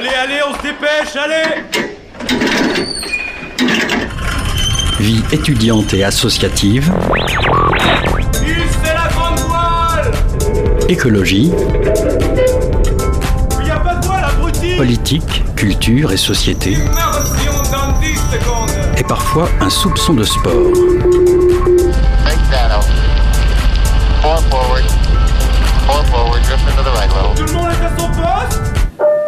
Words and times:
Allez, 0.00 0.08
allez, 0.14 0.40
on 0.48 0.56
se 0.56 0.62
dépêche, 0.62 1.14
allez 1.14 1.62
Vie 4.98 5.22
étudiante 5.30 5.92
et 5.92 6.04
associative. 6.04 6.90
c'est 8.82 8.94
la 8.94 9.08
grande 9.12 9.40
voile 9.40 10.10
Écologie. 10.88 11.52
Il 13.60 13.66
y 13.66 13.70
a 13.70 13.78
pas 13.78 13.96
de 13.96 14.06
voile, 14.06 14.24
abruti 14.24 14.74
Politique, 14.78 15.44
culture 15.54 16.12
et 16.12 16.16
société. 16.16 16.70
Immersion 16.70 17.52
dans 17.70 18.00
10 18.00 18.14
secondes 18.14 18.70
Et 18.96 19.04
parfois 19.04 19.50
un 19.60 19.68
soupçon 19.68 20.14
de 20.14 20.24
sport. 20.24 20.72
Tout 27.36 27.44
le 27.44 27.52
monde 27.52 27.68
est 27.68 27.84
à 27.84 27.98
son 27.98 28.08
poste 28.08 28.29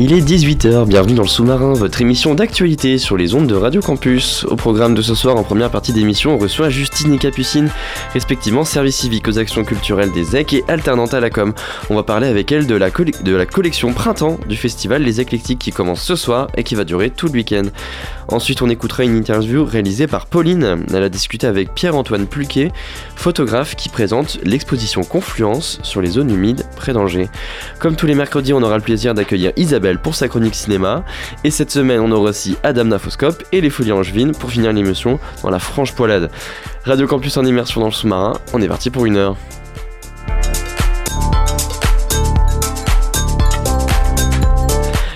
Il 0.00 0.12
est 0.12 0.20
18h, 0.20 0.86
bienvenue 0.86 1.14
dans 1.14 1.22
le 1.22 1.28
sous-marin, 1.28 1.72
votre 1.72 2.00
émission 2.00 2.32
d'actualité 2.36 2.98
sur 2.98 3.16
les 3.16 3.34
ondes 3.34 3.48
de 3.48 3.56
Radio 3.56 3.80
Campus. 3.80 4.44
Au 4.48 4.54
programme 4.54 4.94
de 4.94 5.02
ce 5.02 5.16
soir, 5.16 5.34
en 5.36 5.42
première 5.42 5.70
partie 5.70 5.92
d'émission, 5.92 6.34
on 6.34 6.38
reçoit 6.38 6.70
Justine 6.70 7.12
et 7.14 7.18
Capucine, 7.18 7.68
respectivement 8.14 8.64
service 8.64 8.94
civique 8.94 9.26
aux 9.26 9.40
actions 9.40 9.64
culturelles 9.64 10.12
des 10.12 10.36
EC 10.36 10.52
et 10.52 10.64
alternante 10.68 11.14
à 11.14 11.20
la 11.20 11.30
com. 11.30 11.52
On 11.90 11.96
va 11.96 12.04
parler 12.04 12.28
avec 12.28 12.52
elles 12.52 12.68
de 12.68 12.76
la, 12.76 12.92
colle- 12.92 13.10
de 13.24 13.34
la 13.34 13.44
collection 13.44 13.92
printemps 13.92 14.38
du 14.48 14.54
festival 14.54 15.02
Les 15.02 15.20
Éclectiques 15.20 15.58
qui 15.58 15.72
commence 15.72 16.00
ce 16.02 16.14
soir 16.14 16.46
et 16.56 16.62
qui 16.62 16.76
va 16.76 16.84
durer 16.84 17.10
tout 17.10 17.26
le 17.26 17.32
week-end. 17.32 17.64
Ensuite, 18.28 18.62
on 18.62 18.68
écoutera 18.68 19.02
une 19.02 19.16
interview 19.16 19.64
réalisée 19.64 20.06
par 20.06 20.26
Pauline. 20.26 20.84
Elle 20.94 21.02
a 21.02 21.08
discuté 21.08 21.48
avec 21.48 21.74
Pierre-Antoine 21.74 22.26
Pluquet, 22.28 22.70
photographe 23.16 23.74
qui 23.74 23.88
présente 23.88 24.38
l'exposition 24.44 25.02
Confluence 25.02 25.80
sur 25.82 26.00
les 26.02 26.10
zones 26.10 26.30
humides 26.30 26.66
près 26.76 26.92
d'Angers. 26.92 27.28
Comme 27.80 27.96
tous 27.96 28.06
les 28.06 28.14
mercredis, 28.14 28.52
on 28.52 28.62
aura 28.62 28.76
le 28.76 28.82
plaisir 28.84 29.12
d'accueillir 29.14 29.50
Isabelle 29.56 29.87
pour 29.96 30.14
sa 30.14 30.28
chronique 30.28 30.54
cinéma. 30.54 31.04
Et 31.44 31.50
cette 31.50 31.70
semaine, 31.70 32.00
on 32.00 32.12
aura 32.12 32.28
aussi 32.28 32.58
Adam 32.62 32.84
Nafoscope 32.84 33.42
et 33.52 33.62
les 33.62 33.70
Folies 33.70 33.92
Angevines 33.92 34.32
pour 34.32 34.50
finir 34.50 34.74
l'émission 34.74 35.18
dans 35.42 35.48
la 35.48 35.58
franche 35.58 35.94
poilade. 35.94 36.30
Radio 36.84 37.06
Campus 37.06 37.38
en 37.38 37.46
immersion 37.46 37.80
dans 37.80 37.86
le 37.86 37.92
sous-marin, 37.92 38.34
on 38.52 38.60
est 38.60 38.68
parti 38.68 38.90
pour 38.90 39.06
une 39.06 39.16
heure. 39.16 39.36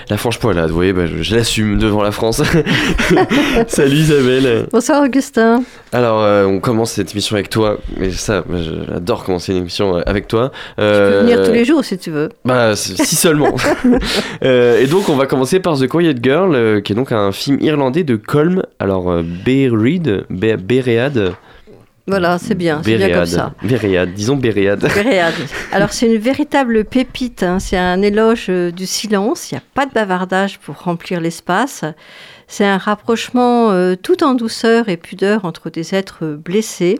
La 0.09 0.17
franche 0.17 0.37
poilade, 0.39 0.71
oui, 0.71 0.91
bah, 0.91 1.05
je, 1.05 1.23
je 1.23 1.35
l'assume 1.35 1.77
devant 1.77 2.03
la 2.03 2.11
France. 2.11 2.41
Salut 3.67 3.95
Isabelle. 3.95 4.67
Bonsoir 4.71 5.01
Augustin. 5.03 5.63
Alors, 5.93 6.21
euh, 6.21 6.45
on 6.45 6.59
commence 6.59 6.91
cette 6.91 7.11
émission 7.13 7.35
avec 7.35 7.49
toi. 7.49 7.77
Et 8.01 8.11
ça, 8.11 8.43
bah, 8.47 8.57
j'adore 8.61 9.23
commencer 9.23 9.53
une 9.53 9.59
émission 9.59 9.97
euh, 9.97 10.01
avec 10.05 10.27
toi. 10.27 10.51
Tu 10.53 10.75
peux 10.77 10.81
Euh, 10.83 11.21
venir 11.23 11.43
tous 11.45 11.53
les 11.53 11.63
jours 11.65 11.85
si 11.85 11.97
tu 11.97 12.11
veux. 12.11 12.29
Bah, 12.43 12.75
si 12.75 13.15
seulement. 13.15 13.55
Euh, 14.43 14.79
et 14.81 14.87
donc, 14.87 15.07
on 15.09 15.15
va 15.15 15.25
commencer 15.25 15.59
par 15.59 15.77
The 15.79 15.87
Quiet 15.87 16.15
Girl, 16.21 16.81
qui 16.83 16.91
est 16.91 16.95
donc 16.95 17.11
un 17.13 17.31
film 17.31 17.57
irlandais 17.61 18.03
de 18.03 18.15
Colm. 18.17 18.63
Alors, 18.79 19.21
Beread, 19.45 20.25
Voilà, 22.05 22.37
c'est 22.37 22.55
bien, 22.55 22.81
c'est 22.83 22.97
bien 22.97 23.09
comme 23.13 23.25
ça. 23.25 23.53
Beread, 23.63 24.13
disons 24.13 24.35
Beread. 24.35 24.79
Béréade. 24.93 25.35
Alors 25.71 25.93
c'est 25.93 26.07
une 26.07 26.17
véritable 26.17 26.83
pépite, 26.83 27.43
hein. 27.43 27.59
c'est 27.59 27.77
un 27.77 28.01
éloge 28.01 28.47
euh, 28.49 28.71
du 28.71 28.85
silence, 28.85 29.51
il 29.51 29.55
n'y 29.55 29.59
a 29.59 29.63
pas 29.73 29.85
de 29.85 29.93
bavardage 29.93 30.59
pour 30.59 30.75
remplir 30.81 31.21
l'espace. 31.21 31.85
C'est 32.47 32.65
un 32.65 32.77
rapprochement 32.77 33.71
euh, 33.71 33.95
tout 33.95 34.21
en 34.25 34.33
douceur 34.33 34.89
et 34.89 34.97
pudeur 34.97 35.45
entre 35.45 35.69
des 35.69 35.95
êtres 35.95 36.25
blessés. 36.25 36.99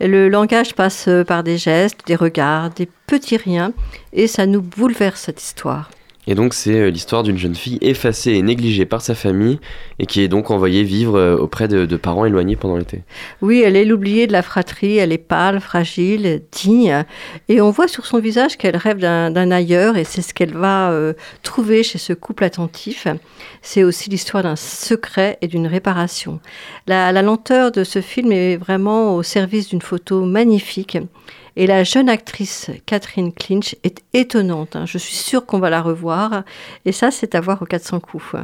Le 0.00 0.30
langage 0.30 0.74
passe 0.74 1.08
euh, 1.08 1.24
par 1.24 1.42
des 1.42 1.58
gestes, 1.58 2.00
des 2.06 2.16
regards, 2.16 2.70
des 2.70 2.88
petits 3.06 3.36
riens, 3.36 3.74
et 4.14 4.26
ça 4.26 4.46
nous 4.46 4.62
bouleverse 4.62 5.20
cette 5.20 5.42
histoire. 5.42 5.90
Et 6.28 6.36
donc, 6.36 6.54
c'est 6.54 6.78
euh, 6.78 6.90
l'histoire 6.90 7.24
d'une 7.24 7.36
jeune 7.36 7.56
fille 7.56 7.78
effacée 7.80 8.32
et 8.32 8.42
négligée 8.42 8.86
par 8.86 9.00
sa 9.00 9.14
famille 9.14 9.58
et 9.98 10.06
qui 10.06 10.20
est 10.20 10.28
donc 10.28 10.52
envoyée 10.52 10.84
vivre 10.84 11.18
euh, 11.18 11.36
auprès 11.36 11.66
de, 11.66 11.96
parents 11.96 12.24
éloignés 12.24 12.54
pendant 12.54 12.76
l'été. 12.76 13.02
Oui, 13.40 13.62
elle 13.64 13.74
est 13.74 13.84
l'oubliée 13.84 14.28
de 14.28 14.32
la 14.32 14.42
fratrie, 14.42 14.98
elle 14.98 15.12
est 15.12 15.18
pâle, 15.18 15.60
fragile, 15.60 16.42
digne, 16.52 17.04
et 17.48 17.60
on 17.60 17.70
voit 17.70 17.88
sur 17.88 18.06
son 18.06 18.20
visage 18.20 18.56
qu'elle 18.56 18.76
rêve 18.76 18.98
d'un 18.98 19.50
ailleurs, 19.50 19.96
et 19.96 20.04
c'est 20.04 20.22
ce 20.22 20.32
qu'elle 20.32 20.54
va 20.54 20.90
euh, 20.90 21.12
trouver 21.42 21.82
chez 21.82 21.98
ce 21.98 22.12
couple 22.12 22.44
attentif. 22.44 23.08
C'est 23.60 23.82
aussi 23.82 24.08
l'histoire 24.08 24.44
d'un 24.44 24.56
secret 24.56 25.38
et 25.42 25.48
d'une 25.48 25.66
réparation. 25.66 26.40
La 26.86 27.10
lenteur 27.22 27.72
de 27.72 27.84
ce 27.84 28.00
film 28.00 28.32
est 28.32 28.56
vraiment 28.56 29.16
au 29.16 29.22
service 29.22 29.68
d'une 29.68 29.82
photo 29.82 30.24
magnifique. 30.24 30.98
Et 31.56 31.66
la 31.66 31.84
jeune 31.84 32.08
actrice 32.08 32.70
Catherine 32.86 33.32
Clinch 33.32 33.76
est 33.84 34.02
étonnante. 34.14 34.76
hein. 34.76 34.86
Je 34.86 34.98
suis 34.98 35.14
sûre 35.14 35.44
qu'on 35.46 35.58
va 35.58 35.70
la 35.70 35.82
revoir. 35.82 36.44
Et 36.84 36.92
ça, 36.92 37.10
c'est 37.10 37.34
à 37.34 37.40
voir 37.40 37.60
au 37.62 37.66
400 37.66 38.00
coups. 38.00 38.34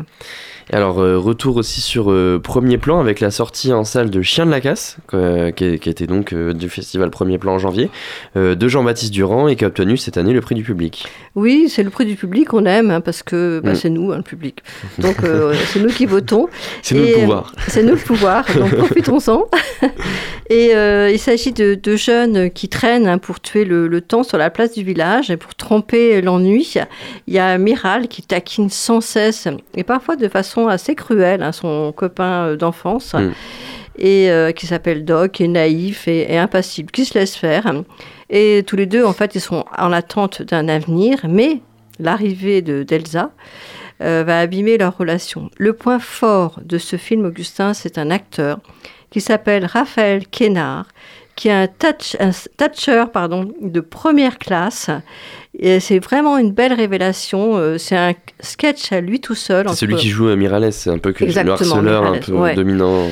Et 0.70 0.76
alors, 0.76 1.00
euh, 1.00 1.18
retour 1.18 1.56
aussi 1.56 1.80
sur 1.80 2.10
euh, 2.10 2.38
Premier 2.42 2.76
Plan 2.76 3.00
avec 3.00 3.20
la 3.20 3.30
sortie 3.30 3.72
en 3.72 3.84
salle 3.84 4.10
de 4.10 4.20
Chien 4.20 4.44
de 4.44 4.50
la 4.50 4.60
Casse, 4.60 4.98
euh, 5.14 5.50
qui, 5.50 5.78
qui 5.78 5.88
était 5.88 6.06
donc 6.06 6.34
du 6.34 6.68
festival 6.68 7.10
Premier 7.10 7.38
Plan 7.38 7.54
en 7.54 7.58
janvier, 7.58 7.90
de 8.36 8.68
Jean-Baptiste 8.68 9.12
Durand 9.12 9.48
et 9.48 9.56
qui 9.56 9.64
a 9.64 9.68
obtenu 9.68 9.96
cette 9.96 10.18
année 10.18 10.32
le 10.32 10.40
prix 10.40 10.54
du 10.54 10.62
public. 10.62 11.06
Oui, 11.34 11.68
c'est 11.68 11.82
le 11.82 11.90
prix 11.90 12.04
du 12.04 12.16
public, 12.16 12.52
on 12.52 12.64
aime, 12.66 12.90
hein, 12.90 13.00
parce 13.00 13.22
que 13.22 13.60
bah, 13.64 13.72
Mm. 13.72 13.74
c'est 13.74 13.90
nous, 13.90 14.12
hein, 14.12 14.16
le 14.18 14.22
public. 14.22 14.62
Donc, 14.98 15.16
c'est 15.72 15.80
nous 15.80 15.88
qui 15.88 16.06
votons. 16.06 16.48
C'est 16.82 16.94
nous 16.94 17.04
le 17.04 17.14
pouvoir. 17.14 17.52
C'est 17.68 17.82
nous 17.82 17.92
le 17.92 17.96
pouvoir, 17.96 18.44
donc 18.54 18.74
profitons-en. 18.74 19.46
Et 20.50 20.72
il 21.12 21.18
s'agit 21.18 21.52
de, 21.52 21.74
de 21.74 21.96
jeunes 21.96 22.50
qui 22.50 22.68
traînent 22.68 23.06
hein, 23.06 23.18
pour 23.18 23.40
tuer 23.40 23.64
le, 23.64 23.88
le 23.88 24.00
temps 24.00 24.22
sur 24.22 24.38
la 24.38 24.50
place 24.50 24.72
du 24.72 24.82
village 24.82 25.30
et 25.30 25.36
pour 25.36 25.54
tromper 25.54 26.20
l'ennui. 26.20 26.74
Il 27.26 27.34
y 27.34 27.38
a 27.38 27.56
Miral 27.58 28.08
qui 28.08 28.22
taquine 28.22 28.70
sans 28.70 29.00
cesse 29.00 29.48
et 29.76 29.84
parfois 29.84 30.16
de 30.16 30.28
façon 30.28 30.57
assez 30.66 30.94
cruelle 30.94 31.42
hein, 31.42 31.52
son 31.52 31.92
copain 31.92 32.48
euh, 32.48 32.56
d'enfance. 32.56 33.14
Mm. 33.14 33.32
Et 34.00 34.30
euh, 34.30 34.52
qui 34.52 34.66
s'appelle 34.66 35.04
Doc, 35.04 35.32
qui 35.32 35.44
est 35.44 35.48
naïf 35.48 36.06
et, 36.06 36.32
et 36.32 36.38
impassible, 36.38 36.92
qui 36.92 37.04
se 37.04 37.18
laisse 37.18 37.34
faire. 37.34 37.72
Et 38.30 38.62
tous 38.64 38.76
les 38.76 38.86
deux, 38.86 39.04
en 39.04 39.12
fait, 39.12 39.34
ils 39.34 39.40
sont 39.40 39.64
en 39.76 39.92
attente 39.92 40.42
d'un 40.42 40.68
avenir, 40.68 41.26
mais 41.28 41.60
l'arrivée 41.98 42.62
de 42.62 42.84
d'Elsa 42.84 43.30
euh, 44.00 44.22
va 44.24 44.38
abîmer 44.38 44.78
leur 44.78 44.96
relation. 44.96 45.50
Le 45.56 45.72
point 45.72 45.98
fort 45.98 46.60
de 46.64 46.78
ce 46.78 46.96
film, 46.96 47.24
Augustin, 47.24 47.74
c'est 47.74 47.98
un 47.98 48.10
acteur 48.10 48.60
qui 49.10 49.20
s'appelle 49.20 49.64
Raphaël 49.64 50.26
Kénard, 50.28 50.86
qui 51.34 51.48
est 51.48 51.52
un, 51.52 51.66
touch, 51.66 52.16
un 52.20 52.30
toucher 52.56 53.06
pardon, 53.12 53.52
de 53.60 53.80
première 53.80 54.38
classe. 54.38 54.90
Et 55.60 55.80
c'est 55.80 55.98
vraiment 55.98 56.38
une 56.38 56.52
belle 56.52 56.72
révélation. 56.72 57.56
euh, 57.56 57.78
C'est 57.78 57.96
un 57.96 58.14
sketch 58.40 58.92
à 58.92 59.00
lui 59.00 59.20
tout 59.20 59.34
seul. 59.34 59.68
C'est 59.70 59.74
celui 59.74 59.96
qui 59.96 60.08
joue 60.08 60.28
à 60.28 60.36
Miralles, 60.36 60.72
c'est 60.72 60.90
un 60.90 60.98
peu 60.98 61.12
que 61.12 61.24
le 61.24 61.36
harceleur 61.36 62.04
un 62.04 62.10
Miralles, 62.12 62.20
peu 62.20 62.32
ouais. 62.32 62.54
dominant. 62.54 63.06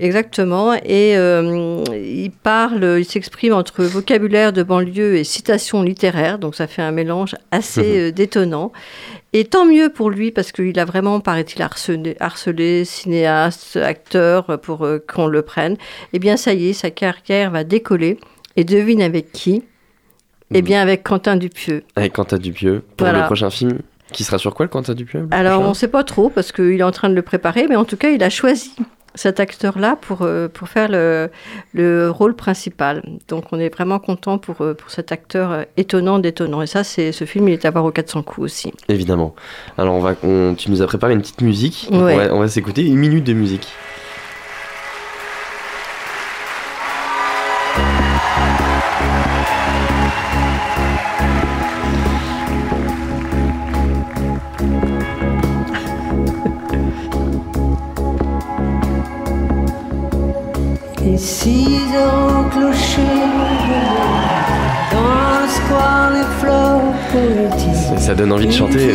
Exactement. 0.00 0.72
Et 0.74 1.16
euh, 1.16 1.84
il 1.92 2.30
parle, 2.30 2.96
il 2.98 3.04
s'exprime 3.04 3.52
entre 3.52 3.84
vocabulaire 3.84 4.52
de 4.52 4.62
banlieue 4.62 5.16
et 5.16 5.24
citation 5.24 5.82
littéraire. 5.82 6.38
Donc 6.38 6.54
ça 6.54 6.66
fait 6.66 6.82
un 6.82 6.90
mélange 6.90 7.36
assez 7.50 7.98
euh, 7.98 8.10
détonnant. 8.10 8.72
Et 9.32 9.44
tant 9.44 9.66
mieux 9.66 9.90
pour 9.90 10.10
lui 10.10 10.30
parce 10.30 10.52
qu'il 10.52 10.78
a 10.78 10.84
vraiment, 10.84 11.20
paraît-il, 11.20 11.60
harcelé, 11.60 12.16
harcelé 12.18 12.84
cinéaste, 12.84 13.76
acteur 13.76 14.58
pour 14.60 14.84
euh, 14.84 15.04
qu'on 15.12 15.26
le 15.26 15.42
prenne. 15.42 15.76
Eh 16.12 16.18
bien, 16.18 16.36
ça 16.36 16.54
y 16.54 16.70
est, 16.70 16.72
sa 16.72 16.90
carrière 16.90 17.50
va 17.50 17.62
décoller. 17.62 18.18
Et 18.56 18.64
devine 18.64 19.02
avec 19.02 19.32
qui? 19.32 19.64
Eh 20.52 20.62
bien, 20.62 20.80
avec 20.82 21.02
Quentin 21.02 21.36
Dupieux. 21.36 21.82
Avec 21.96 22.12
Quentin 22.12 22.38
Dupieux 22.38 22.82
pour 22.96 23.06
Voilà. 23.06 23.20
le 23.20 23.26
prochain 23.26 23.50
film. 23.50 23.78
Qui 24.12 24.22
sera 24.22 24.38
sur 24.38 24.54
quoi 24.54 24.66
le 24.66 24.70
Quentin 24.70 24.94
Dupieux 24.94 25.20
le 25.20 25.28
Alors, 25.30 25.54
prochain 25.54 25.66
on 25.66 25.70
ne 25.70 25.74
sait 25.74 25.88
pas 25.88 26.04
trop 26.04 26.28
parce 26.28 26.52
qu'il 26.52 26.78
est 26.78 26.82
en 26.84 26.92
train 26.92 27.08
de 27.08 27.14
le 27.14 27.22
préparer, 27.22 27.66
mais 27.68 27.76
en 27.76 27.84
tout 27.84 27.96
cas, 27.96 28.10
il 28.10 28.22
a 28.22 28.30
choisi 28.30 28.72
cet 29.16 29.40
acteur-là 29.40 29.96
pour, 30.00 30.22
euh, 30.22 30.48
pour 30.48 30.68
faire 30.68 30.88
le, 30.88 31.30
le 31.72 32.10
rôle 32.10 32.34
principal. 32.34 33.02
Donc, 33.28 33.44
on 33.52 33.58
est 33.58 33.72
vraiment 33.72 33.98
content 33.98 34.38
pour, 34.38 34.60
euh, 34.60 34.74
pour 34.74 34.90
cet 34.90 35.10
acteur 35.12 35.50
euh, 35.52 35.62
étonnant 35.76 36.18
d'étonnant. 36.18 36.62
Et 36.62 36.66
ça, 36.66 36.84
c'est 36.84 37.12
ce 37.12 37.24
film, 37.24 37.48
il 37.48 37.52
est 37.54 37.64
à 37.64 37.70
voir 37.70 37.84
au 37.84 37.90
400 37.92 38.22
coups 38.22 38.44
aussi. 38.44 38.72
Évidemment. 38.88 39.34
Alors, 39.78 39.94
on 39.94 40.00
va, 40.00 40.14
on- 40.24 40.54
tu 40.56 40.70
nous 40.70 40.82
as 40.82 40.86
préparé 40.86 41.14
une 41.14 41.20
petite 41.22 41.40
musique. 41.42 41.88
Ouais. 41.90 41.98
On 41.98 42.16
va, 42.16 42.34
on 42.34 42.40
va 42.40 42.48
s'écouter 42.48 42.84
une 42.84 42.96
minute 42.96 43.24
de 43.24 43.32
musique. 43.32 43.68
Au 61.96 62.44
clocher 62.50 63.00
dans 64.92 65.42
le 65.42 65.48
square 65.48 66.10
les 66.12 66.26
fleurs 66.40 66.80
poétiques. 67.12 67.98
Ça, 67.98 68.14
donne 68.14 68.32
envie 68.32 68.46
de 68.46 68.52
chanter. 68.52 68.94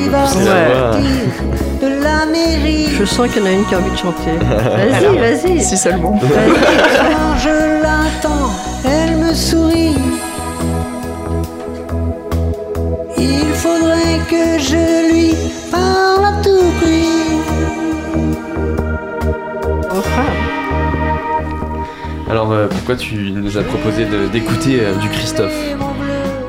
De 1.81 1.87
la 2.03 2.25
mairie. 2.25 2.87
Je 2.97 3.05
sens 3.05 3.27
qu'il 3.29 3.41
y 3.41 3.45
en 3.45 3.47
a 3.47 3.51
une 3.51 3.65
qui 3.65 3.75
a 3.75 3.77
envie 3.79 3.91
de 3.91 3.97
chanter. 3.97 4.37
Vas-y, 4.39 5.17
vas-y. 5.17 5.63
Si 5.63 5.77
seulement. 5.77 6.19
Quand 6.19 7.37
je 7.37 7.81
l'attends, 7.81 8.51
elle 8.85 9.17
me 9.17 9.33
sourit. 9.33 9.95
Il 13.17 13.53
faudrait 13.53 14.19
que 14.29 14.59
je 14.59 15.11
lui 15.11 15.35
parle 15.71 16.25
à 16.25 16.41
tout 16.43 16.71
prix. 16.81 17.18
Alors 22.29 22.51
euh, 22.51 22.67
pourquoi 22.67 22.95
tu 22.95 23.15
nous 23.31 23.57
as 23.57 23.63
proposé 23.63 24.05
d'écouter 24.31 24.79
euh, 24.81 24.93
du 24.95 25.09
Christophe 25.09 25.55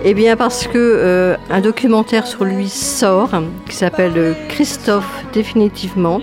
Eh 0.05 0.15
bien 0.15 0.37
parce 0.37 0.67
que 0.67 0.73
euh, 0.77 1.37
un 1.51 1.61
documentaire 1.61 2.27
sur 2.27 2.45
lui 2.45 2.69
sort 2.69 3.31
qui 3.69 3.75
s'appelle 3.77 4.35
Christophe 4.49 5.25
définitivement. 5.33 6.21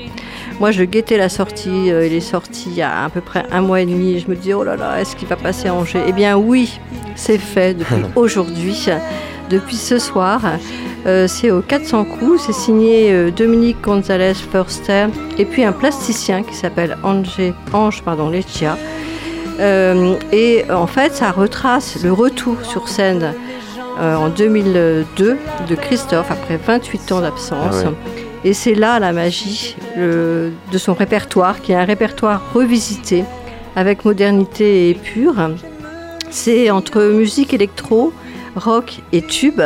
Moi 0.60 0.72
je 0.72 0.84
guettais 0.84 1.18
la 1.18 1.30
sortie, 1.30 1.88
il 1.88 2.14
est 2.14 2.20
sorti 2.20 2.66
il 2.68 2.74
y 2.76 2.82
a 2.82 3.06
à 3.06 3.10
peu 3.10 3.22
près 3.22 3.46
un 3.52 3.62
mois 3.62 3.82
et 3.82 3.86
demi 3.86 4.14
et 4.16 4.20
je 4.20 4.28
me 4.28 4.36
dis 4.36 4.54
oh 4.54 4.64
là 4.64 4.76
là 4.76 5.00
est-ce 5.00 5.16
qu'il 5.16 5.28
va 5.28 5.36
passer 5.36 5.68
à 5.68 5.74
Angers? 5.76 6.02
Eh 6.08 6.12
bien 6.14 6.36
oui, 6.36 6.80
c'est 7.16 7.38
fait 7.38 7.76
depuis 7.76 7.96
aujourd'hui, 8.16 8.88
depuis 9.50 9.76
ce 9.76 10.00
soir. 10.00 10.42
C'est 11.28 11.52
au 11.52 11.62
400 11.62 12.04
coups, 12.04 12.42
c'est 12.46 12.54
signé 12.54 13.32
Dominique 13.32 13.78
Gonzalez 13.82 14.34
Förster 14.34 15.06
et 15.38 15.46
puis 15.46 15.64
un 15.64 15.72
plasticien 15.72 16.44
qui 16.44 16.54
s'appelle 16.54 16.98
Angé- 17.04 17.54
Ange 17.72 18.02
pardon, 18.04 18.30
Leccia. 18.30 18.78
Euh, 19.60 20.16
et 20.32 20.66
en 20.72 20.88
fait, 20.88 21.14
ça 21.16 21.32
retrace 21.32 21.98
le 22.04 22.12
retour 22.14 22.58
sur 22.64 22.88
scène 22.88 23.34
euh, 24.00 24.16
en 24.16 24.30
2002 24.30 25.38
de 25.68 25.76
Christophe 25.76 26.30
après 26.32 26.58
28 26.58 27.12
ans 27.14 27.22
d'absence. 27.22 27.84
Ah 27.84 27.88
ouais. 27.90 27.96
Et 28.44 28.54
c'est 28.54 28.76
là 28.76 29.00
la 29.00 29.14
magie 29.14 29.76
le- 29.98 30.52
de 30.72 30.78
son 30.78 30.94
répertoire, 30.94 31.62
qui 31.62 31.72
est 31.72 31.76
un 31.76 31.86
répertoire 31.86 32.42
revisité 32.54 33.24
avec 33.76 34.06
modernité 34.06 34.90
et 34.90 34.94
pure. 34.94 35.36
C'est 36.30 36.70
entre 36.70 37.02
musique 37.02 37.54
électro, 37.54 38.14
rock 38.56 39.00
et 39.12 39.22
tube. 39.24 39.62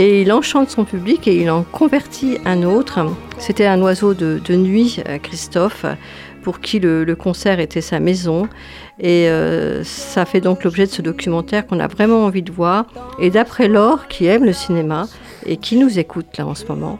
Et 0.00 0.22
il 0.22 0.32
enchante 0.32 0.70
son 0.70 0.84
public 0.84 1.26
et 1.26 1.34
il 1.42 1.50
en 1.50 1.64
convertit 1.64 2.38
un 2.44 2.62
autre. 2.62 3.00
C'était 3.38 3.66
un 3.66 3.82
oiseau 3.82 4.14
de, 4.14 4.40
de 4.44 4.54
nuit, 4.54 5.02
euh, 5.08 5.18
Christophe, 5.18 5.84
pour 6.42 6.60
qui 6.60 6.78
le, 6.78 7.02
le 7.02 7.16
concert 7.16 7.58
était 7.58 7.80
sa 7.80 7.98
maison. 7.98 8.46
Et 9.00 9.28
euh, 9.28 9.84
ça 9.84 10.24
fait 10.24 10.40
donc 10.40 10.64
l'objet 10.64 10.86
de 10.86 10.90
ce 10.90 11.02
documentaire 11.02 11.66
qu'on 11.66 11.78
a 11.78 11.86
vraiment 11.86 12.24
envie 12.24 12.42
de 12.42 12.50
voir. 12.50 12.86
Et 13.20 13.30
d'après 13.30 13.68
Laure, 13.68 14.08
qui 14.08 14.26
aime 14.26 14.44
le 14.44 14.52
cinéma 14.52 15.06
et 15.46 15.56
qui 15.56 15.76
nous 15.76 15.98
écoute 15.98 16.26
là 16.36 16.46
en 16.46 16.54
ce 16.54 16.66
moment, 16.66 16.98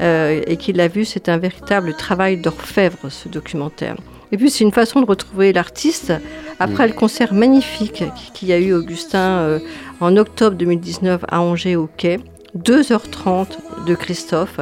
euh, 0.00 0.40
et 0.46 0.56
qui 0.56 0.72
l'a 0.72 0.88
vu, 0.88 1.04
c'est 1.04 1.28
un 1.28 1.38
véritable 1.38 1.94
travail 1.94 2.38
d'orfèvre 2.38 3.10
ce 3.10 3.28
documentaire. 3.28 3.96
Et 4.32 4.36
puis 4.38 4.50
c'est 4.50 4.64
une 4.64 4.72
façon 4.72 5.00
de 5.00 5.06
retrouver 5.06 5.52
l'artiste 5.52 6.12
après 6.58 6.88
le 6.88 6.94
concert 6.94 7.32
magnifique 7.32 8.04
qu'il 8.34 8.48
y 8.48 8.52
a 8.52 8.58
eu 8.58 8.72
Augustin 8.72 9.38
euh, 9.38 9.58
en 10.00 10.16
octobre 10.16 10.56
2019 10.56 11.24
à 11.28 11.40
Angers 11.40 11.76
au 11.76 11.88
Quai, 11.96 12.18
2h30 12.58 13.58
de 13.86 13.94
Christophe. 13.94 14.58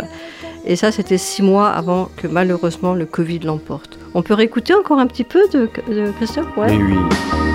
Et 0.66 0.76
ça, 0.76 0.92
c'était 0.92 1.18
six 1.18 1.42
mois 1.42 1.68
avant 1.68 2.08
que 2.16 2.26
malheureusement 2.26 2.94
le 2.94 3.06
Covid 3.06 3.40
l'emporte. 3.40 3.98
On 4.16 4.22
peut 4.22 4.34
réécouter 4.34 4.74
encore 4.74 5.00
un 5.00 5.06
petit 5.08 5.24
peu 5.24 5.48
de, 5.52 5.68
de 5.88 6.12
Christophe? 6.12 6.46
Ouais 6.56 6.68
Oui, 6.70 6.78
oui. 6.92 6.98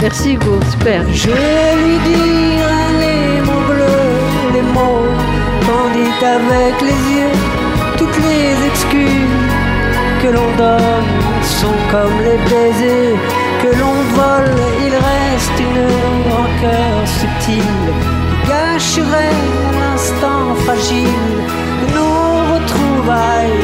Merci 0.02 0.34
Hugo, 0.34 0.60
super. 0.72 1.04
Je 1.14 1.28
lui 1.28 1.98
dirai 2.04 2.86
les 3.00 3.42
mots 3.42 3.66
bleus, 3.68 4.54
les 4.54 4.62
mots 4.74 5.08
tandis 5.66 6.26
avec 6.26 6.82
les 6.82 7.00
yeux, 7.16 7.38
toutes 7.98 8.18
les 8.18 8.68
excuses 8.68 9.48
que 10.22 10.28
l'on 10.28 10.56
donne 10.58 11.10
sont 11.44 11.78
comme 11.92 12.18
les 12.24 12.38
baisers 12.50 13.16
que 13.64 13.70
l'on 13.80 13.96
vole. 14.18 14.56
Il 14.86 14.94
reste 14.94 15.60
une 15.60 16.30
rancœur 16.30 17.08
subtile 17.08 17.64
qui 18.44 18.50
gâcherait 18.50 19.36
un 19.70 19.94
instant 19.94 20.56
fragile 20.66 21.06
de 21.82 21.96
nos 21.96 22.54
retrouvailles, 22.54 23.64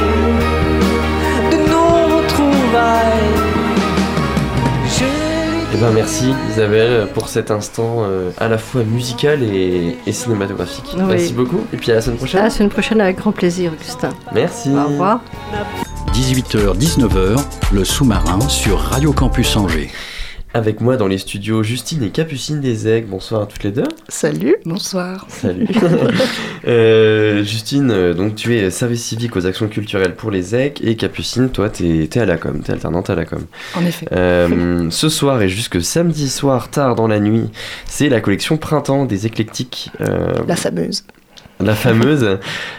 Eh 5.73 5.77
ben 5.77 5.91
merci 5.93 6.33
Isabelle 6.51 7.07
pour 7.13 7.27
cet 7.27 7.51
instant 7.51 7.97
euh, 7.99 8.31
à 8.37 8.47
la 8.47 8.57
fois 8.57 8.83
musical 8.83 9.43
et, 9.43 9.97
et 10.07 10.11
cinématographique. 10.13 10.85
Oui. 10.95 11.01
Merci 11.09 11.33
beaucoup 11.33 11.65
et 11.73 11.77
puis 11.77 11.91
à 11.91 11.95
la 11.95 12.01
semaine 12.01 12.15
À 12.15 12.19
prochaine. 12.19 12.43
la 12.43 12.49
semaine 12.49 12.69
prochaine 12.69 13.01
avec 13.01 13.17
grand 13.17 13.33
plaisir, 13.33 13.73
Augustin. 13.73 14.09
Merci. 14.33 14.69
Au 14.71 14.87
revoir. 14.87 15.19
18h, 16.13 16.77
19h, 16.77 17.43
le 17.73 17.83
sous-marin 17.83 18.39
sur 18.47 18.79
Radio 18.79 19.11
Campus 19.11 19.53
Angers. 19.57 19.89
Avec 20.55 20.79
moi 20.79 20.95
dans 20.95 21.07
les 21.07 21.17
studios 21.17 21.63
Justine 21.63 22.01
et 22.01 22.11
Capucine 22.11 22.61
des 22.61 22.87
Aigues. 22.87 23.07
Bonsoir 23.09 23.41
à 23.41 23.45
toutes 23.45 23.65
les 23.65 23.71
deux. 23.71 23.83
Salut. 24.07 24.55
Bonsoir. 24.65 25.25
Salut. 25.27 25.67
Euh, 26.67 27.43
Justine, 27.43 27.91
euh, 27.91 28.15
donc 28.15 28.33
tu 28.33 28.55
es 28.57 28.71
service 28.71 29.03
civique 29.03 29.35
aux 29.35 29.45
actions 29.45 29.67
culturelles 29.67 30.15
pour 30.15 30.31
les 30.31 30.55
Aigues 30.55 30.79
et 30.83 30.95
Capucine, 30.95 31.49
toi 31.49 31.69
t'es 31.69 32.09
es 32.11 32.17
à 32.17 32.25
la 32.25 32.37
com, 32.37 32.59
t'es 32.63 32.71
alternante 32.71 33.11
à 33.11 33.15
la 33.15 33.23
com. 33.25 33.45
En 33.75 33.85
effet. 33.85 34.07
Euh, 34.11 34.87
ce 34.89 35.09
soir 35.09 35.43
et 35.43 35.47
jusque 35.49 35.79
samedi 35.83 36.27
soir 36.27 36.71
tard 36.71 36.95
dans 36.95 37.07
la 37.07 37.19
nuit, 37.19 37.51
c'est 37.85 38.09
la 38.09 38.19
collection 38.19 38.57
Printemps 38.57 39.05
des 39.05 39.27
éclectiques. 39.27 39.91
euh, 40.01 40.33
La 40.47 40.55
fameuse. 40.55 41.03
La 41.63 41.73
fameuse. 41.73 42.37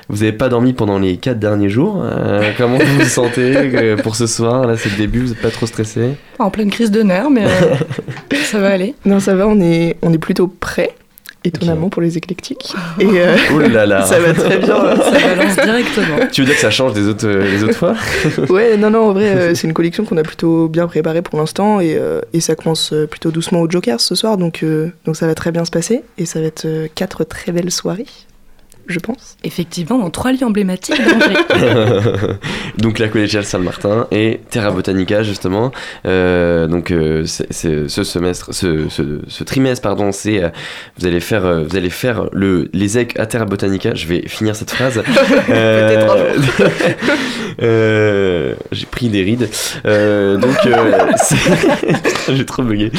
Vous 0.09 0.19
n'avez 0.19 0.33
pas 0.33 0.49
dormi 0.49 0.73
pendant 0.73 0.99
les 0.99 1.17
quatre 1.17 1.39
derniers 1.39 1.69
jours. 1.71 2.03
Euh, 2.05 2.51
comment 2.59 2.77
vous 2.79 2.99
vous 2.99 3.05
sentez 3.09 3.57
euh, 3.57 3.97
pour 3.97 4.17
ce 4.17 4.27
soir? 4.27 4.67
Là, 4.67 4.77
c'est 4.77 4.91
le 4.91 4.97
début. 4.97 5.21
Vous 5.21 5.29
n'êtes 5.31 5.41
pas 5.43 5.51
trop 5.51 5.67
stressé? 5.67 6.11
En 6.39 6.51
pleine 6.51 6.71
crise 6.71 6.91
de 6.91 7.03
nerfs, 7.03 7.31
mais 7.31 7.45
euh, 7.47 7.75
ça 8.45 8.59
va 8.61 8.69
aller. 8.69 8.95
Non, 9.05 9.19
ça 9.19 9.35
va, 9.35 9.47
on 9.49 9.61
est, 9.61 9.97
on 10.03 10.13
est 10.13 10.19
plutôt 10.19 10.47
prêt, 10.47 10.91
étonnamment, 11.43 11.89
pour 11.89 12.03
les 12.03 12.19
éclectiques. 12.19 12.75
Et 13.01 13.07
euh, 13.07 13.35
Oh 13.55 13.61
là 13.61 13.87
là. 13.87 14.03
ça 14.05 14.19
va 14.21 14.35
très 14.35 14.59
bien. 14.59 14.77
Ça 14.97 15.11
balance 15.37 15.57
directement. 15.57 16.27
Tu 16.31 16.43
veux 16.43 16.47
dire 16.47 16.57
que 16.57 16.61
ça 16.61 16.71
change 16.71 16.93
des 16.93 17.09
autres, 17.09 17.27
les 17.27 17.65
autres 17.65 17.75
fois? 17.79 17.95
Ouais, 18.51 18.77
non, 18.77 18.91
non, 18.91 19.09
en 19.09 19.13
vrai, 19.15 19.25
euh, 19.35 19.55
c'est 19.55 19.67
une 19.67 19.73
collection 19.73 20.05
qu'on 20.05 20.19
a 20.19 20.23
plutôt 20.23 20.69
bien 20.69 20.87
préparée 20.87 21.23
pour 21.23 21.39
l'instant 21.39 21.81
et, 21.81 21.97
euh, 21.99 22.21
et 22.35 22.41
ça 22.41 22.55
commence 22.55 22.93
plutôt 23.11 23.31
doucement 23.31 23.61
au 23.63 23.71
Joker 23.71 24.01
ce 24.01 24.15
soir, 24.15 24.37
donc, 24.37 24.63
euh, 24.63 24.89
donc 25.07 25.17
ça 25.17 25.27
va 25.27 25.35
très 25.35 25.51
bien 25.51 25.65
se 25.65 25.71
passer 25.71 26.03
et 26.19 26.27
ça 26.27 26.41
va 26.41 26.47
être 26.47 26.67
euh, 26.67 26.89
quatre 26.95 27.25
très 27.25 27.53
belles 27.53 27.71
soirées, 27.71 28.07
je 28.89 28.99
pense. 28.99 29.37
Effectivement, 29.45 29.99
dans 29.99 30.11
trois 30.11 30.33
lieux 30.33 30.45
emblématiques 30.45 30.97
d'Angers. 30.99 31.37
donc 32.79 32.99
la 32.99 33.09
collégiale 33.09 33.45
Saint-Martin 33.45 34.07
et 34.11 34.41
Terra 34.51 34.71
Botanica 34.71 35.23
justement. 35.23 35.73
Euh, 36.07 36.67
donc 36.67 36.91
euh, 36.91 37.25
c'est- 37.25 37.47
c'est- 37.51 37.89
ce 37.89 38.05
semestre, 38.05 38.53
ce, 38.55 38.89
ce- 38.89 39.21
ce 39.27 39.45
trimestre 39.45 39.83
pardon, 39.83 40.13
c'est 40.13 40.43
euh, 40.43 40.49
vous 40.99 41.07
allez 41.07 41.21
faire 41.21 41.45
euh, 41.45 41.65
vous 41.69 41.77
allez 41.77 41.91
faire 41.91 42.27
le 42.33 42.69
les 42.73 42.99
aigues 42.99 43.13
à 43.19 43.27
Terra 43.27 43.45
Botanica. 43.45 43.95
Je 43.95 44.07
vais 44.07 44.23
finir 44.27 44.55
cette 44.57 44.71
phrase. 44.71 45.03
Euh, 45.49 46.07
euh, 47.63 48.55
J'ai 48.73 48.87
pris 48.87 49.09
des 49.09 49.23
rides. 49.23 49.49
Euh, 49.87 50.37
donc 50.37 50.57
euh, 50.67 50.93
c'est- 51.17 51.37
j'ai 52.35 52.45
trop 52.45 52.63
bugué. 52.63 52.91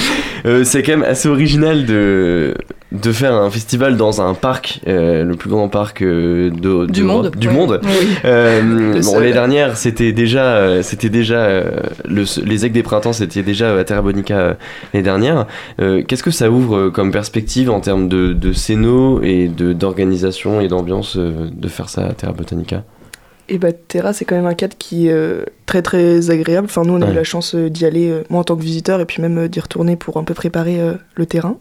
Euh, 0.46 0.64
c'est 0.64 0.84
quand 0.84 0.94
même 0.98 1.04
assez 1.10 1.28
original 1.30 1.86
de 1.86 2.54
de 2.94 3.12
faire 3.12 3.34
un 3.34 3.50
festival 3.50 3.98
dans 3.98 4.22
un 4.22 4.34
parc, 4.34 4.80
euh, 4.88 5.26
le 5.26 5.36
plus 5.36 5.50
grand 5.50 5.68
parc 5.68 6.02
euh, 6.02 6.50
de- 6.52 6.86
Du 6.86 7.04
monde. 7.04 7.32
du 7.36 7.50
Ouais. 7.50 7.54
monde. 7.54 7.82
Oui. 7.84 7.90
Le 8.24 9.02
bon, 9.04 9.20
l'année 9.20 9.34
dernière, 9.34 9.76
c'était 9.76 10.14
déjà, 10.14 10.82
c'était 10.84 11.10
déjà 11.10 11.64
le, 12.08 12.24
les 12.46 12.66
aigues 12.66 12.72
des 12.72 12.84
printemps, 12.84 13.12
c'était 13.12 13.44
déjà 13.44 13.76
à 13.78 13.84
Terra 13.84 14.02
Bonica 14.02 14.56
l'année 14.94 15.04
dernière. 15.04 15.48
Qu'est-ce 15.78 16.24
que 16.24 16.32
ça 16.32 16.50
ouvre 16.50 16.88
comme 16.90 17.12
perspective 17.12 17.70
en 17.70 17.82
termes 17.82 18.08
de, 18.08 18.32
de 18.32 18.54
scéno 18.54 19.22
et 19.22 19.50
d'organisation 19.50 20.62
et 20.62 20.70
d'ambiance 20.70 21.18
de 21.18 21.68
faire 21.68 21.90
ça 21.90 22.06
à 22.06 22.14
Terra 22.14 22.32
Botanica? 22.32 22.84
Et 23.50 23.58
bah, 23.58 23.72
Terra, 23.72 24.12
c'est 24.14 24.26
quand 24.26 24.36
même 24.36 24.46
un 24.46 24.54
cadre 24.56 24.76
qui 24.78 25.08
est 25.08 25.12
euh, 25.12 25.44
très 25.66 25.82
très 25.82 26.30
agréable. 26.32 26.66
Enfin, 26.70 26.84
nous, 26.84 26.94
on 26.94 27.02
a 27.02 27.06
Ouais. 27.06 27.12
eu 27.12 27.16
la 27.16 27.24
chance 27.24 27.56
euh, 27.56 27.70
d'y 27.70 27.86
aller, 27.86 28.10
euh, 28.10 28.24
moi 28.30 28.42
en 28.42 28.44
tant 28.44 28.56
que 28.58 28.62
visiteur, 28.64 29.00
et 29.00 29.06
puis 29.06 29.22
même 29.22 29.38
euh, 29.38 29.48
d'y 29.48 29.60
retourner 29.62 29.96
pour 29.96 30.18
un 30.18 30.24
peu 30.24 30.34
préparer 30.34 30.80
euh, 30.82 30.94
le 31.16 31.26
terrain. 31.26 31.58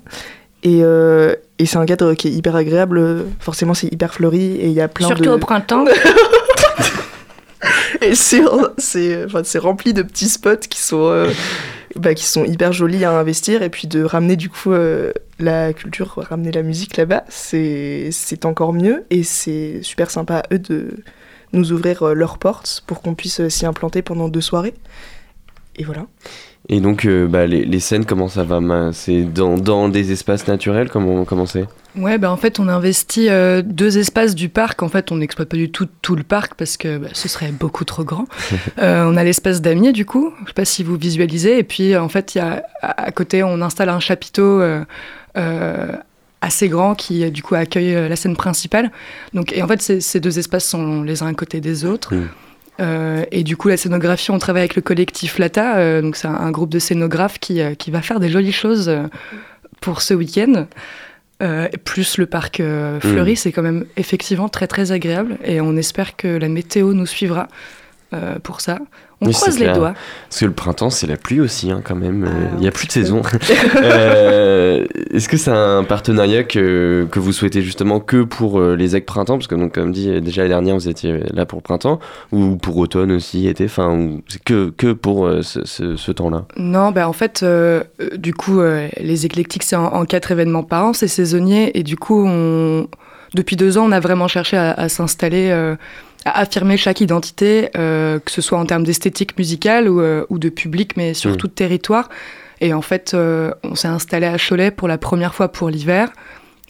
Et, 0.65 0.81
euh, 0.83 1.35
et 1.61 1.67
c'est 1.67 1.77
un 1.77 1.87
cadre 1.87 2.15
qui 2.15 2.27
est 2.29 2.33
hyper 2.33 2.57
agréable. 2.57 3.25
Forcément, 3.39 3.75
c'est 3.75 3.87
hyper 3.93 4.13
fleuri 4.15 4.57
et 4.57 4.67
il 4.67 4.73
y 4.73 4.81
a 4.81 4.89
plein 4.89 5.07
Surtout 5.07 5.23
de. 5.25 5.29
au 5.31 5.39
printemps. 5.39 5.85
Et 8.03 8.15
c'est 8.15 8.43
c'est 8.79 9.25
enfin, 9.25 9.41
c'est 9.45 9.59
rempli 9.59 9.95
de 9.95 10.03
petits 10.03 10.29
spots 10.29 10.57
qui 10.69 10.81
sont 10.81 11.09
euh, 11.11 11.31
bah, 11.97 12.15
qui 12.15 12.25
sont 12.25 12.45
hyper 12.45 12.73
jolis 12.73 13.05
à 13.05 13.11
investir 13.13 13.63
et 13.63 13.71
puis 13.71 13.89
de 13.89 14.05
ramener 14.05 14.37
du 14.37 14.51
coup 14.51 14.73
euh, 14.73 15.13
la 15.39 15.73
culture, 15.73 16.15
ramener 16.29 16.53
la 16.53 16.63
musique 16.63 16.97
là-bas, 16.97 17.25
c'est 17.29 18.09
c'est 18.13 18.45
encore 18.45 18.73
mieux 18.75 19.05
et 19.11 19.23
c'est 19.23 19.79
super 19.83 20.11
sympa 20.11 20.37
à 20.37 20.55
eux 20.55 20.59
de 20.59 20.91
nous 21.57 21.73
ouvrir 21.73 22.03
euh, 22.03 22.15
leurs 22.15 22.39
portes 22.39 22.83
pour 22.87 23.03
qu'on 23.03 23.15
puisse 23.15 23.41
euh, 23.41 23.49
s'y 23.49 23.67
implanter 23.67 24.03
pendant 24.03 24.29
deux 24.29 24.41
soirées. 24.41 24.75
Et 25.77 25.85
voilà. 25.85 26.07
Et 26.69 26.81
donc, 26.81 27.05
euh, 27.05 27.27
bah, 27.29 27.47
les, 27.47 27.65
les 27.65 27.81
scènes, 27.81 28.05
comment 28.05 28.29
ça 28.29 28.43
va 28.43 28.61
C'est 28.93 29.23
dans, 29.23 29.57
dans 29.57 29.89
des 29.89 30.11
espaces 30.11 30.49
naturels 30.49 30.89
Comment 30.91 31.25
comment 31.25 31.47
c'est? 31.47 31.67
Ouais, 31.97 32.19
bah 32.19 32.31
en 32.31 32.37
fait, 32.37 32.59
on 32.59 32.69
a 32.69 32.73
investi 32.75 33.29
euh, 33.31 33.63
deux 33.63 33.99
espaces 33.99 34.35
du 34.35 34.49
parc. 34.49 34.83
En 34.83 34.89
fait, 34.89 35.13
on 35.13 35.17
n'exploite 35.17 35.49
pas 35.49 35.57
du 35.57 35.71
tout 35.71 35.89
tout 36.03 36.17
le 36.17 36.25
parc 36.25 36.55
parce 36.55 36.77
que 36.77 36.99
bah, 36.99 37.09
ce 37.13 37.29
serait 37.29 37.53
beaucoup 37.53 37.85
trop 37.85 38.05
grand. 38.05 38.27
Euh, 38.79 39.05
on 39.07 39.17
a 39.17 39.25
l'espace 39.25 39.63
damier, 39.63 39.93
du 39.93 40.05
coup. 40.05 40.33
Je 40.43 40.49
sais 40.49 40.55
pas 40.55 40.65
si 40.67 40.83
vous 40.83 40.97
visualisez. 40.97 41.59
Et 41.59 41.63
puis, 41.63 41.97
en 41.97 42.09
fait, 42.09 42.35
il 42.35 42.39
y 42.39 42.41
a, 42.41 42.63
à 42.83 43.07
à 43.07 43.11
côté, 43.11 43.43
on 43.43 43.63
installe 43.63 43.89
un 43.89 44.01
chapiteau 44.01 44.61
euh, 44.61 44.85
euh, 45.39 45.93
assez 46.41 46.69
grand 46.69 46.95
qui, 46.95 47.25
euh, 47.25 47.31
du 47.31 47.43
coup, 47.43 47.55
accueille 47.55 47.95
euh, 47.95 48.09
la 48.09 48.17
scène 48.17 48.37
principale. 48.37 48.91
Donc, 49.35 49.53
et 49.53 49.63
en 49.63 49.69
fait, 49.69 49.81
ces, 49.83 50.21
deux 50.21 50.39
espaces 50.39 50.65
sont 50.67 51.03
les 51.03 51.23
uns 51.23 51.29
à 51.29 51.35
côté 51.35 51.61
des 51.61 51.85
autres. 51.85 52.15
Mm. 52.15 52.29
Euh, 52.79 53.25
et 53.33 53.43
du 53.43 53.57
coup, 53.57 53.69
la 53.69 53.77
scénographie, 53.77 54.31
on 54.31 54.39
travaille 54.39 54.61
avec 54.63 54.77
le 54.77 54.83
collectif 54.83 55.39
Lata. 55.39 55.79
euh, 55.79 56.03
donc, 56.03 56.17
c'est 56.17 56.29
un, 56.29 56.35
un 56.35 56.51
groupe 56.51 56.71
de 56.71 56.79
scénographes 56.79 57.39
qui, 57.39 57.61
euh, 57.61 57.75
qui 57.75 57.91
va 57.91 58.03
faire 58.03 58.21
des 58.21 58.29
jolies 58.29 58.53
choses 58.53 58.95
pour 59.81 60.03
ce 60.03 60.15
week-end. 60.15 60.67
Plus 61.85 62.17
le 62.17 62.27
parc 62.27 62.61
euh, 62.61 62.99
fleuri, 63.01 63.33
Mm. 63.33 63.37
c'est 63.37 63.53
quand 63.53 63.63
même 63.63 63.85
effectivement 63.97 64.49
très 64.49 64.67
très 64.67 64.93
agréable. 64.93 65.39
Et 65.45 65.61
on 65.61 65.77
espère 65.77 66.17
que 66.17 66.29
la 66.29 66.49
météo 66.49 66.93
nous 66.93 67.07
suivra 67.07 67.49
pour 68.43 68.61
ça. 68.61 68.79
On 69.23 69.29
Oui, 69.29 69.33
croise 69.33 69.59
les 69.59 69.65
clair. 69.65 69.77
doigts. 69.79 69.95
Parce 70.29 70.41
que 70.41 70.45
le 70.45 70.53
printemps, 70.53 70.91
c'est 70.91 71.07
la 71.07 71.17
pluie 71.17 71.41
aussi, 71.41 71.71
hein, 71.71 71.81
quand 71.83 71.95
même. 71.95 72.25
Euh, 72.25 72.29
Ah, 72.31 72.51
Il 72.57 72.61
n'y 72.61 72.69
a 72.69 72.71
plus 72.71 72.87
de 72.87 72.93
saison. 72.93 73.23
Euh, 73.83 74.85
Est-ce 75.13 75.29
que 75.29 75.37
c'est 75.37 75.51
un 75.51 75.85
partenariat 75.85 76.45
que, 76.45 77.07
que 77.11 77.19
vous 77.19 77.33
souhaitez 77.33 77.63
justement 77.63 78.01
que 78.01 78.23
pour 78.25 78.61
euh, 78.61 78.77
les 78.77 78.95
actes 78.95 79.07
printemps? 79.07 79.37
Parce 79.39 79.47
que, 79.47 79.55
donc, 79.55 79.73
comme 79.75 79.93
dit, 79.93 80.11
euh, 80.11 80.21
déjà 80.21 80.43
l'année 80.43 80.51
dernière, 80.55 80.75
vous 80.75 80.89
étiez 80.89 81.21
là 81.33 81.47
pour 81.47 81.59
le 81.59 81.63
printemps, 81.63 81.99
ou 82.33 82.57
pour 82.57 82.77
automne 82.77 83.13
aussi, 83.13 83.47
été, 83.49 83.65
enfin, 83.65 84.11
c'est 84.29 84.43
que, 84.43 84.71
que 84.77 84.93
pour 84.93 85.27
euh, 85.27 85.43
ce, 85.43 85.65
ce- 85.65 85.97
ce 85.97 86.13
temps-là? 86.13 86.45
Non, 86.57 86.91
bah 86.91 87.09
en 87.09 87.13
fait, 87.13 87.41
euh, 87.43 87.83
euh, 88.01 88.17
du 88.17 88.35
coup, 88.35 88.61
euh, 88.61 88.89
les 89.01 89.25
éclectiques, 89.27 89.63
c'est 89.63 89.77
en, 89.77 89.87
en 89.87 90.05
quatre 90.05 90.31
événements 90.31 90.63
par 90.63 90.85
an, 90.85 90.93
c'est 90.93 91.09
saisonnier. 91.09 91.79
Et 91.79 91.83
du 91.83 91.97
coup, 91.97 92.25
on... 92.27 92.87
depuis 93.35 93.57
deux 93.57 93.79
ans, 93.79 93.85
on 93.87 93.93
a 93.93 94.01
vraiment 94.01 94.29
cherché 94.29 94.57
à, 94.57 94.73
à 94.73 94.89
s'installer, 94.89 95.49
euh, 95.51 95.77
à 96.27 96.41
affirmer 96.41 96.77
chaque 96.77 97.01
identité, 97.01 97.71
euh, 97.77 98.19
que 98.19 98.33
ce 98.33 98.43
soit 98.43 98.59
en 98.59 98.67
termes 98.67 98.83
d'esthétique 98.83 99.39
musicale 99.39 99.89
ou, 99.89 100.01
euh, 100.01 100.27
ou 100.29 100.41
de 100.41 100.49
public, 100.49 100.97
mais 100.97 101.15
surtout 101.15 101.47
de 101.47 101.53
territoire. 101.53 102.09
Et 102.61 102.75
en 102.75 102.83
fait, 102.83 103.15
euh, 103.15 103.53
on 103.63 103.77
s'est 103.77 103.87
installé 103.87 104.27
à 104.27 104.37
Cholet 104.37 104.73
pour 104.73 104.89
la 104.89 104.99
première 104.99 105.35
fois 105.35 105.49
pour 105.49 105.71
l'hiver. 105.71 106.11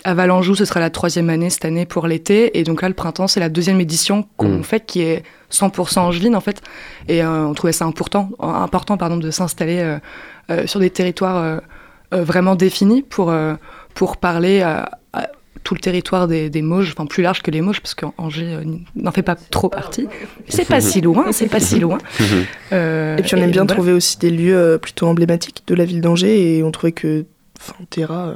À 0.04 0.12
Valenjou, 0.12 0.54
ce 0.54 0.66
sera 0.66 0.78
la 0.78 0.90
troisième 0.90 1.30
année 1.30 1.48
cette 1.48 1.64
année 1.64 1.86
pour 1.86 2.06
l'été. 2.06 2.58
Et 2.58 2.64
donc 2.64 2.82
là, 2.82 2.88
le 2.88 2.94
printemps, 2.94 3.28
c'est 3.28 3.40
la 3.40 3.48
deuxième 3.48 3.80
édition 3.80 4.28
qu'on 4.36 4.58
Mm. 4.58 4.62
fait, 4.62 4.84
qui 4.84 5.00
est 5.00 5.22
100% 5.50 6.00
angevine, 6.00 6.36
en 6.36 6.40
fait. 6.40 6.60
Et 7.08 7.24
on 7.24 7.54
trouvait 7.54 7.72
ça 7.72 7.86
important, 7.86 8.28
important 8.38 8.98
pardon, 8.98 9.16
de 9.16 9.30
s'installer 9.30 9.96
sur 10.66 10.80
des 10.80 10.90
territoires 10.90 11.60
vraiment 12.12 12.56
définis 12.56 13.02
pour, 13.02 13.34
pour 13.94 14.16
parler 14.18 14.60
à 14.60 14.90
tout 15.66 15.74
le 15.74 15.80
territoire 15.80 16.28
des, 16.28 16.48
des 16.48 16.62
Mauges, 16.62 16.92
enfin 16.96 17.06
plus 17.06 17.24
large 17.24 17.42
que 17.42 17.50
les 17.50 17.60
Mauges, 17.60 17.80
parce 17.80 17.96
qu'Angers 17.96 18.54
euh, 18.54 18.62
n'en 18.94 19.10
fait 19.10 19.24
pas 19.24 19.34
trop 19.34 19.68
partie. 19.68 20.06
C'est 20.48 20.64
pas 20.64 20.80
si 20.80 21.00
loin, 21.00 21.32
c'est 21.32 21.48
pas 21.48 21.58
si 21.58 21.80
loin. 21.80 21.98
Euh, 22.72 23.16
Et 23.16 23.22
puis 23.22 23.34
on 23.34 23.38
aime 23.38 23.50
bien 23.50 23.62
voilà. 23.62 23.74
trouver 23.74 23.92
aussi 23.92 24.18
des 24.18 24.30
lieux 24.30 24.56
euh, 24.56 24.78
plutôt 24.78 25.06
emblématiques 25.06 25.62
de 25.68 25.74
la 25.74 25.84
ville 25.84 26.00
d'Angers 26.00 26.56
et 26.58 26.62
on 26.64 26.70
trouvait 26.72 26.90
que 26.92 27.24
enfin, 27.60 27.74
Terra 27.90 28.34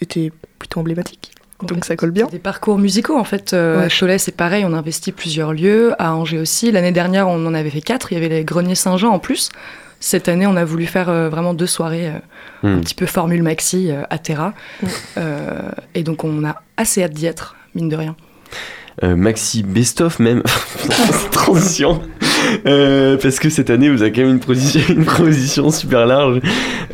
était 0.00 0.30
plutôt 0.58 0.80
emblématique. 0.80 1.32
Donc 1.62 1.84
ça 1.84 1.96
colle 1.96 2.10
bien. 2.12 2.26
Des 2.26 2.38
parcours 2.38 2.78
musicaux 2.78 3.16
en 3.16 3.24
fait. 3.24 3.52
Euh, 3.52 3.78
Ouais. 3.78 3.84
À 3.86 3.88
Cholet, 3.88 4.18
c'est 4.18 4.36
pareil, 4.36 4.64
on 4.64 4.72
a 4.72 4.78
investi 4.78 5.10
plusieurs 5.12 5.52
lieux. 5.52 5.94
À 6.00 6.14
Angers 6.14 6.38
aussi. 6.38 6.70
L'année 6.72 6.92
dernière, 6.92 7.28
on 7.28 7.44
en 7.46 7.54
avait 7.54 7.70
fait 7.70 7.80
quatre. 7.80 8.12
Il 8.12 8.16
y 8.16 8.18
avait 8.18 8.28
les 8.28 8.44
Greniers 8.44 8.74
Saint-Jean 8.74 9.10
en 9.10 9.18
plus. 9.18 9.50
Cette 10.00 10.28
année, 10.28 10.46
on 10.46 10.56
a 10.56 10.64
voulu 10.64 10.86
faire 10.86 11.08
euh, 11.08 11.28
vraiment 11.28 11.54
deux 11.54 11.66
soirées, 11.66 12.08
euh, 12.08 12.18
un 12.62 12.76
Hmm. 12.76 12.80
petit 12.80 12.94
peu 12.94 13.06
formule 13.06 13.42
maxi 13.42 13.90
euh, 13.90 14.02
à 14.10 14.18
Terra. 14.18 14.54
Mm. 14.82 14.86
Euh, 15.18 15.70
et 15.94 16.02
donc, 16.02 16.24
on 16.24 16.44
a 16.44 16.56
assez 16.76 17.02
hâte 17.02 17.12
d'y 17.12 17.26
être, 17.26 17.56
mine 17.74 17.88
de 17.88 17.96
rien. 17.96 18.16
Euh, 19.02 19.14
Maxi 19.14 19.62
Best-of 19.62 20.18
même, 20.20 20.42
transition, 21.32 22.00
Euh, 22.66 23.16
parce 23.20 23.38
que 23.38 23.48
cette 23.50 23.70
année 23.70 23.88
vous 23.90 24.02
avez 24.02 24.12
quand 24.12 24.22
même 24.22 24.30
une 24.30 24.40
position, 24.40 24.80
une 24.94 25.04
proposition 25.04 25.70
super 25.70 26.06
large. 26.06 26.40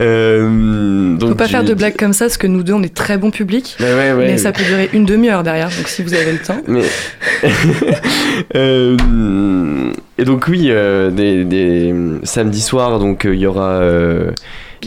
Euh, 0.00 1.14
donc 1.16 1.30
Faut 1.30 1.34
pas 1.34 1.46
tu- 1.46 1.52
faire 1.52 1.64
de 1.64 1.74
blagues 1.74 1.96
comme 1.96 2.12
ça, 2.12 2.26
parce 2.26 2.36
que 2.36 2.46
nous 2.46 2.62
deux, 2.62 2.72
on 2.72 2.82
est 2.82 2.94
très 2.94 3.18
bon 3.18 3.30
public. 3.30 3.76
Ouais, 3.80 3.86
ouais, 3.86 4.12
ouais. 4.12 4.26
mais 4.28 4.38
ça 4.38 4.52
peut 4.52 4.62
durer 4.64 4.88
une 4.92 5.04
demi-heure 5.04 5.42
derrière, 5.42 5.68
donc 5.68 5.88
si 5.88 6.02
vous 6.02 6.14
avez 6.14 6.32
le 6.32 6.38
temps. 6.38 6.60
Mais 6.68 6.82
Euh, 8.56 8.96
et 10.18 10.24
donc 10.24 10.46
oui, 10.48 10.66
euh, 10.68 11.10
des, 11.10 11.44
des 11.44 11.94
samedi 12.22 12.60
soir, 12.60 12.98
donc 12.98 13.22
il 13.24 13.38
y 13.38 13.46
aura 13.46 13.80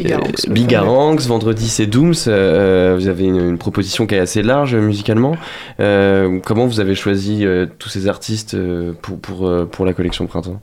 Bigaranx, 0.03 0.47
euh, 0.47 0.51
Bigaranx, 0.53 1.27
vendredi 1.27 1.67
c'est 1.69 1.87
Dooms. 1.87 2.13
euh, 2.27 2.95
vous 2.99 3.07
avez 3.07 3.25
une, 3.25 3.37
une 3.49 3.57
proposition 3.57 4.05
qui 4.07 4.15
est 4.15 4.19
assez 4.19 4.43
large 4.43 4.75
euh, 4.75 4.81
musicalement. 4.81 5.35
Euh, 5.79 6.39
comment 6.45 6.67
vous 6.67 6.79
avez 6.79 6.95
choisi 6.95 7.45
euh, 7.45 7.65
tous 7.79 7.89
ces 7.89 8.07
artistes 8.07 8.53
euh, 8.53 8.93
pour 9.01 9.19
pour 9.19 9.47
euh, 9.47 9.65
pour 9.65 9.85
la 9.85 9.93
collection 9.93 10.27
printemps? 10.27 10.61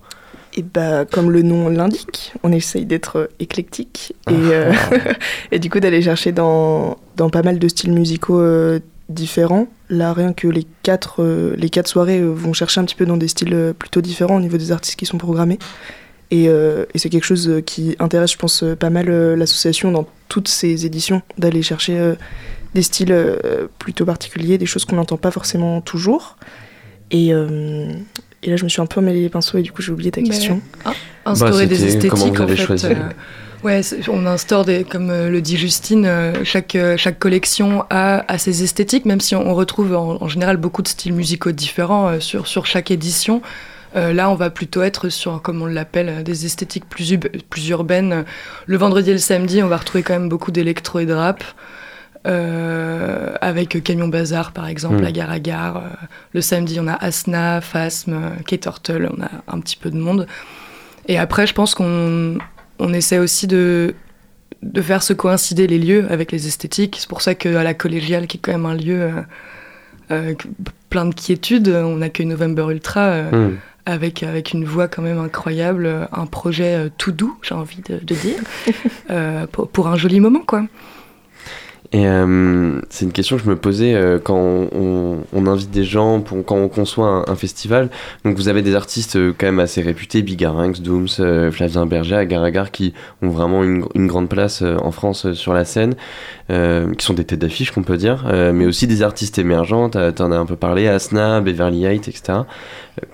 Et 0.54 0.62
bah, 0.62 1.06
comme 1.06 1.30
le 1.30 1.40
nom 1.40 1.70
l'indique, 1.70 2.34
on 2.42 2.52
essaye 2.52 2.84
d'être 2.84 3.16
euh, 3.20 3.26
éclectique 3.40 4.14
et, 4.28 4.34
euh, 4.34 4.72
et 5.52 5.58
du 5.58 5.70
coup 5.70 5.80
d'aller 5.80 6.02
chercher 6.02 6.30
dans, 6.32 6.98
dans 7.16 7.30
pas 7.30 7.42
mal 7.42 7.58
de 7.58 7.68
styles 7.68 7.92
musicaux 7.94 8.38
euh, 8.38 8.78
différents. 9.08 9.66
Là, 9.88 10.12
rien 10.12 10.34
que 10.34 10.48
les 10.48 10.66
quatre, 10.82 11.22
euh, 11.22 11.54
les 11.56 11.70
quatre 11.70 11.88
soirées 11.88 12.20
euh, 12.20 12.30
vont 12.34 12.52
chercher 12.52 12.80
un 12.80 12.84
petit 12.84 12.94
peu 12.94 13.06
dans 13.06 13.16
des 13.16 13.28
styles 13.28 13.54
euh, 13.54 13.72
plutôt 13.72 14.02
différents 14.02 14.36
au 14.36 14.40
niveau 14.40 14.58
des 14.58 14.72
artistes 14.72 14.98
qui 14.98 15.06
sont 15.06 15.16
programmés. 15.16 15.58
Et, 16.34 16.48
euh, 16.48 16.86
et 16.94 16.98
c'est 16.98 17.10
quelque 17.10 17.24
chose 17.26 17.46
euh, 17.48 17.60
qui 17.60 17.94
intéresse, 17.98 18.32
je 18.32 18.38
pense, 18.38 18.62
euh, 18.62 18.74
pas 18.74 18.88
mal 18.88 19.10
euh, 19.10 19.36
l'association 19.36 19.92
dans 19.92 20.06
toutes 20.28 20.48
ses 20.48 20.86
éditions, 20.86 21.20
d'aller 21.36 21.60
chercher 21.62 21.98
euh, 21.98 22.14
des 22.74 22.80
styles 22.80 23.12
euh, 23.12 23.66
plutôt 23.78 24.06
particuliers, 24.06 24.56
des 24.56 24.64
choses 24.64 24.86
qu'on 24.86 24.96
n'entend 24.96 25.18
pas 25.18 25.30
forcément 25.30 25.82
toujours. 25.82 26.38
Et, 27.10 27.34
euh, 27.34 27.92
et 28.42 28.48
là, 28.48 28.56
je 28.56 28.64
me 28.64 28.70
suis 28.70 28.80
un 28.80 28.86
peu 28.86 29.00
emmêlé 29.00 29.20
les 29.20 29.28
pinceaux 29.28 29.58
et 29.58 29.62
du 29.62 29.72
coup, 29.72 29.82
j'ai 29.82 29.92
oublié 29.92 30.10
ta 30.10 30.22
Mais- 30.22 30.28
question. 30.30 30.62
instaurer 31.26 31.66
des 31.66 31.76
Bah, 31.76 31.84
c'était 31.90 32.08
comment 32.08 32.24
esthétiques 32.24 32.36
vous 32.38 32.42
avez 32.44 32.52
en 32.54 32.56
fait. 32.56 32.64
choisi 32.66 32.86
euh, 32.86 33.62
ouais, 33.62 33.80
on 34.08 34.24
instaure 34.24 34.64
des, 34.64 34.84
comme 34.84 35.08
le 35.12 35.40
dit 35.42 35.58
Justine, 35.58 36.10
chaque 36.44 36.76
chaque 36.96 37.18
collection 37.18 37.84
a, 37.90 38.24
a 38.32 38.38
ses 38.38 38.62
esthétiques, 38.64 39.04
même 39.04 39.20
si 39.20 39.34
on, 39.36 39.54
retrouve 39.54 39.94
en, 39.94 40.16
en 40.22 40.28
général 40.28 40.56
beaucoup 40.56 40.80
de 40.82 40.88
styles 40.88 41.12
musicaux 41.12 41.52
différents 41.52 42.18
sur 42.20 42.46
sur 42.46 42.64
chaque 42.64 42.90
édition. 42.90 43.42
Euh, 43.94 44.12
là, 44.12 44.30
on 44.30 44.34
va 44.34 44.48
plutôt 44.50 44.82
être 44.82 45.08
sur, 45.10 45.42
comme 45.42 45.60
on 45.62 45.66
l'appelle, 45.66 46.08
euh, 46.08 46.22
des 46.22 46.46
esthétiques 46.46 46.86
plus, 46.88 47.18
urbaines. 47.68 48.24
Le 48.66 48.76
vendredi 48.78 49.10
et 49.10 49.12
le 49.12 49.18
samedi, 49.18 49.62
on 49.62 49.68
va 49.68 49.76
retrouver 49.76 50.02
quand 50.02 50.14
même 50.14 50.28
beaucoup 50.30 50.50
d'électro 50.50 50.98
et 51.00 51.06
de 51.06 51.12
rap. 51.12 51.44
euh, 52.24 53.34
avec 53.40 53.82
Camion 53.82 54.06
Bazar 54.06 54.52
par 54.52 54.68
exemple, 54.68 54.98
Mm. 54.98 55.02
la 55.02 55.10
Gare 55.12 55.30
à 55.32 55.40
Gare. 55.40 55.82
le 56.32 56.40
samedi, 56.40 56.78
on 56.80 56.86
a 56.86 56.94
Asna, 56.94 57.60
Phasm, 57.60 58.14
Kate 58.46 58.60
Turtle, 58.60 59.10
on 59.16 59.20
a 59.22 59.28
un 59.48 59.58
petit 59.60 59.76
peu 59.76 59.90
de 59.90 59.96
monde. 59.96 60.28
Et 61.08 61.18
après, 61.18 61.48
je 61.48 61.52
pense 61.52 61.74
qu'on 61.74 62.38
on 62.78 62.92
essaie 62.92 63.18
aussi 63.18 63.48
de, 63.48 63.94
de 64.62 64.80
faire 64.82 65.02
se 65.02 65.12
coïncider 65.12 65.66
les 65.66 65.78
lieux 65.80 66.06
avec 66.10 66.30
les 66.30 66.46
esthétiques. 66.46 66.96
C'est 67.00 67.08
pour 67.08 67.22
ça 67.22 67.34
qu'à 67.34 67.64
la 67.64 67.74
collégiale, 67.74 68.28
qui 68.28 68.36
est 68.36 68.40
quand 68.40 68.52
même 68.52 68.66
un 68.66 68.76
lieu 68.76 69.02
euh, 69.02 69.10
euh, 70.12 70.34
plein 70.90 71.06
de 71.06 71.14
quiétude, 71.14 71.68
on 71.68 72.00
accueille 72.02 72.26
November 72.26 72.66
Ultra 72.70 73.22
Hmm. 73.32 73.56
Avec, 73.86 74.22
avec 74.22 74.52
une 74.52 74.64
voix 74.64 74.88
quand 74.88 75.02
même 75.02 75.18
incroyable, 75.18 76.08
un 76.12 76.26
projet 76.26 76.74
euh, 76.74 76.88
tout 76.96 77.12
doux, 77.12 77.36
j'ai 77.42 77.54
envie 77.54 77.82
de, 77.82 77.98
de 77.98 78.14
dire, 78.14 78.38
euh, 79.10 79.46
pour, 79.46 79.68
pour 79.68 79.88
un 79.88 79.96
joli 79.96 80.20
moment, 80.20 80.42
quoi. 80.46 80.64
Et 81.94 82.06
euh, 82.06 82.80
c'est 82.88 83.04
une 83.04 83.12
question 83.12 83.36
que 83.36 83.42
je 83.42 83.50
me 83.50 83.56
posais 83.56 83.92
euh, 83.94 84.18
quand 84.18 84.34
on, 84.34 85.18
on- 85.34 85.46
invite 85.46 85.70
des 85.70 85.84
gens, 85.84 86.20
pour, 86.20 86.42
quand 86.42 86.56
on 86.56 86.68
conçoit 86.68 87.06
un, 87.06 87.24
un 87.30 87.36
festival. 87.36 87.90
Donc 88.24 88.36
vous 88.36 88.48
avez 88.48 88.62
des 88.62 88.74
artistes 88.74 89.16
euh, 89.16 89.34
quand 89.36 89.44
même 89.44 89.58
assez 89.58 89.82
réputés, 89.82 90.22
Bigarinx, 90.22 90.80
Dooms, 90.80 91.08
euh, 91.20 91.50
Flavien 91.50 91.84
Berger, 91.84 92.14
Agar 92.14 92.44
Agar, 92.44 92.70
qui 92.70 92.94
ont 93.20 93.28
vraiment 93.28 93.62
une, 93.62 93.84
une 93.94 94.06
grande 94.06 94.30
place 94.30 94.62
euh, 94.62 94.76
en 94.80 94.90
France 94.90 95.26
euh, 95.26 95.34
sur 95.34 95.52
la 95.52 95.66
scène, 95.66 95.94
qui 96.48 97.04
sont 97.04 97.14
des 97.14 97.24
têtes 97.24 97.38
d'affiche 97.40 97.70
qu'on 97.72 97.82
peut 97.82 97.96
dire, 97.96 98.26
mais 98.52 98.66
aussi 98.66 98.86
des 98.86 99.02
artistes 99.02 99.38
émergents, 99.38 99.88
t'en 99.88 100.30
as 100.32 100.36
un 100.36 100.44
peu 100.44 100.56
parlé, 100.56 100.86
Asna, 100.86 101.40
Beverly 101.40 101.86
Heights, 101.86 102.08
etc. 102.08 102.40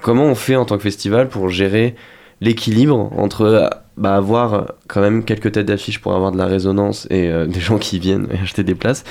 Comment 0.02 0.24
on 0.24 0.34
fait 0.34 0.56
en 0.56 0.64
tant 0.64 0.76
que 0.76 0.82
festival 0.82 1.28
pour 1.28 1.48
gérer 1.48 1.94
l'équilibre 2.40 3.12
entre 3.16 3.70
bah, 3.98 4.16
avoir 4.16 4.72
quand 4.86 5.00
même 5.00 5.24
quelques 5.24 5.52
têtes 5.52 5.66
d'affiche 5.66 6.00
pour 6.00 6.14
avoir 6.14 6.32
de 6.32 6.38
la 6.38 6.46
résonance 6.46 7.06
et 7.10 7.28
euh, 7.28 7.46
des 7.54 7.60
gens 7.60 7.78
qui 7.78 7.98
viennent 7.98 8.28
acheter 8.42 8.64
des 8.64 8.74
places 8.74 9.04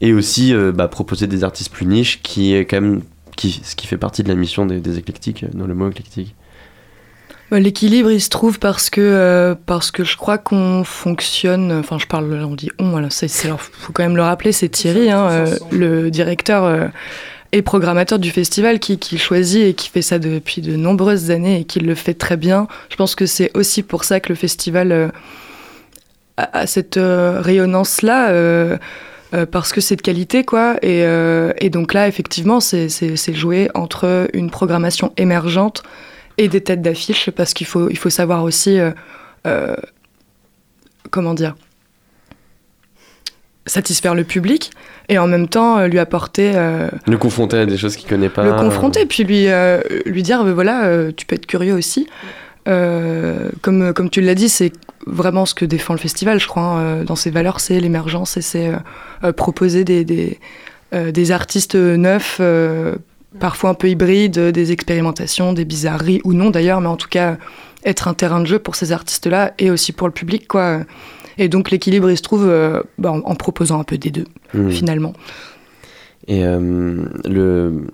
et 0.00 0.12
aussi 0.12 0.54
euh, 0.54 0.72
bah, 0.72 0.88
proposer 0.88 1.26
des 1.26 1.44
artistes 1.44 1.72
plus 1.72 1.86
niches 1.86 2.22
qui 2.22 2.54
est 2.54 2.64
quand 2.64 2.80
même 2.80 3.02
qui, 3.36 3.60
ce 3.64 3.74
qui 3.74 3.86
fait 3.86 3.96
partie 3.96 4.22
de 4.22 4.28
la 4.28 4.36
mission 4.36 4.64
des, 4.64 4.80
des 4.80 4.98
éclectiques 4.98 5.44
dans 5.54 5.66
le 5.66 5.74
mot 5.74 5.90
éclectique 5.90 6.34
L'équilibre, 7.50 8.10
il 8.10 8.20
se 8.20 8.30
trouve 8.30 8.58
parce 8.58 8.90
que, 8.90 9.00
euh, 9.00 9.54
parce 9.66 9.90
que 9.90 10.02
je 10.02 10.16
crois 10.16 10.38
qu'on 10.38 10.82
fonctionne. 10.82 11.72
Enfin, 11.72 11.98
je 11.98 12.06
parle, 12.06 12.32
on 12.44 12.54
dit 12.54 12.70
on, 12.78 12.96
alors 12.96 13.12
c'est, 13.12 13.28
c'est, 13.28 13.46
alors, 13.46 13.60
faut 13.60 13.92
quand 13.92 14.02
même 14.02 14.16
le 14.16 14.22
rappeler, 14.22 14.52
c'est 14.52 14.68
Thierry, 14.68 15.10
hein, 15.10 15.28
euh, 15.30 15.56
le 15.70 16.10
directeur 16.10 16.64
euh, 16.64 16.88
et 17.54 17.62
programmateur 17.62 18.18
du 18.18 18.32
festival, 18.32 18.80
qui, 18.80 18.98
choisit 19.16 19.62
et 19.62 19.74
qui 19.74 19.88
fait 19.88 20.02
ça 20.02 20.18
depuis 20.18 20.60
de 20.60 20.74
nombreuses 20.74 21.30
années 21.30 21.60
et 21.60 21.64
qui 21.64 21.78
le 21.78 21.94
fait 21.94 22.14
très 22.14 22.36
bien. 22.36 22.66
Je 22.90 22.96
pense 22.96 23.14
que 23.14 23.26
c'est 23.26 23.56
aussi 23.56 23.84
pour 23.84 24.02
ça 24.02 24.18
que 24.18 24.30
le 24.30 24.34
festival 24.34 24.90
euh, 24.90 25.08
à 26.36 26.66
cette 26.66 26.96
euh, 26.96 27.40
rayonnance-là. 27.40 28.30
euh, 28.30 28.76
parce 29.50 29.72
que 29.72 29.80
c'est 29.80 29.94
de 29.96 30.02
qualité, 30.02 30.44
quoi. 30.44 30.76
Et, 30.82 31.70
donc 31.70 31.92
là, 31.92 32.06
effectivement, 32.06 32.60
c'est 32.60 33.34
joué 33.34 33.68
entre 33.74 34.28
une 34.32 34.48
programmation 34.48 35.12
émergente 35.16 35.82
et 36.38 36.46
des 36.48 36.60
têtes 36.60 36.82
d'affiche, 36.82 37.30
parce 37.30 37.52
qu'il 37.52 37.66
faut, 37.66 37.90
savoir 38.10 38.44
aussi, 38.44 38.78
comment 41.10 41.34
dire, 41.34 41.56
satisfaire 43.66 44.14
le 44.14 44.24
public 44.24 44.70
et 45.08 45.18
en 45.18 45.26
même 45.26 45.48
temps 45.48 45.78
euh, 45.78 45.86
lui 45.86 45.98
apporter 45.98 46.52
euh, 46.54 46.88
Le 47.06 47.16
confronter 47.18 47.58
à 47.58 47.66
des 47.66 47.76
choses 47.76 47.96
qu'il 47.96 48.08
connaît 48.08 48.28
pas. 48.28 48.44
le 48.44 48.52
confronter, 48.52 49.06
puis 49.06 49.24
lui, 49.24 49.48
euh, 49.48 49.80
lui 50.06 50.22
dire, 50.22 50.44
voilà, 50.44 50.84
euh, 50.84 51.12
tu 51.16 51.26
peux 51.26 51.34
être 51.36 51.46
curieux 51.46 51.74
aussi. 51.74 52.06
Comme, 52.66 53.92
comme 53.92 54.08
tu 54.08 54.22
l'as 54.22 54.34
dit, 54.34 54.48
c'est 54.48 54.72
vraiment 55.06 55.44
ce 55.44 55.54
que 55.54 55.66
défend 55.66 55.92
le 55.92 55.98
festival, 56.00 56.40
je 56.40 56.46
crois, 56.46 56.62
hein, 56.62 57.04
dans 57.04 57.16
ses 57.16 57.30
valeurs, 57.30 57.60
c'est 57.60 57.78
l'émergence 57.78 58.38
et 58.38 58.42
c'est 58.42 58.72
proposer 59.36 59.84
des, 59.84 60.02
des, 60.06 60.38
des 60.92 61.30
artistes 61.30 61.74
neufs, 61.74 62.40
parfois 63.38 63.68
un 63.68 63.74
peu 63.74 63.90
hybrides, 63.90 64.38
des 64.38 64.72
expérimentations, 64.72 65.52
des 65.52 65.66
bizarreries 65.66 66.22
ou 66.24 66.32
non 66.32 66.48
d'ailleurs, 66.48 66.80
mais 66.80 66.88
en 66.88 66.96
tout 66.96 67.10
cas 67.10 67.36
être 67.84 68.08
un 68.08 68.14
terrain 68.14 68.40
de 68.40 68.46
jeu 68.46 68.58
pour 68.58 68.76
ces 68.76 68.92
artistes-là 68.92 69.52
et 69.58 69.70
aussi 69.70 69.92
pour 69.92 70.08
le 70.08 70.14
public, 70.14 70.48
quoi. 70.48 70.80
Et 71.38 71.48
donc 71.48 71.70
l'équilibre, 71.70 72.10
il 72.10 72.16
se 72.16 72.22
trouve 72.22 72.46
euh, 72.48 72.82
bah, 72.98 73.12
en, 73.12 73.18
en 73.20 73.34
proposant 73.34 73.80
un 73.80 73.84
peu 73.84 73.98
des 73.98 74.10
deux, 74.10 74.26
Hmm. 74.54 74.70
finalement. 74.70 75.12
Et 76.28 76.44
euh, 76.44 77.04
le, 77.28 77.86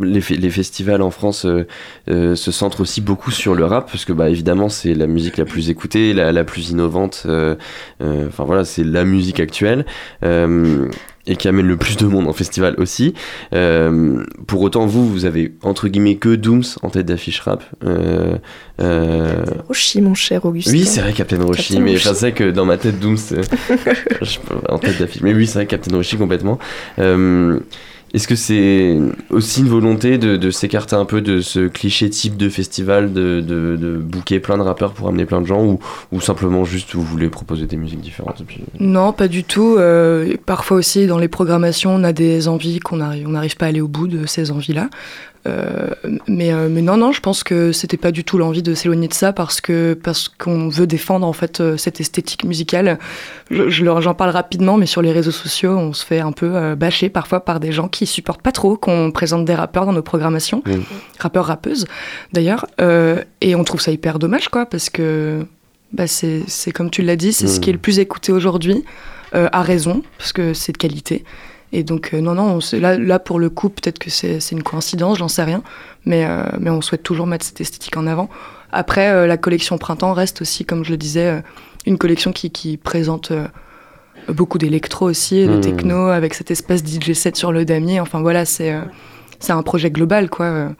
les, 0.00 0.20
fe- 0.20 0.38
les 0.38 0.50
festivals 0.50 1.02
en 1.02 1.10
France 1.10 1.44
euh, 1.44 1.66
euh, 2.08 2.36
se 2.36 2.52
centrent 2.52 2.80
aussi 2.82 3.00
beaucoup 3.00 3.30
sur 3.30 3.54
le 3.54 3.64
rap, 3.64 3.90
parce 3.90 4.04
que 4.04 4.12
bah, 4.12 4.28
évidemment 4.30 4.68
c'est 4.68 4.94
la 4.94 5.06
musique 5.06 5.38
la 5.38 5.44
plus 5.44 5.70
écoutée, 5.70 6.12
la, 6.12 6.30
la 6.30 6.44
plus 6.44 6.70
innovante, 6.70 7.24
euh, 7.26 7.56
enfin 8.00 8.44
voilà, 8.44 8.64
c'est 8.64 8.84
la 8.84 9.04
musique 9.04 9.40
actuelle. 9.40 9.86
Euh, 11.28 11.32
et 11.32 11.36
qui 11.36 11.48
amène 11.48 11.66
le 11.66 11.76
plus 11.76 11.96
de 11.96 12.06
monde 12.06 12.26
en 12.26 12.32
festival 12.32 12.74
aussi. 12.78 13.14
Euh, 13.52 14.24
pour 14.46 14.62
autant, 14.62 14.86
vous, 14.86 15.08
vous 15.08 15.24
avez 15.24 15.52
entre 15.62 15.88
guillemets 15.88 16.16
que 16.16 16.34
Dooms 16.34 16.64
en 16.82 16.90
tête 16.90 17.06
d'affiche 17.06 17.40
rap. 17.40 17.62
Euh, 17.84 18.36
euh, 18.80 19.44
Roshi, 19.66 20.00
mon 20.00 20.14
cher 20.14 20.44
Augustin. 20.44 20.72
oui, 20.72 20.84
c'est 20.84 21.00
vrai, 21.00 21.12
Captain 21.12 21.42
Roshi, 21.42 21.74
Captain 21.74 21.84
mais 21.84 21.92
Roshi. 21.92 22.04
c'est 22.04 22.20
vrai 22.20 22.32
que 22.32 22.50
dans 22.50 22.64
ma 22.64 22.78
tête, 22.78 22.98
Doom, 22.98 23.16
c'est. 23.16 23.42
je 24.22 24.24
sais 24.24 24.40
pas, 24.40 24.72
en 24.72 24.78
tête 24.78 24.98
d'affiche. 24.98 25.22
Mais 25.22 25.34
oui, 25.34 25.46
c'est 25.46 25.54
vrai, 25.54 25.66
Captain 25.66 25.94
Roshi 25.94 26.16
complètement. 26.16 26.58
Est-ce 28.14 28.26
que 28.26 28.36
c'est 28.36 28.98
aussi 29.30 29.60
une 29.60 29.68
volonté 29.68 30.16
de, 30.18 30.50
s'écarter 30.50 30.96
un 30.96 31.04
peu 31.04 31.20
de 31.20 31.40
ce 31.40 31.68
cliché 31.68 32.08
type 32.08 32.36
de 32.36 32.48
festival, 32.48 33.12
de, 33.12 33.40
de, 33.40 33.96
booker 33.98 34.40
plein 34.40 34.56
de 34.56 34.62
rappeurs 34.62 34.92
pour 34.92 35.08
amener 35.08 35.26
plein 35.26 35.40
de 35.40 35.46
gens, 35.46 35.78
ou, 36.12 36.20
simplement 36.20 36.64
juste 36.64 36.94
vous 36.94 37.02
voulez 37.02 37.28
proposer 37.28 37.66
des 37.66 37.76
musiques 37.76 38.00
différentes. 38.00 38.42
Non, 38.80 39.12
pas 39.12 39.28
du 39.28 39.44
tout. 39.44 39.76
Euh, 39.78 40.36
parfois 40.46 40.78
aussi, 40.78 41.06
dans 41.06 41.18
les 41.18 41.28
programmations, 41.28 41.94
on 41.94 42.04
a 42.04 42.12
des 42.12 42.48
envies 42.48 42.80
qu'on 42.80 43.00
arrive, 43.00 43.28
on 43.28 43.32
n'arrive 43.32 43.56
pas 43.56 43.66
à 43.66 43.68
aller 43.68 43.80
au 43.80 43.88
bout 43.88 44.08
de 44.08 44.26
ces 44.26 44.50
envies-là. 44.50 44.88
Euh, 45.46 45.90
mais, 46.26 46.52
euh, 46.52 46.68
mais 46.70 46.82
non, 46.82 46.96
non, 46.96 47.12
je 47.12 47.20
pense 47.20 47.44
que 47.44 47.72
c'était 47.72 47.96
pas 47.96 48.10
du 48.10 48.24
tout 48.24 48.38
l'envie 48.38 48.62
de 48.62 48.74
s'éloigner 48.74 49.08
de 49.08 49.14
ça 49.14 49.32
parce 49.32 49.60
que 49.60 49.94
parce 49.94 50.28
qu'on 50.28 50.68
veut 50.68 50.86
défendre 50.86 51.26
en 51.26 51.32
fait 51.32 51.60
euh, 51.60 51.76
cette 51.76 52.00
esthétique 52.00 52.44
musicale. 52.44 52.98
Je, 53.50 53.68
je 53.68 53.84
j'en 54.00 54.14
parle 54.14 54.30
rapidement, 54.30 54.76
mais 54.76 54.86
sur 54.86 55.00
les 55.00 55.12
réseaux 55.12 55.30
sociaux, 55.30 55.70
on 55.76 55.92
se 55.92 56.04
fait 56.04 56.20
un 56.20 56.32
peu 56.32 56.74
bâcher 56.74 57.08
parfois 57.08 57.40
par 57.44 57.60
des 57.60 57.72
gens 57.72 57.88
qui 57.88 58.06
supportent 58.06 58.42
pas 58.42 58.52
trop 58.52 58.76
qu'on 58.76 59.10
présente 59.10 59.44
des 59.44 59.54
rappeurs 59.54 59.86
dans 59.86 59.92
nos 59.92 60.02
programmations, 60.02 60.62
Oui. 60.66 60.76
rappeurs 61.18 61.46
rappeuses 61.46 61.86
d'ailleurs, 62.32 62.66
et 63.40 63.54
on 63.54 63.64
trouve 63.64 63.80
ça 63.80 63.90
hyper 63.90 64.18
dommage 64.18 64.48
quoi 64.50 64.66
parce 64.66 64.90
que 64.90 65.46
bah, 65.92 66.06
c'est 66.06 66.44
comme 66.74 66.90
tu 66.90 67.00
l'as 67.02 67.16
dit, 67.16 67.32
c'est 67.32 67.46
ce 67.48 67.60
qui 67.60 67.70
est 67.70 67.72
le 67.72 67.78
plus 67.78 67.98
écouté 67.98 68.32
aujourd'hui, 68.32 68.84
à 69.32 69.62
raison, 69.62 70.02
parce 70.18 70.32
que 70.34 70.52
c'est 70.52 70.72
de 70.72 70.78
qualité. 70.78 71.24
Et 71.72 71.82
donc, 71.82 72.14
euh, 72.14 72.20
non, 72.20 72.34
non, 72.34 72.58
on 72.58 72.76
là, 72.78 72.96
là, 72.98 73.18
pour 73.18 73.38
le 73.38 73.50
coup, 73.50 73.68
peut-être 73.68 73.98
que 73.98 74.10
c'est 74.10 74.40
c'est 74.40 74.54
une 74.54 74.62
coïncidence, 74.62 75.18
j'en 75.18 75.28
sais 75.28 75.44
rien, 75.44 75.62
mais, 76.06 76.24
euh, 76.24 76.44
mais 76.58 76.70
on 76.70 76.80
souhaite 76.80 77.02
toujours 77.02 77.26
mettre 77.26 77.44
cette 77.44 77.60
esthétique 77.60 77.96
en 77.96 78.06
avant. 78.06 78.28
Après, 78.72 79.10
euh, 79.10 79.26
la 79.26 79.36
collection 79.36 79.76
Printemps 79.78 80.12
reste 80.14 80.40
aussi, 80.42 80.64
comme 80.64 80.84
je 80.84 80.90
le 80.90 80.96
disais, 80.96 81.42
une 81.86 81.98
collection 81.98 82.32
qui, 82.32 82.50
qui 82.50 82.76
présente 82.76 83.32
beaucoup 84.28 84.58
d'électro 84.58 85.06
aussi, 85.06 85.46
de 85.46 85.56
Mm. 85.56 85.60
techno, 85.60 86.08
avec 86.08 86.34
cette 86.34 86.50
espèce 86.50 86.82
DJ 86.84 87.12
set 87.12 87.36
sur 87.36 87.52
le 87.52 87.64
damier. 87.64 88.00
Enfin, 88.00 88.20
voilà, 88.20 88.44
c'est 88.44 88.74
c'est 89.38 89.52
un 89.52 89.62
projet 89.62 89.90
global, 89.90 90.28
quoi. 90.30 90.70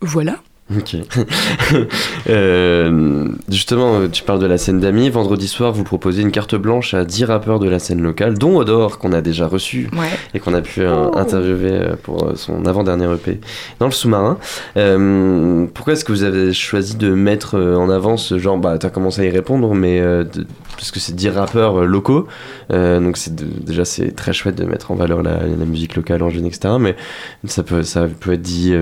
Voilà. 0.00 0.36
Ok. 0.76 0.96
Euh, 2.28 3.28
justement, 3.48 3.94
euh, 4.00 4.08
tu 4.08 4.22
parles 4.22 4.38
de 4.40 4.46
la 4.46 4.58
scène 4.58 4.78
d'amis. 4.80 5.08
Vendredi 5.08 5.48
soir, 5.48 5.72
vous 5.72 5.84
proposez 5.84 6.22
une 6.22 6.30
carte 6.30 6.54
blanche 6.54 6.94
à 6.94 7.04
10 7.04 7.24
rappeurs 7.24 7.58
de 7.58 7.68
la 7.68 7.78
scène 7.78 8.02
locale, 8.02 8.38
dont 8.38 8.56
Odor, 8.58 8.98
qu'on 8.98 9.12
a 9.12 9.20
déjà 9.20 9.46
reçu 9.46 9.88
Ouais. 9.92 10.06
et 10.34 10.38
qu'on 10.38 10.54
a 10.54 10.60
pu 10.60 10.82
euh, 10.82 11.10
interviewer 11.14 11.72
euh, 11.72 11.94
pour 12.02 12.32
son 12.36 12.66
avant-dernier 12.66 13.06
EP 13.12 13.40
dans 13.78 13.86
le 13.86 13.92
sous-marin. 13.92 14.38
Euh, 14.76 15.66
pourquoi 15.72 15.94
est-ce 15.94 16.04
que 16.04 16.12
vous 16.12 16.22
avez 16.22 16.52
choisi 16.52 16.96
de 16.96 17.10
mettre 17.12 17.58
en 17.58 17.88
avant 17.90 18.16
ce 18.16 18.38
genre 18.38 18.58
Bah, 18.58 18.76
t'as 18.78 18.90
commencé 18.90 19.22
à 19.22 19.24
y 19.24 19.30
répondre, 19.30 19.74
mais 19.74 20.00
euh, 20.00 20.24
de- 20.24 20.46
parce 20.76 20.90
que 20.92 21.00
c'est 21.00 21.14
10 21.14 21.28
rappeurs 21.30 21.84
locaux, 21.84 22.26
donc 22.70 23.18
c'est 23.18 23.34
déjà 23.34 23.84
c'est 23.84 24.12
très 24.12 24.32
chouette 24.32 24.54
de 24.54 24.64
mettre 24.64 24.90
en 24.90 24.94
valeur 24.94 25.22
la, 25.22 25.32
la 25.46 25.64
musique 25.66 25.94
locale 25.94 26.22
en 26.22 26.30
jeune, 26.30 26.46
etc. 26.46 26.74
Mais 26.80 26.96
ça 27.44 27.62
peut, 27.62 27.82
ça 27.82 28.06
peut 28.08 28.32
être 28.32 28.40
dit 28.40 28.72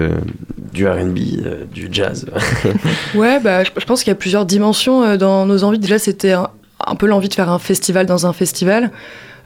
du 0.72 0.86
R&B, 0.86 1.18
euh, 1.44 1.64
du 1.78 1.88
jazz. 1.92 2.26
Ouais, 3.14 3.40
bah, 3.40 3.64
je, 3.64 3.70
pense 3.86 4.02
qu'il 4.02 4.10
y 4.10 4.12
a 4.12 4.16
plusieurs 4.16 4.46
dimensions 4.46 5.02
euh, 5.02 5.16
dans 5.16 5.46
nos 5.46 5.64
envies. 5.64 5.78
Déjà, 5.78 5.98
c'était 5.98 6.32
un, 6.32 6.48
un 6.84 6.94
peu 6.94 7.06
l'envie 7.06 7.28
de 7.28 7.34
faire 7.34 7.50
un 7.50 7.58
festival 7.58 8.06
dans 8.06 8.26
un 8.26 8.32
festival, 8.32 8.90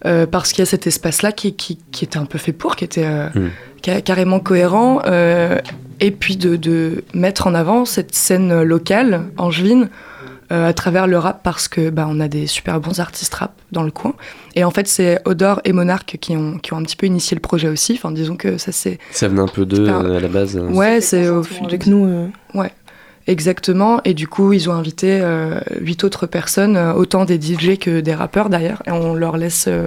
euh, 0.05 0.27
parce 0.27 0.53
qu'il 0.53 0.61
y 0.61 0.66
a 0.66 0.66
cet 0.71 0.87
espace-là 0.87 1.33
qui, 1.33 1.55
qui, 1.55 1.79
qui 1.92 2.05
était 2.05 2.18
un 2.18 2.25
peu 2.27 2.38
fait 2.38 2.53
pour, 2.53 2.77
qui 2.77 2.85
était 2.85 3.05
euh, 3.07 3.29
Mm. 3.35 3.49
ca- 3.85 4.01
carrément 4.01 4.40
cohérent, 4.40 5.01
euh, 5.07 5.59
et 6.01 6.11
puis 6.11 6.37
de, 6.37 6.57
de 6.57 7.05
mettre 7.14 7.47
en 7.47 7.55
avant 7.55 7.85
cette 7.85 8.14
scène 8.14 8.62
locale, 8.62 9.23
angevine, 9.38 9.88
euh, 10.53 10.69
à 10.69 10.73
travers 10.75 11.07
le 11.07 11.19
rap, 11.19 11.43
parce 11.43 11.67
que 11.67 11.91
bah, 11.91 12.07
on 12.09 12.21
a 12.21 12.29
des 12.29 12.47
super 12.47 12.79
bons 12.81 13.01
artistes 13.01 13.35
rap 13.35 13.53
dans 13.73 13.83
le 13.83 13.91
coin. 13.91 14.12
Et 14.55 14.62
en 14.65 14.71
fait, 14.71 14.87
c'est 14.87 15.19
Odor 15.25 15.61
et 15.65 15.73
Monarch 15.73 16.19
qui 16.21 16.37
ont, 16.37 16.59
qui 16.59 16.73
ont 16.75 16.77
un 16.77 16.83
petit 16.83 16.97
peu 16.97 17.07
initié 17.07 17.35
le 17.35 17.41
projet 17.41 17.69
aussi. 17.69 17.95
Enfin, 17.95 18.11
disons 18.12 18.37
que 18.37 18.59
ça 18.59 18.71
c'est 18.71 18.99
ça 19.11 19.29
venait 19.29 19.41
un 19.41 19.47
peu 19.49 19.65
d'eux 19.65 19.88
euh, 19.88 20.19
à 20.19 20.21
la 20.21 20.29
base. 20.29 20.57
euh. 20.57 20.69
ouais, 20.69 21.01
c'est 21.01 21.29
au 21.29 21.43
fil 21.43 21.65
avec 21.67 21.87
nous. 21.87 22.05
euh, 22.07 22.27
Exactement, 23.29 24.01
et 24.05 24.15
du 24.15 24.27
coup 24.27 24.53
ils 24.53 24.69
ont 24.69 24.73
invité 24.73 25.21
euh, 25.23 25.61
huit 25.79 26.03
autres 26.03 26.27
personnes, 26.27 26.77
autant 26.77 27.25
des 27.25 27.41
DJ 27.41 27.79
que 27.79 28.01
des 28.01 28.15
rappeurs 28.15 28.49
d'ailleurs, 28.49 28.83
et 28.85 28.91
on 28.91 29.15
leur 29.15 29.37
laisse 29.37 29.67
euh, 29.69 29.87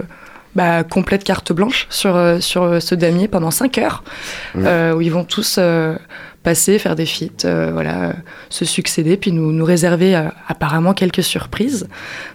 bah, 0.56 0.86
complète 0.86 1.26
carte 1.26 1.52
blanche 1.52 1.86
sur, 1.90 2.18
sur 2.40 2.82
ce 2.82 2.96
damier 2.96 3.28
pendant 3.28 3.52
5 3.52 3.78
heures, 3.80 4.04
Ouais. 4.56 4.64
euh, 4.66 4.96
où 4.96 5.02
ils 5.02 5.12
vont 5.12 5.26
tous 5.26 5.58
euh, 5.60 5.98
passer, 6.46 6.80
faire 6.80 6.96
des 6.96 7.06
feats, 7.06 7.44
euh, 7.44 7.72
voilà, 7.74 8.04
euh, 8.10 8.14
se 8.50 8.64
succéder, 8.64 9.18
puis 9.18 9.32
nous, 9.34 9.52
nous 9.52 9.66
réserver 9.66 10.16
euh, 10.16 10.30
apparemment 10.48 10.94
quelques 10.94 11.24
surprises. 11.24 11.88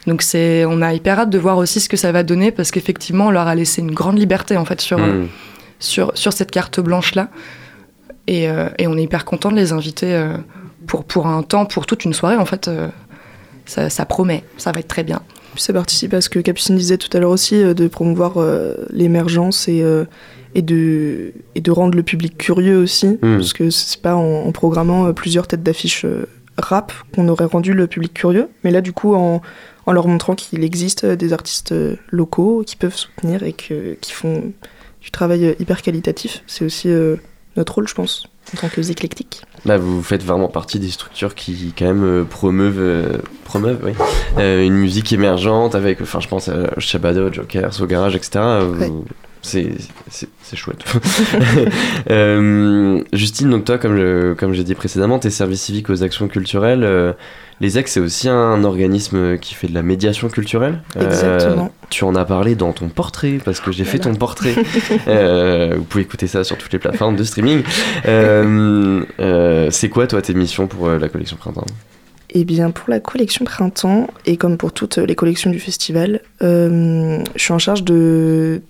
Donc 0.06 0.20
c'est, 0.20 0.66
on 0.66 0.82
a 0.82 0.92
hyper 0.92 1.18
hâte 1.20 1.30
de 1.30 1.38
voir 1.38 1.56
aussi 1.56 1.80
ce 1.80 1.88
que 1.88 1.96
ça 1.96 2.12
va 2.12 2.22
donner, 2.22 2.50
parce 2.50 2.70
qu'effectivement 2.70 3.28
on 3.28 3.30
leur 3.30 3.46
a 3.46 3.54
laissé 3.54 3.80
une 3.80 3.92
grande 3.92 4.18
liberté 4.18 4.56
en 4.58 4.66
fait 4.66 4.80
sur, 4.82 4.98
euh, 4.98 5.22
Mm. 5.22 5.28
sur, 5.78 6.12
sur 6.14 6.32
cette 6.34 6.50
carte 6.50 6.78
blanche-là. 6.80 7.28
Et, 8.26 8.48
euh, 8.50 8.68
et 8.78 8.86
on 8.86 8.96
est 8.98 9.02
hyper 9.02 9.24
content 9.24 9.50
de 9.50 9.56
les 9.56 9.72
inviter 9.72 10.12
euh, 10.14 10.36
pour, 10.86 11.04
pour 11.04 11.26
un 11.26 11.42
temps, 11.42 11.64
pour 11.64 11.86
toute 11.86 12.04
une 12.04 12.12
soirée, 12.12 12.36
en 12.36 12.44
fait. 12.44 12.68
euh, 12.68 12.88
ça, 13.66 13.88
ça 13.88 14.04
promet, 14.04 14.42
ça 14.56 14.72
va 14.72 14.80
être 14.80 14.88
très 14.88 15.04
bien. 15.04 15.20
Puis 15.54 15.62
ça 15.62 15.72
participe 15.72 16.12
à 16.14 16.20
ce 16.20 16.28
que 16.28 16.38
Capucine 16.40 16.76
disait 16.76 16.96
tout 16.98 17.14
à 17.16 17.20
l'heure 17.20 17.30
aussi, 17.30 17.56
euh, 17.62 17.72
de 17.74 17.86
promouvoir 17.88 18.32
euh, 18.36 18.74
l'émergence 18.90 19.68
et, 19.68 19.82
euh, 19.82 20.04
et, 20.54 20.62
de, 20.62 21.32
et 21.54 21.60
de 21.60 21.70
rendre 21.70 21.96
le 21.96 22.02
public 22.02 22.36
curieux 22.38 22.78
aussi. 22.78 23.18
Mm. 23.22 23.36
Parce 23.36 23.52
que 23.52 23.70
c'est 23.70 24.00
pas 24.00 24.14
en, 24.16 24.46
en 24.46 24.52
programmant 24.52 25.06
euh, 25.06 25.12
plusieurs 25.12 25.46
têtes 25.46 25.62
d'affiche 25.62 26.04
euh, 26.04 26.26
rap 26.58 26.92
qu'on 27.14 27.28
aurait 27.28 27.46
rendu 27.46 27.72
le 27.72 27.86
public 27.86 28.14
curieux. 28.14 28.48
Mais 28.64 28.70
là, 28.70 28.80
du 28.80 28.92
coup, 28.92 29.14
en, 29.14 29.42
en 29.86 29.92
leur 29.92 30.08
montrant 30.08 30.34
qu'il 30.34 30.64
existe 30.64 31.04
euh, 31.04 31.16
des 31.16 31.32
artistes 31.32 31.74
locaux 32.10 32.62
qui 32.66 32.76
peuvent 32.76 32.96
soutenir 32.96 33.42
et 33.42 33.52
que, 33.52 33.94
qui 34.00 34.12
font 34.12 34.52
du 35.00 35.10
travail 35.10 35.56
hyper 35.58 35.82
qualitatif, 35.82 36.42
c'est 36.46 36.64
aussi 36.64 36.88
euh, 36.88 37.16
notre 37.56 37.74
rôle, 37.74 37.88
je 37.88 37.94
pense, 37.94 38.26
en 38.54 38.60
tant 38.60 38.68
que 38.68 38.90
éclectiques. 38.90 39.42
Là, 39.64 39.78
vous 39.78 40.02
faites 40.02 40.22
vraiment 40.22 40.48
partie 40.48 40.78
des 40.78 40.90
structures 40.90 41.34
qui, 41.34 41.72
quand 41.76 41.86
même, 41.86 42.04
euh, 42.04 42.24
promeuvent, 42.24 42.78
euh, 42.78 43.18
promeuvent 43.44 43.80
oui, 43.84 43.92
euh, 44.38 44.64
une 44.64 44.74
musique 44.74 45.12
émergente 45.12 45.74
avec, 45.74 46.00
enfin, 46.00 46.20
je 46.20 46.28
pense 46.28 46.48
à 46.48 46.78
Shabado, 46.78 47.32
Joker, 47.32 47.72
So 47.72 47.86
Garage, 47.86 48.16
etc. 48.16 48.40
Ouais. 48.78 48.90
C'est- 49.42 49.70
chouette. 50.54 50.84
Euh, 52.10 53.02
Justine, 53.12 53.50
donc 53.50 53.64
toi, 53.64 53.78
comme, 53.78 53.96
je- 53.96 54.32
comme 54.34 54.52
j'ai 54.52 54.64
dit 54.64 54.74
précédemment, 54.74 55.18
t'es 55.18 55.30
service 55.30 55.62
civique 55.62 55.90
aux 55.90 56.02
actions 56.02 56.28
culturelles. 56.28 56.82
euh, 56.84 57.12
les 57.60 57.78
EX, 57.78 57.92
c'est 57.92 58.00
aussi 58.00 58.28
un 58.28 58.64
organisme 58.64 59.36
qui 59.38 59.54
fait 59.54 59.66
de 59.68 59.74
la 59.74 59.82
médiation 59.82 60.28
culturelle. 60.28 60.80
Euh, 60.96 61.06
Exactement. 61.06 61.70
tu 61.90 62.04
en 62.04 62.14
as 62.14 62.24
parlé 62.24 62.54
dans 62.54 62.72
ton 62.72 62.88
portrait, 62.88 63.38
parce 63.44 63.60
que 63.60 63.70
j'ai 63.70 63.84
fait 63.84 63.98
ton 63.98 64.14
portrait. 64.14 64.54
Vous 64.54 65.84
pouvez 65.84 66.02
écouter 66.04 66.26
ça 66.26 66.42
sur 66.42 66.56
toutes 66.56 66.72
les 66.72 66.78
plateformes 66.78 67.16
de 67.16 67.24
streaming. 67.24 67.62
C'est 69.70 69.88
quoi, 69.90 70.06
toi, 70.06 70.22
tes 70.22 70.34
missions 70.34 70.66
pour 70.68 70.88
la 70.88 71.08
collection 71.10 71.36
Printemps? 71.36 71.66
Eh 72.32 72.44
bien, 72.44 72.70
pour 72.70 72.88
la 72.88 73.00
collection 73.00 73.44
printemps, 73.44 74.08
et 74.24 74.36
comme 74.36 74.56
pour 74.56 74.72
toutes 74.72 74.98
les 74.98 75.14
collections 75.14 75.50
du 75.50 75.58
festival, 75.58 76.20
euh, 76.42 77.22
je 77.34 77.42
suis 77.42 77.52
en 77.52 77.58
charge 77.58 77.82
de, 77.82 78.62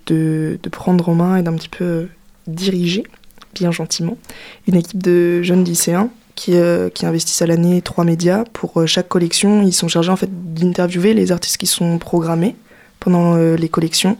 prendre 0.71 1.09
en 1.09 1.15
main 1.15 1.37
et 1.37 1.43
d'un 1.43 1.53
petit 1.53 1.69
peu 1.69 2.07
diriger, 2.47 3.03
bien 3.53 3.71
gentiment, 3.71 4.17
une 4.67 4.75
équipe 4.75 5.01
de 5.01 5.43
jeunes 5.43 5.63
lycéens 5.63 6.09
qui, 6.35 6.55
euh, 6.55 6.89
qui 6.89 7.05
investissent 7.05 7.41
à 7.41 7.47
l'année 7.47 7.81
trois 7.81 8.03
médias. 8.03 8.45
Pour 8.51 8.81
euh, 8.81 8.85
chaque 8.87 9.07
collection, 9.07 9.61
ils 9.61 9.73
sont 9.73 9.87
chargés 9.87 10.09
en 10.09 10.15
fait 10.15 10.29
d'interviewer 10.53 11.13
les 11.13 11.31
artistes 11.31 11.57
qui 11.57 11.67
sont 11.67 11.99
programmés 11.99 12.55
pendant 12.99 13.35
euh, 13.35 13.55
les 13.55 13.69
collections 13.69 14.17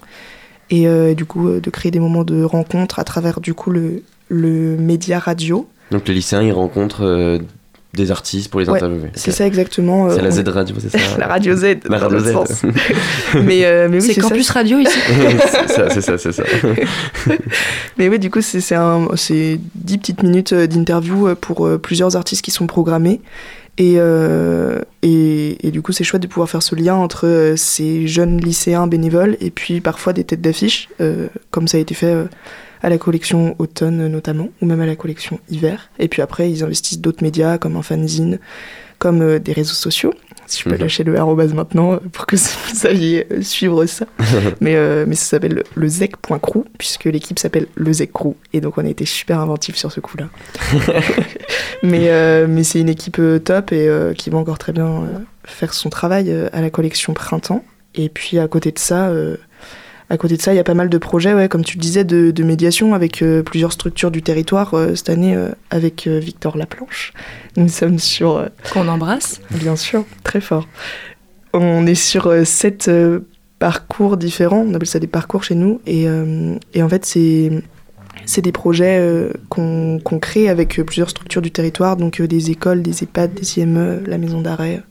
et 0.71 0.88
euh, 0.88 1.13
du 1.13 1.25
coup 1.25 1.47
euh, 1.47 1.60
de 1.60 1.69
créer 1.69 1.91
des 1.91 1.99
moments 1.99 2.23
de 2.23 2.43
rencontre 2.43 2.97
à 2.99 3.04
travers 3.04 3.39
du 3.41 3.54
coup 3.54 3.69
le, 3.69 4.04
le 4.30 4.77
média 4.77 5.19
radio. 5.19 5.67
Donc 5.91 6.08
les 6.08 6.13
lycéens, 6.13 6.41
ils 6.41 6.54
rencontrent 6.54 7.06
euh, 7.06 7.39
des 7.93 8.10
artistes 8.12 8.49
pour 8.49 8.60
les 8.62 8.69
Ouais, 8.69 8.77
interviewer. 8.77 9.10
C'est 9.15 9.32
ça 9.32 9.45
exactement. 9.45 10.08
euh, 10.08 10.15
C'est 10.15 10.21
la 10.21 10.32
Z 10.32 10.47
radio, 10.47 10.75
c'est 10.80 10.89
ça 10.89 10.97
la 11.17 11.27
radio 11.27 11.56
Z. 11.56 11.65
La 11.89 11.97
radio 11.97 12.19
Z. 12.19 12.34
mais, 13.43 13.65
euh, 13.65 13.88
mais 13.89 13.97
oui, 13.99 14.01
c'est 14.01 14.13
ça. 14.13 14.21
Campus 14.21 14.49
Radio 14.49 14.80
ici. 14.80 14.97
c'est 15.67 15.67
ça, 15.69 15.89
c'est 15.89 16.01
ça, 16.01 16.17
c'est 16.17 16.32
ça. 16.32 16.43
Mais 17.97 18.10
oui, 18.10 18.17
du 18.19 18.30
coup, 18.30 18.41
c'est 18.41 18.62
c'est 18.62 18.75
un- 18.75 19.08
c'est 19.15 19.60
10 19.75 19.97
petites 19.97 20.23
minutes 20.23 20.54
euh, 20.54 20.67
d'interview 20.67 21.36
pour 21.36 21.67
plusieurs 21.82 22.15
artistes 22.15 22.43
qui 22.43 22.51
sont 22.51 22.67
programmés. 22.67 23.21
Et, 23.77 23.93
euh, 23.97 24.80
et, 25.01 25.65
et 25.65 25.71
du 25.71 25.82
coup, 25.82 25.91
c'est 25.93 26.04
chouette 26.04 26.21
de 26.21 26.27
pouvoir 26.27 26.49
faire 26.49 26.62
ce 26.62 26.75
lien 26.75 26.95
entre 26.95 27.25
euh, 27.25 27.56
ces 27.56 28.06
jeunes 28.08 28.39
lycéens 28.39 28.86
bénévoles 28.86 29.38
et 29.39 29.49
puis 29.49 29.80
parfois 29.82 30.12
des 30.13 30.23
têtes 30.25 30.41
d'affiche, 30.41 30.89
euh, 30.99 31.27
comme 31.51 31.67
ça 31.69 31.77
a 31.77 31.80
été 31.80 31.95
fait 31.95 32.08
euh, 32.13 32.25
à 32.83 32.89
la 32.89 32.97
collection 32.97 33.55
automne 33.59 34.07
notamment, 34.07 34.49
ou 34.61 34.65
même 34.65 34.81
à 34.81 34.85
la 34.85 34.95
collection 34.95 35.39
hiver. 35.49 35.89
Et 35.99 36.07
puis 36.07 36.21
après, 36.21 36.49
ils 36.51 36.63
investissent 36.63 36.99
d'autres 36.99 37.23
médias 37.23 37.57
comme 37.57 37.75
un 37.75 37.81
fanzine, 37.81 38.39
comme 38.99 39.21
euh, 39.21 39.39
des 39.39 39.53
réseaux 39.53 39.73
sociaux. 39.73 40.13
Si 40.47 40.59
je 40.59 40.63
peux 40.69 40.75
Mhm. 40.75 40.81
lâcher 40.81 41.03
le 41.03 41.17
arrobase 41.17 41.53
maintenant 41.53 41.93
euh, 41.93 41.97
pour 42.11 42.25
que 42.25 42.35
vous 42.69 42.75
sachiez 42.75 43.25
euh, 43.31 43.41
suivre 43.41 43.85
ça. 43.85 44.05
mais, 44.61 44.75
euh, 44.75 45.05
mais 45.07 45.15
ça 45.15 45.25
s'appelle 45.25 45.63
le- 45.75 45.87
zec.crew, 45.87 46.63
puisque 46.77 47.05
l'équipe 47.05 47.39
s'appelle 47.39 47.67
le 47.75 47.93
Zec 47.93 48.11
Crew. 48.11 48.33
Et 48.53 48.61
donc 48.61 48.77
on 48.77 48.85
a 48.85 48.89
été 48.89 49.05
super 49.05 49.39
inventif 49.39 49.75
sur 49.75 49.91
ce 49.91 49.99
coup-là. 49.99 50.27
mais 51.83 52.09
euh, 52.09 52.47
mais 52.49 52.63
c'est 52.63 52.79
une 52.79 52.89
équipe 52.89 53.21
top 53.43 53.71
et 53.71 53.89
qui 54.17 54.29
va 54.29 54.37
encore 54.37 54.57
très 54.57 54.71
bien 54.73 55.03
faire 55.43 55.73
son 55.73 55.89
travail 55.89 56.31
à 56.51 56.61
la 56.61 56.69
collection 56.69 57.13
Printemps. 57.13 57.63
Et 57.95 58.09
puis 58.09 58.39
à 58.39 58.47
côté 58.47 58.71
de 58.71 58.79
ça, 58.79 59.09
euh, 59.09 59.37
à 60.12 60.17
côté 60.17 60.36
de 60.36 60.41
ça, 60.41 60.54
il 60.54 60.58
y 60.58 60.60
a 60.60 60.63
pas 60.65 60.74
mal 60.74 60.89
de 60.89 60.97
projets, 60.97 61.34
ouais, 61.34 61.47
comme 61.47 61.63
tu 61.63 61.78
le 61.78 61.82
disais, 61.82 62.04
de, 62.04 62.32
de 62.32 62.43
médiation 62.43 62.93
avec 62.93 63.21
euh, 63.21 63.43
plusieurs 63.43 63.71
structures 63.71 64.12
du 64.12 64.21
territoire. 64.21 64.74
euh, 64.74 64.93
cette 64.93 65.10
année, 65.10 65.38
euh, 65.38 65.52
avec 65.69 66.06
Victor 66.06 66.58
Laplanche, 66.58 67.13
nous 67.56 67.69
sommes 67.69 67.97
sur 67.97 68.45
Qu'on 68.74 68.89
embrasse. 68.89 69.39
Bien 69.52 69.78
sûr, 69.78 70.04
très 70.26 70.41
fort. 70.41 70.67
On 71.54 71.88
est 71.88 71.95
sur 71.95 72.45
sept 72.45 72.91
parcours 73.58 74.17
différents, 74.17 74.65
on 74.67 74.74
appelle 74.74 74.89
ça 74.89 75.00
des 75.00 75.08
parcours 75.08 75.45
chez 75.45 75.56
nous, 75.56 75.80
et, 75.86 76.08
et 76.74 76.84
en 76.84 76.89
fait 76.89 77.06
c'est 77.06 77.52
c'est 78.26 78.41
des 78.41 78.52
projets 78.52 79.30
qu'on 79.50 80.00
crée 80.21 80.50
avec 80.50 80.82
plusieurs 80.86 81.10
structures 81.10 81.41
du 81.41 81.52
territoire, 81.52 81.97
donc 81.97 82.21
des 82.21 82.52
écoles, 82.52 82.82
des 82.82 83.04
EHPAD, 83.04 83.34
des 83.34 83.60
IME, 83.60 84.04
la 84.08 84.17
maison 84.17 84.41
d'arrêt, 84.41 84.82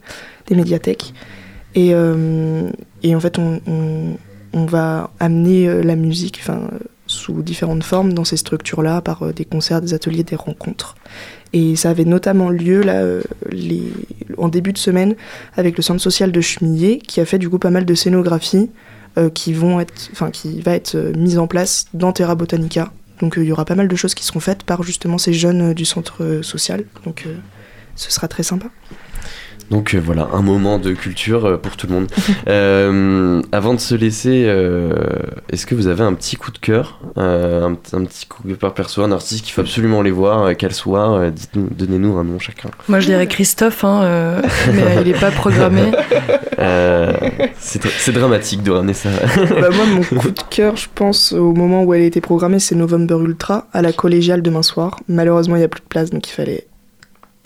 des 0.48 0.54
médiathèques. 0.54 1.14
Et, 1.74 1.92
et 3.02 3.14
en 3.14 3.20
fait 3.20 3.38
on, 3.38 3.60
on, 3.66 4.16
on 4.52 4.64
va 4.64 5.10
amener 5.20 5.68
euh, 5.68 5.82
la 5.82 5.96
musique 5.96 6.38
enfin, 6.42 6.68
euh, 6.72 6.78
sous 7.06 7.42
différentes 7.42 7.84
formes 7.84 8.12
dans 8.12 8.24
ces 8.24 8.36
structures-là, 8.36 9.00
par 9.00 9.22
euh, 9.22 9.32
des 9.32 9.44
concerts, 9.44 9.80
des 9.80 9.94
ateliers, 9.94 10.24
des 10.24 10.36
rencontres. 10.36 10.96
Et 11.52 11.76
ça 11.76 11.90
avait 11.90 12.04
notamment 12.04 12.48
lieu 12.48 12.82
là, 12.82 13.02
en 14.38 14.48
début 14.48 14.72
de 14.72 14.78
semaine 14.78 15.16
avec 15.56 15.76
le 15.76 15.82
centre 15.82 16.00
social 16.00 16.30
de 16.30 16.40
Chemillé, 16.40 16.98
qui 16.98 17.20
a 17.20 17.24
fait 17.24 17.38
du 17.38 17.50
coup 17.50 17.58
pas 17.58 17.70
mal 17.70 17.84
de 17.84 17.94
scénographies 17.94 18.70
qui 19.34 19.52
vont 19.52 19.80
être, 19.80 20.10
enfin 20.12 20.30
qui 20.30 20.60
va 20.60 20.76
être 20.76 20.96
mise 21.16 21.38
en 21.38 21.48
place 21.48 21.86
dans 21.92 22.12
Terra 22.12 22.36
Botanica. 22.36 22.92
Donc 23.20 23.34
il 23.36 23.42
y 23.42 23.50
aura 23.50 23.64
pas 23.64 23.74
mal 23.74 23.88
de 23.88 23.96
choses 23.96 24.14
qui 24.14 24.24
seront 24.24 24.38
faites 24.38 24.62
par 24.62 24.84
justement 24.84 25.18
ces 25.18 25.32
jeunes 25.32 25.74
du 25.74 25.84
centre 25.84 26.38
social. 26.42 26.84
Donc 27.04 27.26
ce 27.96 28.12
sera 28.12 28.28
très 28.28 28.44
sympa. 28.44 28.68
Donc 29.70 29.94
euh, 29.94 30.00
voilà, 30.04 30.28
un 30.32 30.42
moment 30.42 30.78
de 30.78 30.92
culture 30.92 31.44
euh, 31.46 31.56
pour 31.56 31.76
tout 31.76 31.86
le 31.86 31.94
monde. 31.94 32.06
Euh, 32.48 33.42
avant 33.52 33.74
de 33.74 33.78
se 33.80 33.94
laisser, 33.94 34.44
euh, 34.46 34.92
est-ce 35.50 35.66
que 35.66 35.74
vous 35.74 35.86
avez 35.86 36.02
un 36.02 36.14
petit 36.14 36.36
coup 36.36 36.50
de 36.50 36.58
cœur, 36.58 36.98
euh, 37.18 37.68
un, 37.68 37.72
un 37.96 38.04
petit 38.04 38.26
coup 38.26 38.42
de 38.48 38.54
cœur 38.54 38.74
perso, 38.74 39.02
un 39.02 39.12
artiste 39.12 39.44
qu'il 39.44 39.52
faut 39.52 39.60
absolument 39.60 40.02
les 40.02 40.10
voir, 40.10 40.42
euh, 40.42 40.52
quel 40.58 40.72
soir 40.72 41.12
euh, 41.12 41.30
Dites-nous, 41.30 41.68
donnez-nous 41.70 42.16
un 42.18 42.24
nom 42.24 42.38
chacun. 42.38 42.70
Moi, 42.88 42.98
je 43.00 43.06
dirais 43.06 43.26
Christophe, 43.28 43.84
hein, 43.84 44.00
euh, 44.02 44.42
mais 44.72 44.82
euh, 44.82 45.02
il 45.04 45.12
n'est 45.12 45.18
pas 45.18 45.30
programmé. 45.30 45.82
Euh, 46.58 47.14
c'est 47.58 47.80
dra- 47.82 47.90
c'est 47.96 48.12
dramatique 48.12 48.62
de 48.62 48.70
ramener 48.70 48.92
ça. 48.92 49.08
Bah, 49.48 49.70
moi 49.72 49.86
mon 49.86 50.02
coup 50.20 50.30
de 50.30 50.42
cœur, 50.50 50.76
je 50.76 50.88
pense 50.94 51.32
au 51.32 51.54
moment 51.54 51.84
où 51.84 51.94
elle 51.94 52.02
a 52.02 52.04
été 52.04 52.20
programmée, 52.20 52.58
c'est 52.58 52.74
November 52.74 53.14
Ultra 53.18 53.66
à 53.72 53.80
la 53.80 53.94
collégiale 53.94 54.42
demain 54.42 54.62
soir. 54.62 55.00
Malheureusement 55.08 55.56
il 55.56 55.60
n'y 55.60 55.64
a 55.64 55.68
plus 55.68 55.80
de 55.80 55.86
place, 55.86 56.10
donc 56.10 56.28
il 56.28 56.32
fallait 56.32 56.66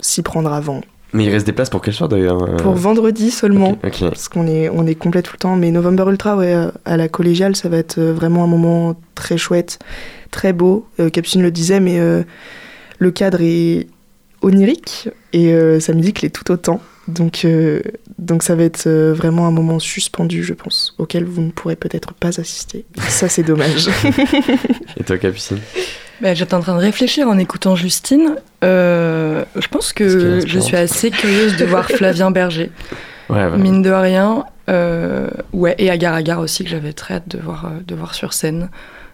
s'y 0.01 0.21
prendre 0.21 0.51
avant. 0.51 0.81
Mais 1.15 1.23
il 1.23 1.29
reste 1.29 1.45
des 1.45 1.53
places 1.53 1.69
pour 1.69 1.81
quel 1.81 1.93
soir 1.93 2.09
d'ailleurs 2.09 2.43
euh, 2.43 2.57
Pour 2.57 2.73
vendredi 2.73 3.31
seulement. 3.31 3.75
parce 3.75 4.27
qu'on 4.27 4.47
est, 4.47 4.67
on 4.67 4.85
est 4.85 4.95
complet 4.95 5.21
tout 5.21 5.31
le 5.33 5.39
temps. 5.39 5.55
Mais 5.55 5.71
November 5.71 6.03
Ultra, 6.09 6.35
ouais, 6.35 6.53
euh, 6.53 6.71
à 6.83 6.97
la 6.97 7.07
collégiale, 7.07 7.55
ça 7.55 7.69
va 7.69 7.77
être 7.77 7.99
euh, 7.99 8.13
vraiment 8.13 8.43
un 8.43 8.47
moment 8.47 8.99
très 9.15 9.37
chouette, 9.37 9.79
très 10.29 10.51
beau. 10.51 10.85
Euh, 10.99 11.09
Capucine 11.09 11.41
le 11.41 11.51
disait, 11.51 11.79
mais 11.79 11.99
euh, 11.99 12.23
le 12.99 13.11
cadre 13.11 13.39
est 13.41 13.87
onirique 14.41 15.07
et 15.31 15.53
euh, 15.53 15.79
sa 15.79 15.93
musique 15.93 16.21
l'est 16.21 16.29
tout 16.29 16.51
autant. 16.51 16.81
Donc, 17.07 17.45
donc 18.17 18.41
ça 18.41 18.55
va 18.55 18.63
être 18.63 18.89
vraiment 18.89 19.45
un 19.45 19.51
moment 19.51 19.77
suspendu, 19.77 20.43
je 20.43 20.55
pense, 20.55 20.95
auquel 20.97 21.23
vous 21.23 21.43
ne 21.43 21.51
pourrez 21.51 21.75
peut-être 21.75 22.15
pas 22.15 22.39
assister. 22.39 22.83
Ça, 23.07 23.29
c'est 23.29 23.43
dommage. 23.43 23.89
Et 24.99 25.03
toi, 25.03 25.19
Capucine 25.19 25.59
Bah, 26.21 26.33
J'étais 26.33 26.53
en 26.53 26.61
train 26.61 26.75
de 26.75 26.81
réfléchir 26.81 27.27
en 27.27 27.37
écoutant 27.37 27.75
Justine. 27.75 28.35
Euh, 28.63 29.43
je 29.55 29.67
pense 29.67 29.93
que 29.93 30.39
je 30.45 30.59
suis 30.59 30.75
assez 30.77 31.11
curieuse 31.11 31.57
de 31.57 31.65
voir 31.65 31.87
Flavien 31.89 32.31
Berger. 32.31 32.71
Ouais, 33.27 33.43
ouais. 33.47 33.57
Mine 33.57 33.81
de 33.81 33.89
rien. 33.89 34.45
euh, 34.69 35.31
ouais, 35.51 35.73
et 35.79 35.89
Agar 35.89 36.13
Agar 36.13 36.39
aussi, 36.39 36.63
que 36.63 36.69
j'avais 36.69 36.93
très 36.93 37.15
hâte 37.15 37.27
de 37.27 37.39
voir, 37.39 37.65
euh, 37.65 37.69
de 37.83 37.95
voir 37.95 38.13
sur 38.13 38.33
scène. 38.33 38.69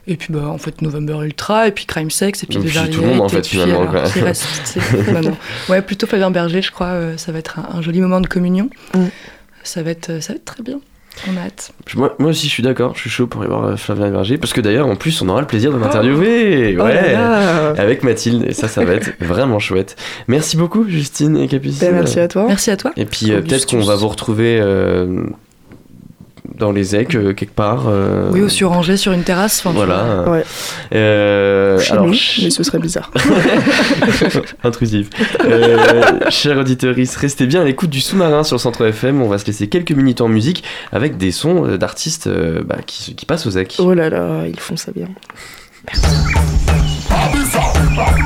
Et 0.06 0.16
puis, 0.18 0.34
bah, 0.34 0.48
en 0.48 0.58
fait, 0.58 0.82
November 0.82 1.14
Ultra, 1.24 1.66
et 1.66 1.72
puis 1.72 1.86
Crime 1.86 2.10
Sex, 2.10 2.42
et 2.42 2.46
puis 2.46 2.58
Et 2.58 2.60
puis 2.60 2.90
tout 2.90 3.00
le 3.00 3.06
monde, 3.06 3.20
en 3.22 3.28
fait, 3.30 3.40
puis, 3.40 3.52
finalement, 3.58 3.88
alors, 3.88 4.12
qui 4.12 4.20
reste. 4.20 4.46
Ouais, 5.70 5.80
plutôt 5.80 6.06
Flavien 6.06 6.30
Berger, 6.30 6.60
je 6.60 6.70
crois. 6.70 6.88
euh, 6.88 7.16
ça 7.16 7.32
va 7.32 7.38
être 7.38 7.58
un, 7.58 7.78
un 7.78 7.80
joli 7.80 8.02
moment 8.02 8.20
de 8.20 8.26
communion. 8.26 8.68
Mm. 8.94 9.04
Ça, 9.62 9.82
va 9.82 9.92
être, 9.92 10.20
ça 10.20 10.34
va 10.34 10.36
être 10.36 10.44
très 10.44 10.62
bien. 10.62 10.78
On 11.28 11.36
a 11.36 11.40
hâte. 11.40 11.72
Moi, 11.94 12.14
moi 12.18 12.30
aussi, 12.30 12.46
je 12.46 12.52
suis 12.52 12.62
d'accord, 12.62 12.94
je 12.94 13.00
suis 13.00 13.10
chaud 13.10 13.26
pour 13.26 13.42
aller 13.42 13.50
voir 13.50 13.64
euh, 13.64 13.76
Flavien 13.76 14.10
Berger, 14.10 14.38
parce 14.38 14.52
que 14.52 14.60
d'ailleurs, 14.60 14.86
en 14.86 14.96
plus, 14.96 15.20
on 15.22 15.28
aura 15.28 15.40
le 15.40 15.46
plaisir 15.46 15.72
de 15.72 15.78
l'interviewer. 15.78 16.76
Oh 16.78 16.82
ouais. 16.82 17.14
Avec 17.78 18.02
Mathilde, 18.02 18.44
et 18.48 18.52
ça, 18.52 18.68
ça 18.68 18.84
va 18.84 18.94
être 18.94 19.10
vraiment 19.20 19.58
chouette. 19.58 19.96
Merci 20.28 20.56
beaucoup, 20.56 20.88
Justine 20.88 21.36
et 21.36 21.48
Capucine. 21.48 21.78
Ben, 21.80 21.94
merci 21.94 22.18
à 22.18 22.28
toi. 22.28 22.46
Merci 22.48 22.70
à 22.70 22.76
toi. 22.76 22.92
Et 22.96 23.04
puis 23.04 23.30
euh, 23.30 23.40
peut-être 23.40 23.66
qu'on 23.66 23.80
va 23.80 23.96
vous 23.96 24.08
retrouver 24.08 24.58
euh, 24.60 25.24
dans 26.58 26.72
les 26.72 26.94
EC 26.96 27.14
euh, 27.14 27.32
quelque 27.34 27.54
part. 27.54 27.84
euh, 27.88 28.28
Oui, 28.32 28.40
au 28.42 28.48
surangé 28.48 28.96
sur 28.96 29.12
une 29.12 29.22
terrasse. 29.22 29.60
enfin. 29.64 29.74
Voilà. 29.74 30.24
Ouais. 30.28 30.44
Euh, 30.94 31.78
Chez 31.78 31.92
alors, 31.92 32.06
nous, 32.06 32.14
mais 32.42 32.50
ce 32.50 32.62
serait 32.62 32.78
bizarre. 32.78 33.10
intrusif. 34.64 35.08
Euh, 35.44 36.18
chers 36.30 36.58
auditeurs, 36.58 36.94
restez 36.96 37.46
bien 37.46 37.60
à 37.62 37.64
l'écoute 37.64 37.90
du 37.90 38.00
sous-marin 38.00 38.44
sur 38.44 38.60
Centre 38.60 38.84
FM. 38.86 39.22
On 39.22 39.28
va 39.28 39.38
se 39.38 39.46
laisser 39.46 39.68
quelques 39.68 39.92
minutes 39.92 40.20
en 40.20 40.28
musique 40.28 40.64
avec 40.92 41.16
des 41.16 41.30
sons 41.32 41.76
d'artistes 41.76 42.26
euh, 42.26 42.62
bah, 42.64 42.76
qui, 42.86 43.14
qui 43.14 43.26
passent 43.26 43.46
aux 43.46 43.50
EC. 43.58 43.74
Oh 43.78 43.94
là 43.94 44.08
là, 44.10 44.46
ils 44.46 44.60
font 44.60 44.76
ça 44.76 44.92
bien. 44.92 45.08
Onesie, 47.10 48.21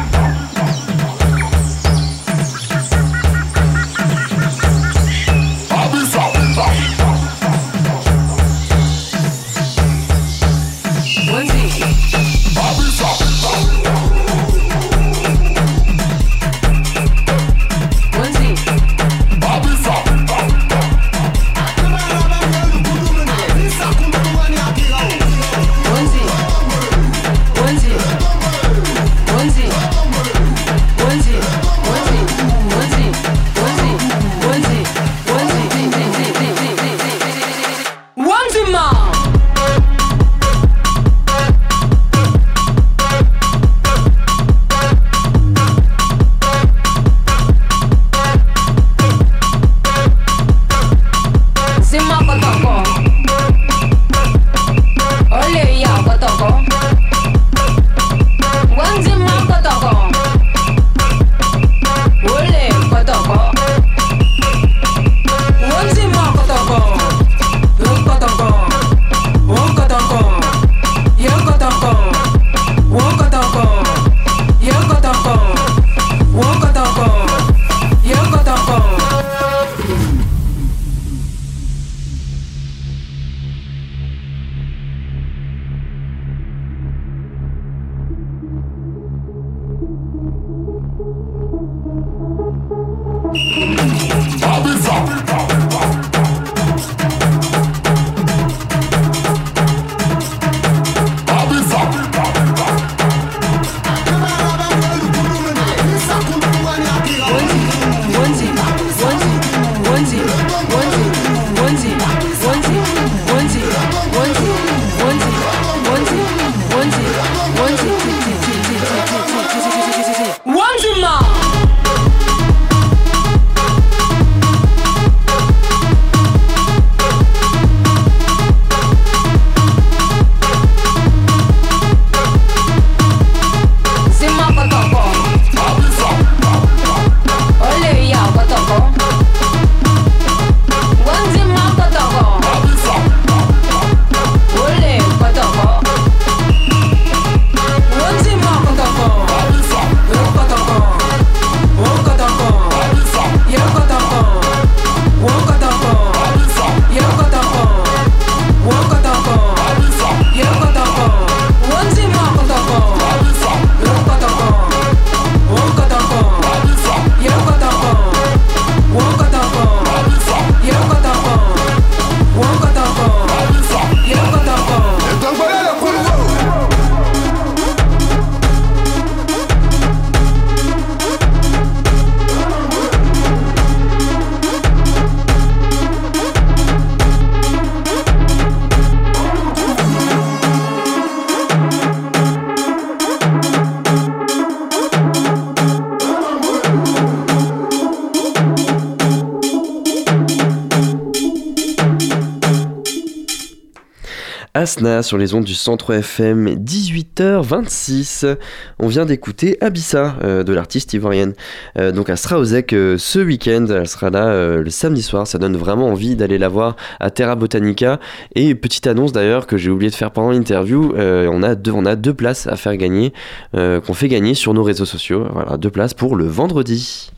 Asna 204.57 205.03
sur 205.03 205.19
les 205.19 205.35
ondes 205.35 205.45
du 205.45 205.53
centre 205.53 205.93
FM, 205.93 206.49
18h26. 206.55 208.39
On 208.79 208.89
vient 208.89 209.05
d'écouter 209.05 209.59
Abissa 209.61 210.17
euh, 210.25 210.45
de 210.45 210.53
l'artiste 210.55 210.95
ivoirienne. 210.95 211.35
Euh, 211.79 211.93
donc 211.93 212.09
au 212.09 212.45
ZEC 212.45 212.73
euh, 212.73 212.97
ce 212.97 213.19
week-end, 213.19 213.67
elle 213.69 213.87
sera 213.87 214.09
là 214.09 214.29
euh, 214.29 214.63
le 214.63 214.71
samedi 214.71 215.03
soir. 215.03 215.27
Ça 215.27 215.37
donne 215.37 215.59
vraiment 215.59 215.89
envie 215.89 216.17
d'aller 216.17 216.39
la 216.39 216.49
voir 216.49 216.77
à 217.01 217.11
Terra 217.11 217.35
Botanica. 217.37 218.01
Et 218.35 218.55
petite 218.55 218.87
annonce 218.87 219.13
d'ailleurs 219.13 219.47
que 219.47 219.59
j'ai 219.59 219.69
oublié 219.69 219.91
de 219.91 219.95
faire 219.95 220.11
pendant 220.11 220.31
l'interview, 220.31 220.95
on, 220.97 221.43
a 221.43 221.55
deux, 221.55 221.73
on 221.73 221.85
a 221.85 221.95
deux 221.95 222.15
places 222.15 222.47
à 222.47 222.57
faire 222.57 222.79
gagner, 222.79 223.13
qu'on 223.53 223.95
fait 223.95 224.09
gagner 224.09 224.33
sur 224.33 224.55
nos 224.55 224.63
réseaux 224.63 224.87
sociaux. 224.87 225.27
Voilà, 225.35 225.59
deux 225.59 225.71
places 225.71 225.93
pour 225.93 226.17
le 226.17 226.25
vendredi. 226.25 227.11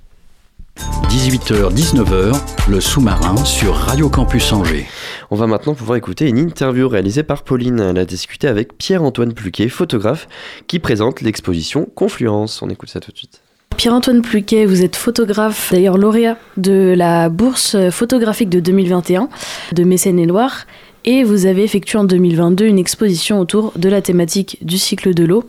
18h-19h, 1.08 2.68
le 2.68 2.80
sous-marin 2.80 3.36
sur 3.44 3.74
Radio 3.74 4.08
Campus 4.08 4.52
Angers. 4.52 4.86
On 5.30 5.36
va 5.36 5.46
maintenant 5.46 5.74
pouvoir 5.74 5.96
écouter 5.96 6.28
une 6.28 6.38
interview 6.38 6.88
réalisée 6.88 7.22
par 7.22 7.42
Pauline. 7.42 7.80
Elle 7.80 7.98
a 7.98 8.04
discuté 8.04 8.48
avec 8.48 8.76
Pierre-Antoine 8.76 9.32
Pluquet, 9.32 9.68
photographe, 9.68 10.28
qui 10.66 10.78
présente 10.78 11.20
l'exposition 11.20 11.88
Confluence. 11.94 12.62
On 12.62 12.68
écoute 12.68 12.90
ça 12.90 13.00
tout 13.00 13.12
de 13.12 13.16
suite. 13.16 13.40
Pierre-Antoine 13.76 14.22
Pluquet, 14.22 14.66
vous 14.66 14.82
êtes 14.82 14.96
photographe, 14.96 15.70
d'ailleurs 15.72 15.98
lauréat 15.98 16.36
de 16.56 16.94
la 16.96 17.28
bourse 17.28 17.76
photographique 17.90 18.48
de 18.48 18.58
2021 18.58 19.28
de 19.72 19.84
Mécène-et-Loire. 19.84 20.66
Et 21.10 21.24
vous 21.24 21.46
avez 21.46 21.64
effectué 21.64 21.96
en 21.98 22.04
2022 22.04 22.66
une 22.66 22.78
exposition 22.78 23.40
autour 23.40 23.72
de 23.76 23.88
la 23.88 24.02
thématique 24.02 24.58
du 24.60 24.76
cycle 24.76 25.14
de 25.14 25.24
l'eau 25.24 25.42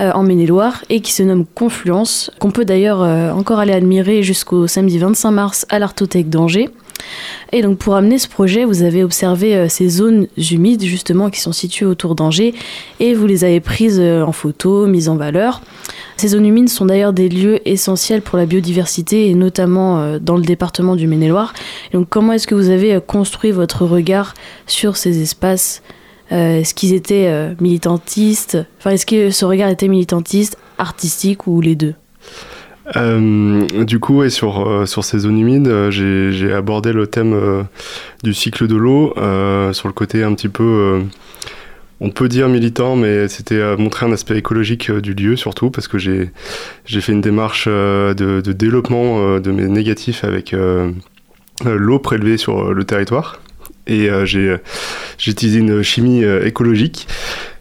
euh, 0.00 0.10
en 0.10 0.24
Maine-et-Loire 0.24 0.84
et 0.88 1.00
qui 1.00 1.12
se 1.12 1.22
nomme 1.22 1.46
Confluence, 1.46 2.32
qu'on 2.40 2.50
peut 2.50 2.64
d'ailleurs 2.64 3.02
euh, 3.02 3.30
encore 3.30 3.60
aller 3.60 3.72
admirer 3.72 4.24
jusqu'au 4.24 4.66
samedi 4.66 4.98
25 4.98 5.30
mars 5.30 5.64
à 5.68 5.78
l'Artothèque 5.78 6.28
d'Angers. 6.28 6.70
Et 7.52 7.62
donc 7.62 7.78
pour 7.78 7.94
amener 7.94 8.18
ce 8.18 8.28
projet, 8.28 8.64
vous 8.64 8.82
avez 8.82 9.04
observé 9.04 9.54
euh, 9.54 9.68
ces 9.68 9.88
zones 9.88 10.26
humides 10.36 10.82
justement 10.82 11.30
qui 11.30 11.40
sont 11.40 11.52
situées 11.52 11.86
autour 11.86 12.14
d'Angers 12.14 12.54
et 13.00 13.14
vous 13.14 13.26
les 13.26 13.44
avez 13.44 13.60
prises 13.60 14.00
euh, 14.00 14.22
en 14.22 14.32
photo, 14.32 14.86
mises 14.86 15.08
en 15.08 15.16
valeur. 15.16 15.62
Ces 16.16 16.28
zones 16.28 16.46
humides 16.46 16.68
sont 16.68 16.86
d'ailleurs 16.86 17.12
des 17.12 17.28
lieux 17.28 17.60
essentiels 17.68 18.22
pour 18.22 18.38
la 18.38 18.46
biodiversité 18.46 19.30
et 19.30 19.34
notamment 19.34 20.00
euh, 20.00 20.18
dans 20.18 20.36
le 20.36 20.42
département 20.42 20.96
du 20.96 21.06
Maine-et-Loire. 21.06 21.54
Et 21.92 21.96
Donc 21.96 22.08
comment 22.08 22.32
est-ce 22.32 22.46
que 22.46 22.54
vous 22.54 22.70
avez 22.70 22.98
construit 23.06 23.52
votre 23.52 23.84
regard 23.84 24.34
sur 24.66 24.96
ces 24.96 25.22
espaces? 25.22 25.82
Est-ce 26.30 26.74
qu'ils 26.74 26.92
étaient 26.92 27.54
militantistes? 27.60 28.58
Enfin, 28.78 28.90
est-ce 28.90 29.06
que 29.06 29.30
ce 29.30 29.44
regard 29.44 29.68
était 29.68 29.86
militantiste, 29.86 30.58
artistique 30.76 31.46
ou 31.46 31.60
les 31.60 31.76
deux? 31.76 31.94
Euh, 32.94 33.66
du 33.84 33.98
coup, 33.98 34.22
et 34.22 34.30
sur, 34.30 34.68
euh, 34.68 34.86
sur 34.86 35.04
ces 35.04 35.18
zones 35.20 35.38
humides, 35.38 35.66
euh, 35.66 35.90
j'ai 35.90 36.52
abordé 36.52 36.92
le 36.92 37.06
thème 37.06 37.66
du 38.22 38.32
cycle 38.32 38.66
de 38.66 38.76
l'eau 38.76 39.14
sur 39.72 39.88
le 39.88 39.92
côté 39.92 40.22
un 40.22 40.34
petit 40.34 40.48
peu, 40.48 41.02
on 42.00 42.10
peut 42.10 42.28
dire 42.28 42.48
militant, 42.48 42.96
mais 42.96 43.28
c'était 43.28 43.76
montrer 43.76 44.06
un 44.06 44.12
aspect 44.12 44.36
écologique 44.36 44.90
du 44.90 45.14
lieu 45.14 45.36
surtout, 45.36 45.70
parce 45.70 45.88
que 45.88 45.98
j'ai 45.98 46.30
fait 46.86 47.12
une 47.12 47.20
démarche 47.20 47.66
de, 47.66 48.14
de 48.14 48.52
développement 48.52 49.40
de 49.40 49.50
mes 49.50 49.66
négatifs 49.66 50.24
avec 50.24 50.54
l'eau 51.64 51.98
prélevée 51.98 52.36
sur 52.36 52.72
le 52.72 52.84
territoire. 52.84 53.40
Et 53.88 54.08
j'ai 54.24 54.58
utilisé 55.26 55.58
une 55.60 55.82
chimie 55.82 56.22
écologique 56.24 57.06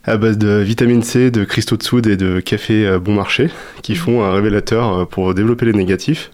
à 0.07 0.17
base 0.17 0.37
de 0.37 0.59
vitamine 0.59 1.03
C, 1.03 1.31
de 1.31 1.43
cristaux 1.43 1.77
de 1.77 1.83
soude 1.83 2.07
et 2.07 2.17
de 2.17 2.39
café 2.39 2.85
euh, 2.85 2.99
bon 2.99 3.13
marché, 3.13 3.49
qui 3.81 3.95
font 3.95 4.23
un 4.23 4.31
révélateur 4.31 4.99
euh, 4.99 5.05
pour 5.05 5.33
développer 5.33 5.65
les 5.65 5.73
négatifs. 5.73 6.31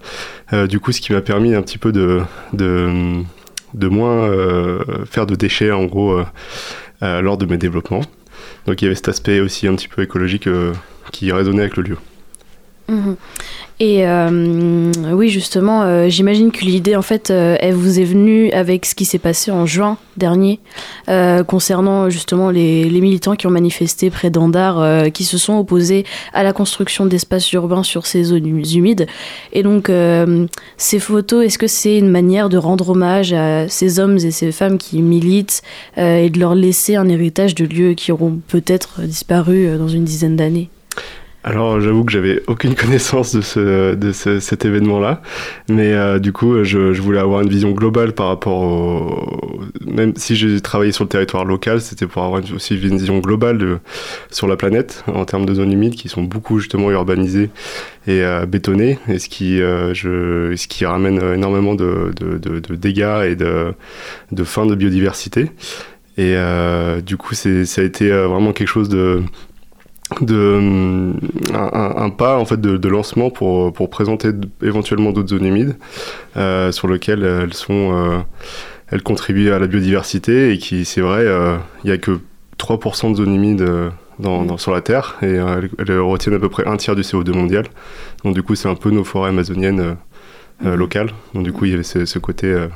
Euh, 0.54 0.68
du 0.68 0.80
coup, 0.80 0.92
ce 0.92 1.00
qui 1.02 1.14
m'a 1.14 1.22
permis 1.22 1.56
un 1.56 1.62
petit 1.62 1.78
peu 1.78 1.92
de, 1.92 2.22
de, 2.54 3.22
de 3.74 3.88
moins 3.88 4.30
euh, 4.30 4.84
faire 5.10 5.26
de 5.26 5.36
déchets, 5.36 5.72
en 5.72 5.86
gros, 5.86 6.22
euh, 7.04 7.22
lors 7.22 7.38
de 7.38 7.46
mes 7.46 7.58
développements. 7.58 8.02
Donc 8.66 8.82
il 8.82 8.86
y 8.86 8.88
avait 8.88 8.96
cet 8.96 9.10
aspect 9.10 9.40
aussi 9.40 9.68
un 9.68 9.76
petit 9.76 9.88
peu 9.88 10.02
écologique 10.02 10.48
qui 11.12 11.32
résonnait 11.32 11.62
avec 11.62 11.78
le 11.78 11.84
lieu. 11.84 11.98
Mhm. 12.90 13.16
Et 13.84 14.06
euh, 14.06 14.92
oui, 15.12 15.30
justement, 15.30 15.82
euh, 15.82 16.08
j'imagine 16.08 16.52
que 16.52 16.64
l'idée, 16.64 16.96
en 16.96 17.02
fait, 17.02 17.32
euh, 17.32 17.56
elle 17.60 17.74
vous 17.74 18.00
est 18.00 18.04
venue 18.04 18.52
avec 18.52 18.86
ce 18.86 18.94
qui 18.94 19.06
s'est 19.06 19.18
passé 19.18 19.50
en 19.50 19.66
juin 19.66 19.98
dernier, 20.18 20.60
concernant 21.48 22.08
justement 22.12 22.52
les, 22.52 22.88
les 22.88 23.02
militants 23.02 23.36
qui 23.36 23.48
ont 23.48 23.52
manifesté 23.52 24.12
près 24.12 24.30
d'Andar, 24.30 25.12
qui 25.12 25.24
se 25.24 25.40
sont 25.40 25.58
opposés 25.58 26.06
à 26.32 26.44
la 26.44 26.54
construction 26.54 27.08
d'espaces 27.08 27.52
urbains 27.54 27.82
sur 27.82 28.06
ces 28.06 28.26
zones 28.26 28.46
hum- 28.46 28.64
humides. 28.64 29.08
Et 29.52 29.64
donc, 29.64 29.90
ces 30.78 31.00
photos, 31.00 31.46
est-ce 31.46 31.58
que 31.58 31.66
c'est 31.66 31.98
une 31.98 32.10
manière 32.10 32.50
de 32.50 32.58
rendre 32.58 32.90
hommage 32.90 33.34
à 33.34 33.68
ces 33.68 34.00
hommes 34.00 34.18
et 34.18 34.30
ces 34.30 34.52
femmes 34.52 34.78
qui 34.78 35.02
militent 35.02 35.64
et 35.98 36.30
de 36.30 36.40
leur 36.40 36.54
laisser 36.54 36.98
un 36.98 37.10
héritage 37.10 37.56
de 37.56 37.66
lieux 37.66 37.94
qui 37.94 38.12
auront 38.12 38.40
peut-être 38.48 39.02
disparu 39.02 39.76
dans 39.76 39.88
une 39.88 40.04
dizaine 40.04 40.36
d'années? 40.36 40.70
Alors 41.44 41.82
j'avoue 41.82 42.04
que 42.06 42.12
j'avais 42.12 42.44
aucune 42.46 42.76
connaissance 42.82 43.36
de, 43.36 43.42
ce, 43.42 43.96
de 43.96 44.12
ce- 44.12 44.40
cet 44.40 44.64
événement-là, 44.64 45.24
mais 45.70 45.92
euh, 45.94 46.20
du 46.20 46.32
coup 46.32 46.64
je, 46.64 46.94
je 46.94 47.02
voulais 47.02 47.18
avoir 47.20 47.42
une 47.42 47.50
vision 47.50 47.72
globale 47.72 48.14
par 48.14 48.28
rapport 48.28 48.62
au... 48.62 49.60
Même 49.88 50.14
si 50.18 50.36
j'ai 50.36 50.62
travaillé 50.62 50.92
sur 50.92 51.04
le 51.04 51.10
territoire 51.10 51.44
local, 51.46 51.82
c'était 51.82 52.06
pour 52.06 52.24
avoir 52.24 52.44
aussi 52.54 52.76
une 52.80 52.96
vision 52.98 53.18
globale 53.20 53.58
de- 53.58 53.80
sur 54.30 54.48
la 54.48 54.56
planète 54.56 55.04
en 55.08 55.26
termes 55.26 55.46
de 55.48 55.56
zones 55.56 55.72
humides 55.74 55.96
qui 55.96 56.10
sont 56.10 56.22
beaucoup 56.22 56.60
justement 56.60 56.92
urbanisées 56.92 57.50
et 58.06 58.22
euh, 58.24 58.46
bétonnées, 58.46 59.00
et 59.08 59.18
ce 59.18 59.28
qui, 59.28 59.62
euh, 59.62 59.96
je, 59.96 60.54
ce 60.56 60.68
qui 60.68 60.86
ramène 60.86 61.20
énormément 61.34 61.74
de, 61.74 62.12
de- 62.20 62.38
de- 62.38 62.76
dégâts 62.76 63.24
et 63.32 63.36
de, 63.36 63.74
de 64.32 64.44
fin 64.44 64.68
de 64.68 64.76
biodiversité. 64.76 65.46
Et 66.18 66.36
euh, 66.36 67.02
du 67.02 67.18
coup 67.18 67.34
ça 67.34 67.50
a 67.50 67.84
été 67.84 68.12
euh, 68.12 68.28
vraiment 68.28 68.54
quelque 68.54 68.68
chose 68.68 68.90
de 68.90 69.24
de 70.20 70.56
hum, 70.58 71.20
un, 71.54 72.10
pas 72.10 72.38
en 72.38 72.46
fait 72.46 72.60
de, 72.60 72.78
de 72.78 72.90
lancement 72.90 73.30
pour, 73.30 73.72
pour 73.72 73.90
présenter 73.90 74.30
éventuellement 74.62 75.12
d'autres 75.12 75.30
zones 75.30 75.46
humides 75.46 75.78
euh, 76.38 76.72
sur 76.72 76.88
lesquelles 76.88 77.24
elles 77.24 77.54
sont 77.54 77.94
euh, 77.94 78.18
elles 78.92 79.04
contribuent 79.04 79.52
à 79.52 79.60
la 79.60 79.68
biodiversité 79.68 80.52
et 80.52 80.58
qui 80.58 80.84
c'est 80.86 81.02
vrai 81.02 81.22
euh, 81.22 81.56
il 81.84 81.90
y 81.90 81.94
a 81.94 81.98
que 81.98 82.20
3% 82.60 83.12
de 83.12 83.16
zones 83.16 83.34
humides 83.34 83.62
euh, 83.62 83.90
dans, 84.20 84.44
dans- 84.44 84.58
sur 84.58 84.72
la 84.74 84.82
Terre 84.82 85.16
et 85.22 85.26
euh, 85.28 85.62
elles, 85.80 85.86
elles 85.90 86.00
retiennent 86.00 86.36
à 86.36 86.40
peu 86.40 86.50
près 86.50 86.68
un 86.68 86.78
tiers 86.78 86.96
du 86.96 87.02
CO2 87.04 87.34
mondial. 87.34 87.66
Donc 88.24 88.34
du 88.36 88.44
coup 88.44 88.56
c'est 88.56 88.68
un 88.70 88.76
peu 88.76 88.92
nos 88.92 89.04
forêts 89.06 89.30
amazoniennes 89.30 89.80
euh, 89.80 89.94
euh, 90.66 90.76
locales. 90.76 91.12
Donc 91.34 91.44
du 91.44 91.54
coup 91.54 91.66
il 91.66 91.72
y 91.72 91.74
avait 91.74 91.84
ce, 91.84 92.06
ce 92.06 92.20
côté 92.20 92.48
euh, 92.48 92.68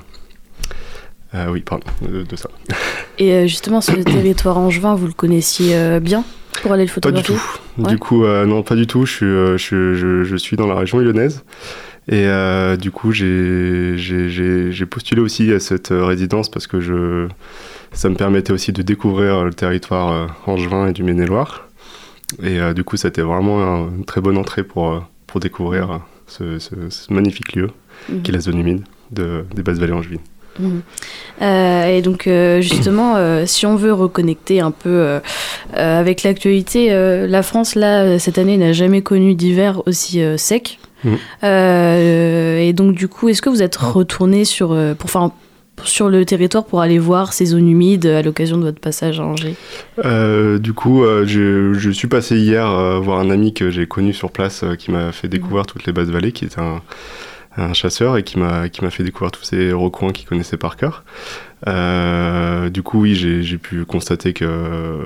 euh, 1.35 1.47
oui 1.51 1.61
pardon 1.61 1.85
de, 2.01 2.23
de 2.23 2.35
ça. 2.35 2.49
Et 3.19 3.31
euh, 3.33 3.47
justement, 3.47 3.81
ce 3.81 3.91
territoire 4.03 4.57
angevin, 4.57 4.95
vous 4.95 5.07
le 5.07 5.13
connaissiez 5.13 5.75
euh, 5.75 5.99
bien? 5.99 6.23
Pour 6.65 6.73
aller 6.73 6.85
le 6.85 6.99
Pas 6.99 7.11
du 7.11 7.21
photographier 7.21 7.35
tout. 7.35 7.83
Ouais. 7.83 7.89
Du 7.91 7.99
coup, 7.99 8.25
euh, 8.25 8.47
non, 8.47 8.63
pas 8.63 8.73
du 8.75 8.87
tout. 8.87 9.05
Je 9.05 9.11
suis, 9.11 9.25
euh, 9.27 9.55
je, 9.55 9.93
je- 9.93 10.23
je 10.23 10.35
suis 10.35 10.57
dans 10.57 10.65
la 10.65 10.73
région 10.73 10.97
lyonnaise. 10.97 11.43
Et 12.07 12.25
euh, 12.25 12.75
du 12.75 12.89
coup, 12.89 13.11
j'ai 13.11 14.85
postulé 14.89 15.21
aussi 15.21 15.51
à 15.53 15.59
cette 15.59 15.89
résidence 15.91 16.49
parce 16.49 16.65
que 16.65 16.79
je, 16.79 17.27
ça 17.91 18.09
me 18.09 18.15
permettait 18.15 18.51
aussi 18.51 18.71
de 18.71 18.81
découvrir 18.81 19.43
le 19.43 19.53
territoire 19.53 20.35
angevin 20.47 20.87
et 20.87 20.93
du 20.93 21.03
Maine-et-Loire. 21.03 21.67
Et 22.41 22.57
du 22.73 22.83
coup, 22.83 22.97
c'était 22.97 23.21
vraiment 23.21 23.61
un- 23.63 23.89
une 23.97 24.05
très 24.05 24.21
bonne 24.21 24.37
entrée 24.37 24.63
pour, 24.63 25.03
pour 25.27 25.39
découvrir 25.39 25.99
ce, 26.25 26.57
ce- 26.57 26.89
ce 26.89 27.13
magnifique 27.13 27.55
lieu 27.55 27.69
Mhm. 28.09 28.21
qui 28.23 28.31
est 28.31 28.33
la 28.33 28.39
zone 28.39 28.59
humide 28.59 28.83
de, 29.11 29.45
des 29.55 29.61
basses 29.61 29.77
vallées 29.77 29.93
angevines. 29.93 30.19
Mhm. 30.59 30.81
Euh, 31.41 31.97
et 31.97 32.01
donc 32.01 32.27
euh, 32.27 32.61
justement, 32.61 33.15
euh, 33.17 33.45
si 33.45 33.65
on 33.65 33.75
veut 33.75 33.93
reconnecter 33.93 34.61
un 34.61 34.71
peu 34.71 35.19
avec 35.73 36.23
l'actualité, 36.23 36.89
la 37.27 37.43
France 37.43 37.75
là 37.75 38.19
cette 38.19 38.37
année 38.37 38.57
n'a 38.57 38.73
jamais 38.73 39.01
connu 39.01 39.35
d'hiver 39.35 39.81
aussi 39.85 40.21
sec. 40.37 40.79
Mhm. 41.03 41.17
Et 41.43 42.73
donc 42.73 42.95
du 42.95 43.07
coup, 43.07 43.29
est-ce 43.29 43.41
que 43.41 43.49
vous 43.49 43.61
êtes 43.61 43.75
retourné 43.75 44.45
sur 44.45 44.75
pour 44.97 45.09
sur 45.83 46.09
le 46.09 46.25
territoire 46.25 46.65
pour 46.65 46.81
aller 46.81 46.99
voir 46.99 47.33
ces 47.33 47.45
zones 47.45 47.69
humides 47.69 48.05
à 48.05 48.21
l'occasion 48.21 48.57
de 48.57 48.63
votre 48.63 48.79
passage 48.79 49.19
à 49.19 49.23
Angers? 49.23 49.55
Euh, 50.03 50.57
du 50.57 50.73
coup, 50.73 51.03
euh, 51.03 51.25
je, 51.25 51.73
je 51.73 51.91
suis 51.91 52.07
passé 52.07 52.37
hier 52.37 52.69
euh, 52.69 52.99
voir 52.99 53.19
un 53.19 53.29
ami 53.29 53.53
que 53.53 53.69
j'ai 53.69 53.85
connu 53.85 54.13
sur 54.13 54.31
place 54.31 54.63
qui 54.79 54.91
m'a 54.91 55.11
fait 55.11 55.27
découvrir 55.27 55.65
toutes 55.65 55.85
les 55.85 55.93
basses 55.93 56.09
vallées, 56.09 56.31
qui 56.31 56.45
est 56.45 56.57
un, 56.57 56.81
un 57.57 57.73
chasseur 57.73 58.17
et 58.17 58.23
qui 58.23 58.37
m'a 58.39 58.69
qui 58.69 58.83
m'a 58.83 58.89
fait 58.91 59.03
découvrir 59.03 59.31
tous 59.31 59.43
ces 59.43 59.71
recoins 59.71 60.11
qu'il 60.11 60.27
connaissait 60.27 60.57
par 60.57 60.75
cœur. 60.77 61.03
Euh, 61.67 62.69
du 62.69 62.83
coup, 62.83 63.01
oui, 63.01 63.15
j'ai 63.15 63.57
pu 63.57 63.85
constater 63.85 64.33
que 64.33 64.45
euh, 64.45 64.97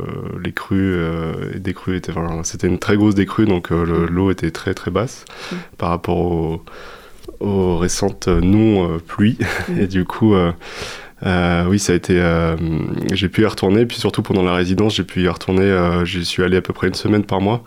les 0.44 0.52
crues 0.52 0.78
euh, 0.96 1.34
des 1.58 1.74
crues 1.74 1.96
étaient 1.96 2.12
c'était 2.44 2.68
une 2.68 2.80
très 2.80 2.98
grosse 2.98 3.16
décrue, 3.16 3.46
donc 3.46 3.70
le- 3.70 4.08
l'eau 4.08 4.32
était 4.32 4.52
très 4.52 4.74
très 4.74 4.92
basse 4.92 5.26
par 5.78 5.90
rapport 5.90 6.18
aux, 6.18 6.64
aux 7.40 7.78
récentes 7.78 8.28
non 8.28 8.98
pluies. 9.06 9.38
et 9.80 9.88
du 9.88 10.06
coup. 10.06 10.34
euh, 10.36 10.52
oui, 11.68 11.80
ça 11.80 11.94
a 11.94 11.96
été. 11.96 12.14
euh, 12.20 12.56
j'ai 13.14 13.28
pu 13.30 13.42
y 13.42 13.46
retourner, 13.46 13.86
puis 13.86 13.98
surtout 13.98 14.22
pendant 14.22 14.42
la 14.44 14.54
résidence, 14.54 14.96
j'ai 14.96 15.04
pu 15.04 15.22
y 15.22 15.28
retourner. 15.28 15.64
euh, 15.64 16.06
J'y 16.06 16.24
suis 16.26 16.44
allé 16.44 16.58
à 16.58 16.62
peu 16.62 16.74
près 16.74 16.88
une 16.88 16.94
semaine 16.94 17.24
par 17.24 17.42
mois 17.42 17.64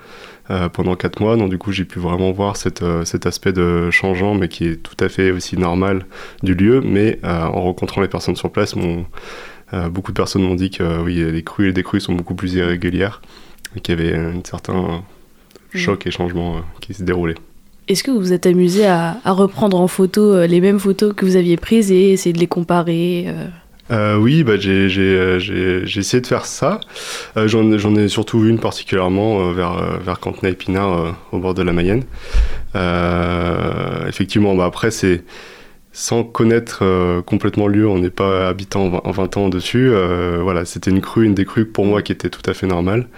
euh, 0.52 0.68
pendant 0.68 0.96
quatre 0.96 1.20
mois, 1.20 1.36
donc 1.36 1.48
du 1.48 1.56
coup, 1.56 1.72
j'ai 1.72 1.86
pu 1.86 1.98
vraiment 1.98 2.30
voir 2.30 2.58
cette, 2.58 2.82
euh, 2.82 3.06
cet 3.06 3.24
aspect 3.24 3.54
de 3.54 3.90
changeant, 3.90 4.34
mais 4.34 4.48
qui 4.48 4.66
est 4.66 4.76
tout 4.76 5.02
à 5.02 5.08
fait 5.08 5.30
aussi 5.30 5.56
normal 5.56 6.04
du 6.42 6.54
lieu. 6.54 6.82
Mais 6.82 7.18
euh, 7.24 7.44
en 7.44 7.62
rencontrant 7.62 8.02
les 8.02 8.08
personnes 8.08 8.36
sur 8.36 8.50
place, 8.52 8.76
mon, 8.76 9.06
beaucoup 9.90 10.12
de 10.12 10.16
personnes 10.16 10.42
m'ont 10.42 10.54
dit 10.54 10.68
que 10.68 11.00
oui, 11.02 11.14
les 11.14 11.42
crues 11.42 11.64
et 11.64 11.66
les 11.68 11.72
décrues 11.72 12.00
sont 12.00 12.12
beaucoup 12.12 12.34
plus 12.34 12.52
irrégulières 12.52 13.22
et 13.74 13.80
qu'il 13.80 13.98
y 13.98 14.02
avait 14.02 14.14
un 14.14 14.42
certain 14.44 15.02
choc 15.72 16.06
et 16.06 16.10
changement 16.10 16.60
qui 16.82 16.92
se 16.92 17.02
déroulait. 17.02 17.36
Est-ce 17.88 18.04
que 18.04 18.10
vous 18.10 18.20
vous 18.20 18.34
êtes 18.34 18.44
amusé 18.44 18.84
à, 18.84 19.16
à 19.24 19.32
reprendre 19.32 19.80
en 19.80 19.88
photo 19.88 20.44
les 20.44 20.60
mêmes 20.60 20.78
photos 20.78 21.14
que 21.14 21.24
vous 21.24 21.36
aviez 21.36 21.56
prises 21.56 21.90
et 21.90 22.10
essayer 22.10 22.34
de 22.34 22.38
les 22.38 22.46
comparer 22.46 23.26
euh 23.90 24.16
oui, 24.16 24.42
bah, 24.44 24.56
j'ai 24.58 24.88
j'ai, 24.88 25.02
euh, 25.02 25.38
j'ai- 25.38 25.86
j'ai 25.86 26.00
essayé 26.00 26.20
de 26.20 26.26
faire 26.26 26.46
ça. 26.46 26.80
Euh, 27.36 27.48
J'en 27.48 27.70
ai- 27.72 27.78
j'en 27.78 27.94
ai 27.96 28.08
surtout 28.08 28.44
une 28.46 28.58
particulièrement 28.58 29.40
euh, 29.48 29.52
vers, 29.52 29.98
vers 30.00 30.20
Cantenay-Épinard, 30.20 30.92
euh, 30.98 31.10
au 31.32 31.38
bord 31.38 31.54
de 31.54 31.62
la 31.62 31.72
Mayenne. 31.72 32.04
Effectivement, 34.08 34.54
bah, 34.54 34.64
après, 34.66 34.90
c'est 34.90 35.24
sans 35.94 36.24
connaître 36.24 36.82
complètement 37.26 37.66
le 37.68 37.80
lieu, 37.80 37.88
on 37.88 37.98
n'est 37.98 38.08
pas 38.10 38.48
habitant 38.48 38.84
en 38.86 38.88
vingt- 38.90 39.00
en 39.04 39.10
20 39.10 39.36
ans 39.36 39.48
dessus. 39.50 39.90
voilà, 40.40 40.64
c'était 40.64 40.90
une 40.90 41.00
crue, 41.02 41.26
une 41.26 41.34
des 41.34 41.44
crues 41.44 41.66
pour 41.66 41.84
moi 41.86 42.00
qui 42.02 42.12
était 42.12 42.30
tout 42.30 42.48
à 42.48 42.54
fait 42.54 42.66
normale. 42.66 43.08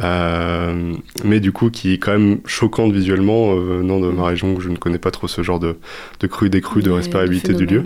Euh, 0.00 0.92
mais 1.24 1.40
du 1.40 1.50
coup, 1.50 1.70
qui 1.70 1.94
est 1.94 1.98
quand 1.98 2.12
même 2.12 2.38
choquante 2.46 2.92
visuellement, 2.92 3.52
euh, 3.54 3.78
venant 3.80 3.98
de 3.98 4.08
ma 4.10 4.26
région 4.26 4.54
où 4.54 4.60
je 4.60 4.68
ne 4.68 4.76
connais 4.76 4.98
pas 4.98 5.10
trop 5.10 5.26
ce 5.26 5.42
genre 5.42 5.58
de, 5.58 5.76
de 6.20 6.26
crue, 6.28 6.50
des 6.50 6.60
crues, 6.60 6.82
de 6.82 6.90
respirabilité 6.90 7.52
du 7.54 7.66
lieu. 7.66 7.82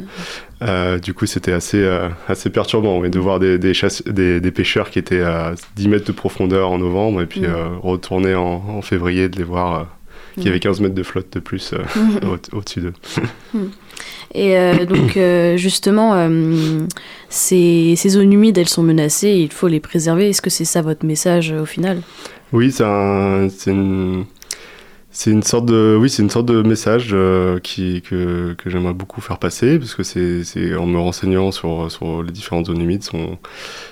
Euh, 0.62 0.98
du 0.98 1.12
coup, 1.12 1.26
c'était 1.26 1.52
assez, 1.52 1.82
euh, 1.82 2.08
assez 2.28 2.48
perturbant 2.48 2.98
ouais, 3.00 3.10
de 3.10 3.18
voir 3.18 3.40
des, 3.40 3.58
des, 3.58 3.74
chasse- 3.74 4.04
des, 4.06 4.40
des 4.40 4.50
pêcheurs 4.52 4.90
qui 4.90 4.98
étaient 4.98 5.22
à 5.22 5.54
10 5.76 5.88
mètres 5.88 6.06
de 6.06 6.12
profondeur 6.12 6.70
en 6.70 6.78
novembre 6.78 7.20
et 7.22 7.26
puis 7.26 7.40
Mm. 7.40 7.44
euh, 7.46 7.68
retourner 7.82 8.34
en, 8.34 8.62
en 8.68 8.80
février, 8.82 9.28
de 9.28 9.36
les 9.38 9.44
voir 9.44 9.74
euh, 9.80 9.82
qu'il 10.34 10.44
y 10.44 10.46
Mm. 10.46 10.50
avait 10.50 10.60
15 10.60 10.80
mètres 10.80 10.94
de 10.94 11.02
flotte 11.02 11.32
de 11.32 11.40
plus 11.40 11.72
Mm. 11.72 12.26
au- 12.28 12.56
au-dessus 12.58 12.80
d'eux. 12.80 12.92
Et 14.34 14.56
euh, 14.56 14.86
donc, 14.86 15.18
justement, 15.58 16.26
ces, 17.28 17.94
ces 17.96 18.08
zones 18.08 18.32
humides, 18.32 18.56
elles 18.58 18.68
sont 18.68 18.82
menacées, 18.82 19.28
et 19.28 19.40
il 19.42 19.52
faut 19.52 19.68
les 19.68 19.80
préserver. 19.80 20.30
Est-ce 20.30 20.40
que 20.42 20.48
c'est 20.50 20.64
ça 20.64 20.80
votre 20.82 21.04
message 21.04 21.52
au 21.52 21.66
final? 21.66 22.00
Oui, 22.52 22.72
c'est 22.72 22.84
un- 22.84 23.48
c'est 23.50 23.70
une, 23.72 24.24
c'est 25.14 25.30
une 25.30 25.42
sorte 25.42 25.66
de, 25.66 25.94
oui, 26.00 26.08
c'est 26.08 26.22
une 26.22 26.30
sorte 26.30 26.46
de 26.46 26.62
message 26.62 27.10
euh, 27.12 27.58
qui, 27.60 28.00
que, 28.00 28.54
que 28.54 28.70
j'aimerais 28.70 28.94
beaucoup 28.94 29.20
faire 29.20 29.38
passer, 29.38 29.78
parce 29.78 29.94
que 29.94 30.02
c'est, 30.02 30.74
en 30.74 30.86
me 30.86 30.98
renseignant 30.98 31.52
sur, 31.52 31.90
sur 31.92 32.22
les 32.22 32.32
différentes 32.32 32.66
zones 32.66 32.80
humides, 32.80 33.04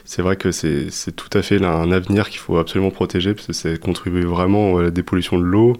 c'est 0.07 0.23
vrai 0.23 0.37
que 0.37 0.51
c'est, 0.51 0.89
tout 1.15 1.29
à 1.39 1.43
fait 1.43 1.63
un 1.63 1.93
avenir 1.93 2.31
qu'il 2.31 2.41
faut 2.41 2.57
absolument 2.57 2.91
protéger, 2.91 3.35
parce 3.35 3.47
que 3.47 3.53
ça 3.53 3.77
contribue 3.77 4.25
vraiment 4.25 4.79
à 4.79 4.83
la 4.83 4.91
dépollution 4.91 5.39
de 5.39 5.45
l'eau. 5.45 5.77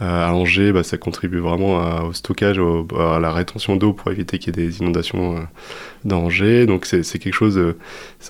Euh, 0.00 0.28
à 0.28 0.32
Angers, 0.32 0.72
bah, 0.72 0.84
ça 0.84 0.96
contribue 0.96 1.40
vraiment 1.40 2.04
au 2.04 2.12
stockage, 2.14 2.58
à 2.98 3.18
la 3.18 3.32
rétention 3.32 3.76
d'eau 3.76 3.92
pour 3.92 4.10
éviter 4.10 4.38
qu'il 4.38 4.56
y 4.56 4.62
ait 4.62 4.66
des 4.66 4.78
inondations 4.78 5.36
euh. 5.36 6.66
Donc 6.66 6.86
c'est, 6.86 7.02
quelque 7.18 7.34
chose, 7.34 7.58
euh, 7.58 7.76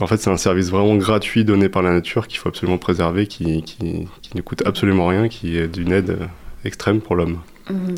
en 0.00 0.06
fait, 0.08 0.16
c'est 0.16 0.30
un 0.30 0.36
service 0.36 0.70
vraiment 0.70 0.96
gratuit 0.96 1.44
donné 1.44 1.68
par 1.68 1.82
la 1.82 1.92
nature 1.92 2.26
qu'il 2.26 2.38
faut 2.38 2.48
absolument 2.48 2.78
préserver, 2.78 3.28
qui, 3.28 3.62
qui, 3.62 4.08
qui 4.22 4.36
ne 4.36 4.40
coûte 4.40 4.62
absolument 4.66 5.06
rien, 5.06 5.28
qui 5.28 5.56
est 5.56 5.68
d'une 5.68 5.92
aide 5.92 6.18
extrême 6.64 7.00
pour 7.00 7.16
l'homme. 7.16 7.38
Mhm. 7.70 7.94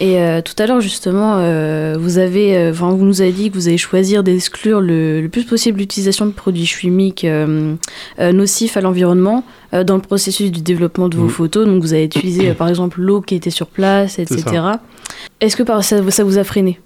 Et 0.00 0.20
euh, 0.20 0.40
tout 0.42 0.54
à 0.62 0.66
l'heure, 0.66 0.80
justement, 0.80 1.38
euh, 1.38 1.96
vous, 1.98 2.18
avez, 2.18 2.56
euh, 2.56 2.70
enfin, 2.70 2.90
vous 2.90 3.04
nous 3.04 3.20
avez 3.20 3.32
dit 3.32 3.50
que 3.50 3.54
vous 3.56 3.66
allez 3.66 3.76
choisir 3.78 4.22
d'exclure 4.22 4.80
le, 4.80 5.20
le 5.20 5.28
plus 5.28 5.42
possible 5.44 5.80
l'utilisation 5.80 6.24
de 6.26 6.30
produits 6.30 6.66
chimiques 6.66 7.24
euh, 7.24 7.74
nocifs 8.32 8.76
à 8.76 8.80
l'environnement 8.80 9.42
dans 9.72 9.96
le 9.96 10.00
processus 10.02 10.52
du 10.52 10.62
développement 10.62 11.08
de 11.08 11.16
vos 11.16 11.24
Mhm. 11.24 11.30
photos. 11.30 11.66
Donc, 11.66 11.82
vous 11.82 11.92
avez 11.94 12.04
utilisé, 12.04 12.52
par 12.54 12.68
exemple, 12.68 13.00
l'eau 13.00 13.20
qui 13.20 13.34
était 13.34 13.50
sur 13.50 13.66
place, 13.66 14.18
etc. 14.20 14.44
Est-ce 15.40 15.56
que 15.56 15.64
ça, 15.82 16.10
ça 16.10 16.24
vous 16.24 16.38
a 16.38 16.44
freiné? 16.44 16.78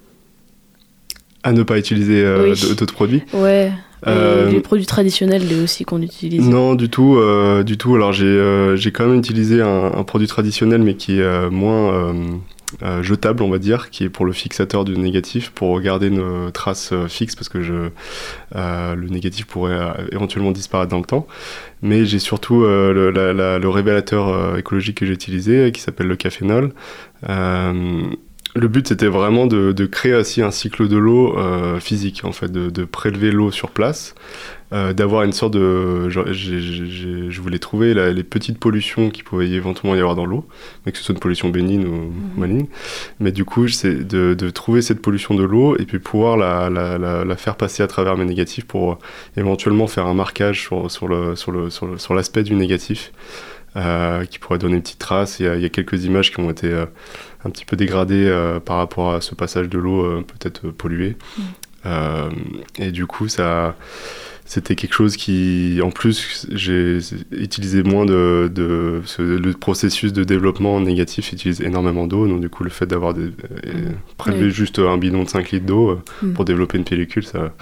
À 1.43 1.51
ne 1.51 1.61
pas 1.63 1.77
utiliser 1.77 2.23
euh, 2.23 2.51
Oui. 2.53 2.75
d'autres 2.75 2.93
produits? 2.95 3.21
Ouais. 3.33 3.71
Et 4.05 4.09
Euh, 4.09 4.49
les 4.51 4.59
produits 4.59 4.85
traditionnels 4.85 5.47
les 5.47 5.61
aussi 5.63 5.85
qu'on 5.85 6.01
utilise. 6.01 6.47
Non, 6.47 6.75
du 6.75 6.89
tout, 6.89 7.15
euh, 7.17 7.63
du 7.63 7.77
tout. 7.77 7.95
Alors 7.95 8.11
j'ai 8.11 8.25
euh, 8.25 8.75
j'ai 8.75 8.91
quand 8.91 9.05
même 9.07 9.17
utilisé 9.19 9.61
un, 9.61 9.91
un 9.95 10.03
produit 10.03 10.27
traditionnel, 10.27 10.81
mais 10.81 10.95
qui 10.95 11.19
est 11.19 11.21
euh, 11.23 11.49
moins 11.49 11.93
euh, 11.93 12.13
euh, 12.81 13.03
jetable, 13.03 13.43
on 13.43 13.49
va 13.49 13.59
dire, 13.59 13.91
qui 13.91 14.03
est 14.03 14.09
pour 14.09 14.25
le 14.25 14.33
fixateur 14.33 14.83
du 14.83 14.97
négatif, 14.97 15.51
pour 15.51 15.79
garder 15.79 16.07
une 16.07 16.51
trace 16.51 16.89
euh, 16.91 17.07
fixe, 17.07 17.35
parce 17.35 17.47
que 17.47 17.61
je, 17.61 17.73
euh, 18.55 18.95
le 18.95 19.07
négatif 19.09 19.45
pourrait 19.45 19.73
euh, 19.75 19.91
éventuellement 20.11 20.51
disparaître 20.51 20.89
dans 20.91 20.97
le 20.97 21.05
temps. 21.05 21.27
Mais 21.81 22.05
j'ai 22.05 22.19
surtout 22.19 22.63
euh, 22.63 22.91
le, 22.91 23.11
la- 23.11 23.31
la- 23.31 23.59
le 23.59 23.69
révélateur 23.69 24.27
euh, 24.27 24.57
écologique 24.57 24.97
que 24.97 25.05
j'ai 25.05 25.13
utilisé, 25.13 25.71
qui 25.71 25.81
s'appelle 25.81 26.07
le 26.07 26.15
cafénol. 26.15 26.73
Le 28.55 28.67
but, 28.67 28.87
c'était 28.87 29.07
vraiment 29.07 29.47
de, 29.47 29.71
de 29.71 29.85
créer 29.87 30.13
aussi 30.13 30.43
un 30.43 30.51
cycle 30.51 30.87
de 30.87 30.95
l'eau 30.97 31.35
euh, 31.39 31.79
physique, 31.79 32.21
en 32.23 32.31
fait, 32.31 32.51
de, 32.51 32.69
de 32.69 32.85
prélever 32.85 33.31
l'eau 33.31 33.49
sur 33.49 33.71
place, 33.71 34.13
euh, 34.73 34.93
d'avoir 34.93 35.23
une 35.23 35.31
sorte 35.33 35.53
de... 35.53 36.07
genre, 36.09 36.31
je 36.31 37.41
voulais 37.41 37.57
trouver 37.57 37.95
la- 37.95 38.11
les 38.11 38.21
petites 38.23 38.59
pollutions 38.59 39.09
qui 39.09 39.23
pouvaient 39.23 39.49
éventuellement 39.49 39.95
y 39.95 39.99
avoir 39.99 40.13
dans 40.15 40.27
l'eau, 40.27 40.47
mais 40.85 40.91
que 40.91 40.99
ce 40.99 41.03
soit 41.03 41.13
une 41.13 41.19
pollution 41.19 41.49
bénigne 41.49 41.87
ou 41.87 42.13
maligne. 42.39 42.67
Mais 43.19 43.31
du 43.31 43.43
coup, 43.43 43.67
c'est 43.69 44.07
de, 44.07 44.35
de 44.35 44.49
trouver 44.51 44.83
cette 44.83 45.01
pollution 45.01 45.33
de 45.33 45.43
l'eau 45.43 45.75
et 45.77 45.85
puis 45.85 45.97
pouvoir 45.97 46.37
la, 46.37 46.69
la, 46.69 46.99
la, 46.99 47.25
la 47.25 47.35
faire 47.35 47.55
passer 47.55 47.81
à 47.81 47.87
travers 47.87 48.17
mes 48.17 48.25
négatifs 48.25 48.65
pour 48.65 48.91
euh, 48.91 48.95
éventuellement 49.35 49.87
faire 49.87 50.05
un 50.05 50.13
marquage 50.13 50.61
sur, 50.61 50.91
sur 50.91 51.07
le, 51.07 51.35
sur 51.35 51.51
le, 51.51 51.71
sur 51.71 51.87
le- 51.87 51.97
sur 51.97 52.13
l'aspect 52.13 52.43
du 52.43 52.53
négatif. 52.53 53.11
euh, 53.75 54.25
qui 54.25 54.37
pourrait 54.39 54.59
donner 54.59 54.75
une 54.75 54.81
petite 54.83 54.99
trace. 54.99 55.39
Il 55.39 55.45
y 55.45 55.49
a, 55.49 55.55
il 55.55 55.61
y 55.61 55.65
a 55.65 55.69
quelques 55.69 56.05
images 56.05 56.31
qui 56.31 56.39
ont 56.39 56.49
été 56.51 56.67
euh, 56.67 56.85
un 57.45 57.49
petit 57.49 57.65
peu 57.65 57.75
dégradées 57.75 58.25
euh, 58.27 58.59
par 58.59 58.77
rapport 58.77 59.13
à 59.13 59.21
ce 59.21 59.35
passage 59.35 59.69
de 59.69 59.77
l'eau 59.77 60.03
euh, 60.03 60.21
peut-être 60.25 60.67
euh, 60.67 60.71
pollué. 60.71 61.15
Euh, 61.85 62.29
et 62.79 62.91
du 62.91 63.05
coup, 63.05 63.27
ça, 63.27 63.75
c'était 64.45 64.75
quelque 64.75 64.93
chose 64.93 65.17
qui, 65.17 65.79
en 65.83 65.89
plus, 65.91 66.47
j'ai 66.51 66.99
utilisé 67.31 67.83
moins 67.83 68.05
de, 68.05 68.49
de 68.53 69.01
ce- 69.05 69.21
le 69.21 69.51
processus 69.53 70.13
de 70.13 70.23
développement 70.23 70.79
négatif 70.79 71.33
utilise 71.33 71.59
énormément 71.61 72.07
d'eau, 72.07 72.25
donc 72.27 72.39
du 72.39 72.49
coup, 72.49 72.63
le 72.63 72.69
fait 72.69 72.85
d'avoir 72.85 73.13
euh, 73.17 73.31
prélevé 74.17 74.45
Oui. 74.45 74.51
juste 74.51 74.79
un 74.79 74.97
bidon 74.97 75.23
de 75.23 75.29
5 75.29 75.51
litres 75.51 75.65
d'eau 75.65 75.99
Mm. 76.21 76.31
pour 76.33 76.45
développer 76.45 76.77
une 76.77 76.85
pellicule, 76.85 77.25
ça, 77.25 77.53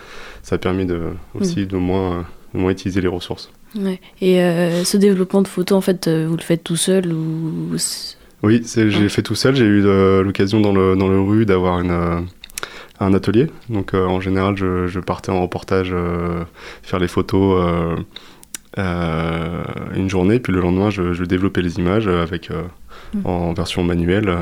ça 0.43 0.55
a 0.55 0.57
permis 0.59 0.85
de, 0.85 0.99
aussi 1.33 1.65
de 1.65 1.77
moins, 1.77 2.25
de 2.53 2.59
moins 2.59 2.71
utiliser 2.71 3.01
les 3.01 3.07
ressources. 3.07 3.51
Ouais. 3.75 3.99
Et 4.21 4.41
euh, 4.43 4.83
ce 4.83 4.97
développement 4.97 5.41
de 5.41 5.47
photos, 5.47 5.77
en 5.77 5.81
fait, 5.81 6.07
vous 6.09 6.35
le 6.35 6.43
faites 6.43 6.63
tout 6.63 6.75
seul 6.75 7.11
ou 7.11 7.73
Oui, 8.43 8.63
j'ai 8.75 8.85
Ouais. 8.85 9.09
fait 9.09 9.21
tout 9.21 9.35
seul. 9.35 9.55
J'ai 9.55 9.65
eu 9.65 9.83
euh, 9.85 10.23
l'occasion 10.23 10.61
dans 10.61 10.73
le, 10.73 10.95
dans 10.95 11.07
le 11.07 11.19
rue 11.19 11.45
d'avoir 11.45 11.79
une, 11.79 11.91
euh, 11.91 12.19
un 12.99 13.13
atelier. 13.13 13.47
Donc 13.69 13.93
euh, 13.93 14.05
en 14.05 14.19
général, 14.19 14.55
je, 14.57 14.87
je 14.87 14.99
partais 14.99 15.31
en 15.31 15.41
reportage 15.41 15.91
euh, 15.93 16.43
faire 16.83 16.99
les 16.99 17.07
photos 17.07 17.95
euh, 18.77 19.63
une 19.95 20.09
journée, 20.09 20.39
puis 20.39 20.53
le 20.53 20.61
lendemain, 20.61 20.89
je, 20.89 21.13
je 21.13 21.23
développais 21.23 21.61
les 21.61 21.77
images 21.77 22.07
avec, 22.07 22.49
Mm. 23.13 23.25
en 23.25 23.53
version 23.53 23.83
manuelle 23.83 24.33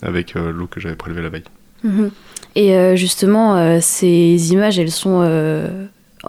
avec 0.00 0.32
l'eau 0.34 0.66
que 0.66 0.80
j'avais 0.80 0.96
prélevée 0.96 1.20
la 1.20 1.28
veille. 1.28 1.44
Mhm. 1.82 2.10
Et 2.56 2.96
justement, 2.96 3.78
ces 3.82 4.52
images, 4.52 4.78
elles 4.78 4.90
sont 4.90 5.22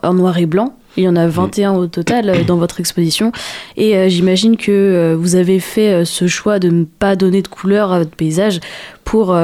en 0.04 0.14
noir 0.14 0.38
et 0.38 0.46
blanc. 0.46 0.78
Il 0.98 1.04
y 1.04 1.10
en 1.10 1.16
a 1.16 1.28
21 1.28 1.74
au 1.74 1.88
total 1.88 2.30
euh, 2.30 2.44
dans 2.44 2.58
votre 2.58 2.80
exposition. 2.80 3.32
Et 3.78 3.98
euh, 3.98 4.10
j'imagine 4.10 4.58
que 4.58 4.72
euh, 4.72 5.16
vous 5.18 5.36
avez 5.36 5.60
fait 5.60 6.06
ce 6.06 6.28
choix 6.28 6.60
de 6.60 6.70
ne 6.70 6.86
pas 6.86 7.16
donner 7.16 7.42
de 7.42 7.48
couleur 7.48 7.92
à 7.92 8.00
votre 8.00 8.16
paysage 8.16 8.60
pour 9.04 9.38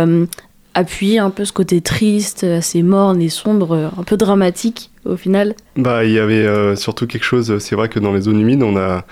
appuyer 0.73 1.19
un 1.19 1.29
peu 1.29 1.45
ce 1.45 1.53
côté 1.53 1.81
triste, 1.81 2.43
assez 2.43 2.81
morne 2.81 3.21
et 3.21 3.29
sombre, 3.29 3.91
un 3.97 4.03
peu 4.03 4.17
dramatique 4.17 4.89
au 5.05 5.15
final. 5.15 5.55
Bah, 5.75 6.05
il 6.05 6.11
y 6.11 6.19
avait 6.19 6.75
surtout 6.75 7.07
quelque 7.07 7.23
chose. 7.23 7.57
C'est 7.59 7.75
vrai 7.75 7.89
que 7.89 7.99
dans 7.99 8.13
les 8.13 8.21
zones 8.21 8.39
humides, 8.39 8.63
on 8.63 8.75
a, 8.77 9.05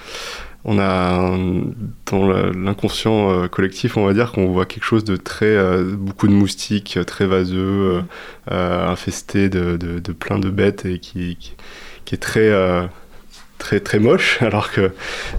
on 0.66 0.80
a 0.80 1.38
dans 2.12 2.28
l'inconscient 2.28 3.48
collectif, 3.50 3.98
on 3.98 4.06
va 4.06 4.14
dire 4.14 4.32
qu'on 4.32 4.48
voit 4.48 4.66
quelque 4.66 4.86
chose 4.86 5.04
de 5.04 5.18
très, 5.18 5.58
beaucoup 5.84 6.28
de 6.28 6.34
moustiques, 6.34 6.98
très 7.06 7.26
vaseux, 7.26 8.04
infesté 8.50 9.50
de, 9.50 9.78
de, 9.78 10.12
plein 10.14 10.40
de 10.40 10.50
bêtes 10.50 10.86
et 10.86 11.00
qui, 11.00 11.38
qui 12.10 12.16
est 12.16 12.18
très, 12.18 12.49
euh, 12.49 12.88
très, 13.60 13.80
très 13.80 13.99
moche. 13.99 14.39
Alors 14.41 14.72
que 14.72 14.91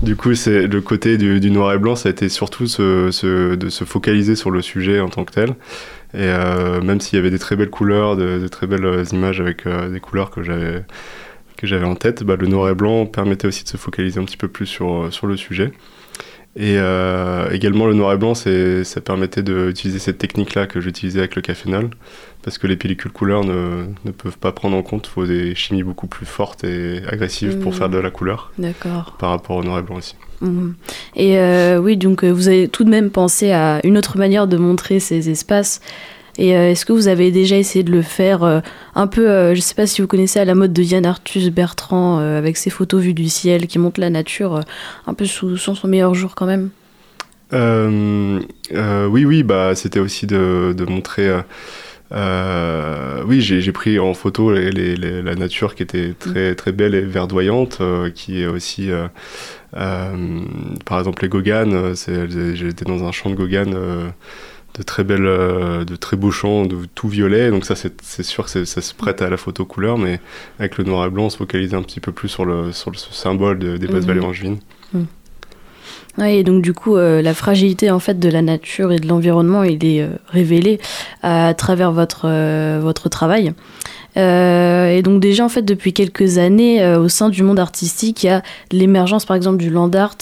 du 0.02 0.14
coup, 0.14 0.36
c'est 0.36 0.68
le 0.68 0.80
côté 0.80 1.18
du, 1.18 1.50
noir 1.50 1.72
et 1.74 1.78
blanc, 1.78 1.96
ça 1.96 2.08
a 2.08 2.12
été 2.12 2.28
surtout 2.28 2.68
ce, 2.68 3.56
de 3.56 3.68
se 3.68 3.82
focaliser 3.82 4.36
sur 4.36 4.52
le 4.52 4.62
sujet 4.62 5.00
en 5.00 5.08
tant 5.08 5.24
que 5.24 5.32
tel. 5.32 5.50
Et 6.14 6.18
euh, 6.22 6.80
même 6.80 7.00
s'il 7.00 7.16
y 7.16 7.18
avait 7.18 7.30
des 7.30 7.40
très 7.40 7.56
belles 7.56 7.70
couleurs, 7.70 8.14
de, 8.16 8.46
très 8.46 8.68
belles 8.68 8.84
euh, 8.84 9.04
images 9.10 9.40
avec 9.40 9.66
des 9.66 10.00
couleurs 10.00 10.30
que 10.30 10.44
j'avais 10.44 10.84
que 11.56 11.66
j'avais 11.66 11.84
en 11.84 11.96
tête, 11.96 12.22
bah, 12.22 12.36
le 12.38 12.46
noir 12.46 12.70
et 12.70 12.74
blanc 12.74 13.04
permettait 13.04 13.46
aussi 13.46 13.64
de 13.64 13.68
se 13.68 13.76
focaliser 13.76 14.18
un 14.18 14.24
petit 14.24 14.38
peu 14.38 14.48
plus 14.48 14.64
sur, 14.66 15.12
sur 15.12 15.26
le 15.26 15.36
sujet. 15.36 15.72
Et 16.57 16.74
euh, 16.78 17.48
également, 17.53 17.86
le 17.86 17.94
noir 17.94 18.12
et 18.12 18.16
blanc, 18.16 18.34
ça 18.34 19.01
permettait 19.05 19.42
d'utiliser 19.42 19.98
cette 20.01 20.18
technique-là 20.18 20.66
que 20.66 20.80
j'utilisais 20.80 21.20
avec 21.20 21.36
le 21.36 21.42
cafénol, 21.42 21.90
parce 22.42 22.59
que 22.59 22.66
les 22.66 22.76
pellicules 22.76 23.12
couleurs 23.12 23.44
ne, 23.44 23.84
ne 24.05 24.11
peuvent 24.11 24.36
pas 24.36 24.51
prendre 24.51 24.76
en 24.76 24.82
compte, 24.82 25.07
il 25.07 25.11
faut 25.11 25.26
des 25.26 25.55
chimies 25.55 25.84
beaucoup 25.84 26.09
plus 26.09 26.26
fortes 26.26 26.64
et 26.64 27.03
agressives 27.09 27.59
pour 27.59 27.70
Mhm. 27.72 27.78
faire 27.78 27.88
de 27.88 27.98
la 27.98 28.11
couleur, 28.11 28.53
D'accord. 28.59 29.16
par 29.18 29.30
rapport 29.30 29.57
au 29.59 29.62
noir 29.64 29.78
et 29.78 29.82
blanc 29.82 29.96
aussi. 29.96 30.16
Mhm. 30.40 30.74
Et 31.14 31.38
euh, 31.38 31.78
oui, 31.78 31.96
donc 31.96 32.24
euh, 32.24 32.30
vous 32.30 32.48
avez 32.48 32.66
tout 32.66 32.82
de 32.82 32.90
même 32.90 33.11
pensé 33.11 33.53
à 33.53 33.80
une 33.84 33.96
autre 33.96 34.18
manière 34.18 34.48
de 34.48 34.57
montrer 34.57 34.98
ces 34.98 35.30
espaces. 35.30 35.80
Et 36.43 36.57
euh, 36.57 36.70
est-ce 36.70 36.86
que 36.86 36.95
vous 36.95 37.07
avez 37.07 37.30
déjà 37.30 37.57
essayé 37.57 37.84
de 37.84 37.93
le 37.93 38.01
faire 38.01 38.43
euh, 38.45 38.61
un 38.95 39.07
peu, 39.07 39.28
euh, 39.28 39.55
je 39.55 39.61
sais 39.61 39.74
pas 39.74 39.86
si 39.86 40.01
vous 40.01 40.09
connaissez 40.09 40.41
à 40.41 40.47
la 40.47 40.55
mode 40.55 40.72
de 40.72 40.82
Yann 40.82 41.05
Arthus 41.05 41.51
Bertrand, 41.51 42.18
avec 42.18 42.57
ses 42.57 42.70
photos 42.70 43.03
vues 43.03 43.12
du 43.12 43.28
ciel, 43.28 43.66
qui 43.66 43.78
montrent 43.78 44.01
la 44.01 44.09
nature 44.09 44.61
un 45.07 45.12
peu 45.12 45.26
sous, 45.26 45.59
sous 45.59 45.74
son 45.74 45.86
meilleur 45.86 46.14
jour 46.14 46.34
quand 46.34 46.47
même? 46.47 46.70
Euh, 47.53 48.41
euh, 48.72 49.07
oui, 49.07 49.26
oui, 49.26 49.43
bah, 49.43 49.74
c'était 49.74 50.01
aussi 50.01 50.26
de, 50.26 50.74
de 50.74 50.84
montrer. 50.86 51.30
euh, 52.12 53.22
oui, 53.26 53.43
j'ai 53.43 53.72
pris 53.72 53.99
en 53.99 54.14
photo 54.14 54.51
les- 54.51 54.70
les- 54.70 54.97
les- 54.97 55.20
la 55.20 55.34
nature 55.34 55.74
qui 55.74 55.82
était 55.82 56.14
très, 56.18 56.55
très 56.55 56.72
belle 56.72 56.95
et 56.95 57.03
verdoyante, 57.03 57.82
qui 58.14 58.41
est 58.41 58.47
aussi. 58.47 58.88
par 59.74 60.99
exemple, 60.99 61.22
les 61.22 61.28
Goganes, 61.28 61.93
j'étais 62.55 62.86
dans 62.86 63.05
un 63.05 63.12
champ 63.12 63.28
de 63.28 63.34
Goganes. 63.34 63.76
De 64.78 64.82
très 64.82 65.04
belles, 65.04 65.26
euh, 65.26 65.84
de 65.84 65.96
très 65.96 66.16
beaux 66.16 66.30
champs, 66.30 66.64
de 66.64 66.76
tout 66.94 67.08
violet. 67.08 67.50
Donc 67.50 67.64
ça, 67.64 67.74
c'est 67.74 68.22
sûr 68.22 68.46
que 68.46 68.64
ça 68.64 68.80
se 68.80 68.94
prête 68.94 69.20
à 69.22 69.28
la 69.28 69.36
photo 69.36 69.64
couleur, 69.64 69.98
mais 69.98 70.20
avec 70.58 70.78
le 70.78 70.84
noir 70.84 71.06
et 71.06 71.10
blanc, 71.10 71.24
on 71.24 71.30
se 71.30 71.36
focalisait 71.36 71.76
un 71.76 71.82
petit 71.82 72.00
peu 72.00 72.12
plus 72.12 72.28
sur 72.28 72.44
le, 72.44 72.72
sur 72.72 72.90
le 72.90 72.96
symbole 72.96 73.58
de- 73.58 73.76
des 73.76 73.86
basses 73.88 74.02
Mhm. 74.02 74.08
vallées 74.08 74.20
angevines. 74.20 74.58
Ouais, 76.18 76.38
et 76.38 76.44
donc 76.44 76.60
du 76.62 76.72
coup, 76.74 76.96
euh, 76.96 77.22
la 77.22 77.34
fragilité 77.34 77.90
en 77.90 78.00
fait 78.00 78.18
de 78.18 78.28
la 78.28 78.42
nature 78.42 78.90
et 78.92 78.98
de 78.98 79.06
l'environnement, 79.06 79.62
il 79.62 79.84
est 79.84 80.02
euh, 80.02 80.08
révélé 80.28 80.80
à 81.22 81.54
travers 81.54 81.92
votre 81.92 82.22
euh, 82.24 82.80
votre 82.82 83.08
travail. 83.08 83.54
Euh, 84.16 84.88
et 84.88 85.02
donc 85.02 85.20
déjà 85.20 85.44
en 85.44 85.48
fait 85.48 85.62
depuis 85.62 85.92
quelques 85.92 86.38
années 86.38 86.82
euh, 86.82 87.00
au 87.00 87.08
sein 87.08 87.28
du 87.28 87.42
monde 87.42 87.61
artistique, 87.61 88.24
il 88.24 88.26
y 88.26 88.30
a 88.30 88.42
l'émergence 88.72 89.24
par 89.24 89.36
exemple 89.36 89.58
du 89.58 89.70
land 89.70 89.90
art 89.94 90.16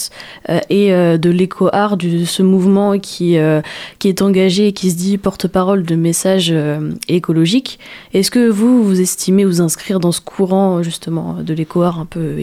euh, 0.49 0.59
et 0.69 0.93
euh, 0.93 1.17
de 1.17 1.29
l'éco 1.29 1.69
art, 1.73 1.97
de 1.97 2.25
ce 2.25 2.43
mouvement 2.43 2.99
qui 2.99 3.37
euh, 3.37 3.61
qui 3.97 4.07
est 4.07 4.21
engagé 4.21 4.67
et 4.67 4.73
qui 4.73 4.91
se 4.91 4.95
dit 4.95 5.17
porte-parole 5.17 5.83
de 5.83 5.95
messages 5.95 6.51
euh, 6.51 6.91
écologiques. 7.07 7.79
Est-ce 8.13 8.31
que 8.31 8.47
vous 8.47 8.83
vous 8.83 9.01
estimez 9.01 9.43
vous 9.43 9.61
inscrire 9.61 9.99
dans 9.99 10.11
ce 10.11 10.21
courant 10.21 10.83
justement 10.83 11.37
de 11.41 11.53
l'éco 11.53 11.81
art 11.81 11.99
un 11.99 12.05
peu 12.05 12.35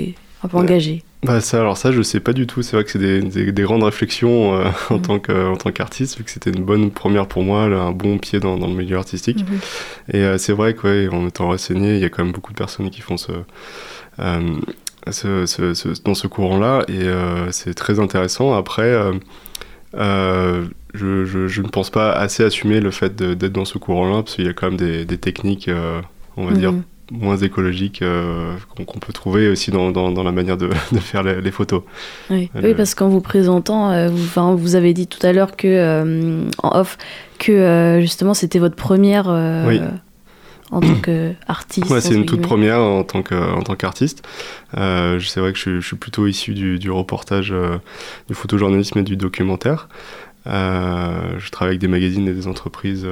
un 0.42 0.48
peu 0.48 0.56
engagé? 0.56 1.02
Bah 1.22 1.40
ça, 1.40 1.58
alors 1.60 1.76
ça, 1.76 1.90
je 1.92 2.02
sais 2.02 2.20
pas 2.20 2.32
du 2.32 2.46
tout. 2.46 2.62
C'est 2.62 2.76
vrai 2.76 2.84
que 2.84 2.90
c'est 2.90 2.98
des, 3.00 3.20
des- 3.20 3.50
des 3.50 3.62
grandes 3.62 3.82
réflexions 3.82 4.54
euh, 4.54 4.64
en 4.90 4.96
Mhm. 4.96 5.02
tant 5.02 5.18
que- 5.18 5.46
en 5.52 5.56
tant 5.56 5.72
qu'artiste, 5.72 6.18
vu 6.18 6.24
que 6.24 6.30
c'était 6.30 6.50
une 6.50 6.62
bonne 6.64 6.90
première 6.90 7.26
pour 7.26 7.42
moi, 7.42 7.68
là, 7.68 7.80
un 7.80 7.90
bon 7.92 8.18
pied 8.18 8.38
dans, 8.38 8.56
dans 8.58 8.68
le 8.68 8.74
milieu 8.74 8.96
artistique. 8.96 9.38
Mhm. 9.48 9.58
Et 10.12 10.18
euh, 10.22 10.38
c'est 10.38 10.52
vrai 10.52 10.74
que, 10.74 10.86
ouais, 10.86 11.08
en 11.14 11.26
étant 11.26 11.46
renseigné, 11.46 11.94
il 11.96 12.00
y 12.00 12.04
a 12.04 12.10
quand 12.10 12.22
même 12.22 12.32
beaucoup 12.32 12.52
de 12.52 12.58
personnes 12.58 12.90
qui 12.90 13.00
font 13.00 13.16
ce, 13.16 13.32
euh, 14.20 14.40
ce- 15.10 15.46
ce- 15.46 15.74
ce- 15.74 16.02
dans 16.04 16.14
ce 16.14 16.26
courant-là, 16.28 16.84
et 16.88 16.92
euh, 17.02 17.50
c'est 17.50 17.74
très 17.74 17.98
intéressant. 17.98 18.54
Après, 18.54 18.82
euh, 18.82 19.12
euh, 19.96 20.66
je, 20.94 21.24
je- 21.24 21.48
je 21.48 21.62
ne 21.62 21.68
pense 21.68 21.90
pas 21.90 22.12
assez 22.12 22.44
assumer 22.44 22.80
le 22.80 22.90
fait 22.90 23.16
de- 23.16 23.34
d'être 23.34 23.52
dans 23.52 23.64
ce 23.64 23.78
courant-là, 23.78 24.22
parce 24.22 24.36
qu'il 24.36 24.46
y 24.46 24.48
a 24.48 24.52
quand 24.52 24.68
même 24.68 24.76
des, 24.78 25.04
des 25.04 25.18
techniques, 25.18 25.68
euh, 25.68 26.00
on 26.36 26.46
va 26.46 26.52
dire, 26.52 26.72
Mhm. 26.72 26.82
Moins 27.12 27.36
écologiques 27.36 28.02
euh, 28.02 28.54
qu'on 28.86 28.98
peut 28.98 29.12
trouver 29.12 29.48
aussi 29.48 29.70
dans, 29.70 29.90
dans- 29.92 30.10
dans 30.10 30.22
la 30.24 30.32
manière 30.32 30.56
de, 30.56 30.68
de 30.92 30.98
faire 30.98 31.22
les, 31.22 31.40
les 31.40 31.50
photos. 31.52 31.82
Oui, 32.30 32.50
Euh, 32.56 32.60
oui, 32.64 32.74
parce 32.74 32.94
qu'en 32.94 33.08
vous 33.08 33.20
présentant, 33.20 33.90
euh, 33.92 34.08
vous, 34.08 34.24
enfin, 34.24 34.54
vous 34.54 34.74
avez 34.74 34.92
dit 34.92 35.06
tout 35.06 35.24
à 35.24 35.32
l'heure 35.32 35.56
que 35.56 36.44
en 36.62 36.78
off 36.80 36.98
que 37.38 37.98
justement 38.00 38.34
c'était 38.34 38.58
votre 38.58 38.74
première 38.76 39.26
Oui. 39.66 39.80
en 40.72 40.80
tant 40.80 40.94
qu'artiste. 40.96 41.88
Ouais, 41.90 42.00
c'est 42.00 42.14
une 42.14 42.26
toute 42.26 42.42
première 42.42 42.80
en 42.80 43.04
tant 43.04 43.22
que- 43.22 43.52
en 43.54 43.62
tant 43.62 43.76
qu'artiste. 43.76 44.26
C'est 44.74 45.38
vrai 45.40 45.52
que 45.52 45.58
je, 45.58 45.62
suis- 45.62 45.80
je 45.80 45.86
suis 45.86 45.96
plutôt 45.96 46.26
issu 46.26 46.54
du, 46.54 46.78
du 46.80 46.90
reportage, 46.90 47.54
du 48.28 48.34
photojournalisme 48.34 48.98
et 48.98 49.02
du 49.04 49.16
documentaire. 49.16 49.88
Je 50.46 51.50
travaille 51.50 51.72
avec 51.72 51.80
des 51.80 51.88
magazines 51.88 52.26
et 52.28 52.32
des 52.32 52.46
entreprises. 52.48 53.06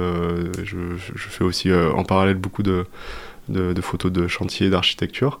je, 0.63 0.77
fais 1.15 1.43
aussi 1.43 1.71
en 1.73 2.03
parallèle 2.03 2.35
beaucoup 2.37 2.63
de, 2.63 2.85
de, 3.49 3.73
de 3.73 3.81
photos 3.81 4.11
de 4.11 4.27
chantier, 4.27 4.69
d'architecture. 4.69 5.39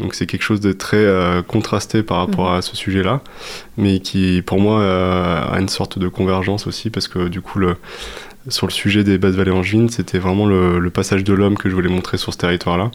Donc 0.00 0.14
c'est 0.14 0.26
quelque 0.26 0.42
chose 0.42 0.60
de 0.60 0.72
très 0.72 0.96
euh, 0.96 1.42
contrasté 1.42 2.02
par 2.02 2.18
rapport 2.18 2.50
Mhm. 2.50 2.56
à 2.58 2.62
ce 2.62 2.74
sujet-là, 2.76 3.20
mais 3.76 4.00
qui 4.00 4.42
pour 4.44 4.58
moi 4.60 4.80
euh, 4.80 5.52
a 5.52 5.60
une 5.60 5.68
sorte 5.68 5.98
de 5.98 6.08
convergence 6.08 6.66
aussi, 6.66 6.90
parce 6.90 7.06
que 7.06 7.28
du 7.28 7.40
coup, 7.40 7.58
le, 7.60 7.76
sur 8.48 8.66
le 8.66 8.72
sujet 8.72 9.04
des 9.04 9.18
basses 9.18 9.36
vallées 9.36 9.52
angevines, 9.52 9.88
c'était 9.88 10.18
vraiment 10.18 10.46
le, 10.46 10.78
le 10.80 10.90
passage 10.90 11.22
de 11.22 11.32
l'homme 11.32 11.56
que 11.56 11.68
je 11.70 11.74
voulais 11.74 11.88
montrer 11.88 12.16
sur 12.16 12.32
ce 12.32 12.38
territoire-là. 12.38 12.90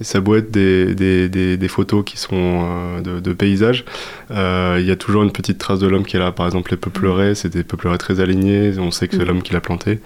Et 0.00 0.04
ça 0.04 0.20
doit 0.20 0.38
être 0.38 0.50
des, 0.50 0.94
des, 0.94 1.28
des, 1.28 1.56
des 1.56 1.68
photos 1.68 2.02
qui 2.04 2.16
sont 2.16 2.32
euh, 2.64 3.00
de, 3.00 3.20
de 3.20 3.32
paysages. 3.32 3.84
Euh, 4.32 4.76
Il 4.80 4.86
y 4.86 4.90
a 4.90 4.96
toujours 4.96 5.22
une 5.22 5.30
petite 5.30 5.58
trace 5.58 5.78
de 5.78 5.86
l'homme 5.86 6.04
qui 6.04 6.16
est 6.16 6.18
là. 6.18 6.32
Par 6.32 6.46
exemple, 6.46 6.72
les 6.72 6.76
peupleraies, 6.76 7.36
c'est 7.36 7.48
des 7.52 7.62
peupleraies 7.62 7.98
très 7.98 8.18
alignés. 8.18 8.72
On 8.78 8.90
sait 8.90 9.06
que 9.06 9.14
c'est 9.14 9.22
Mhm. 9.22 9.28
l'homme 9.28 9.42
qui 9.42 9.52
l'a 9.52 9.60
planté. 9.60 10.00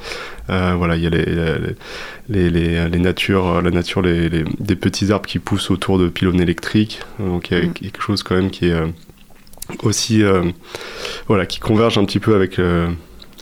Euh, 0.51 0.75
voilà, 0.77 0.97
il 0.97 1.03
y 1.03 1.07
a 1.07 1.11
les, 1.11 1.25
les, 2.29 2.51
les, 2.51 2.89
les, 2.89 2.99
natures, 2.99 3.63
la 3.63 3.71
nature, 3.71 4.03
des 4.03 4.77
petits 4.77 5.11
arbres 5.11 5.27
qui 5.27 5.39
poussent 5.39 5.71
autour 5.71 5.99
de 5.99 6.09
pylônes 6.09 6.41
électriques. 6.41 7.01
Donc 7.19 7.51
il 7.51 7.57
y 7.57 7.61
a 7.61 7.65
Mhm. 7.65 7.73
quelque 7.73 8.03
chose 8.03 8.23
quand 8.23 8.35
même 8.35 8.51
qui 8.51 8.67
est 8.67 8.77
aussi, 9.83 10.23
euh, 10.23 10.43
voilà, 11.29 11.47
qui 11.47 11.61
converge 11.61 11.97
un 11.99 12.05
petit 12.05 12.21
peu 12.21 12.35
avec, 12.35 12.59
euh, 12.59 12.89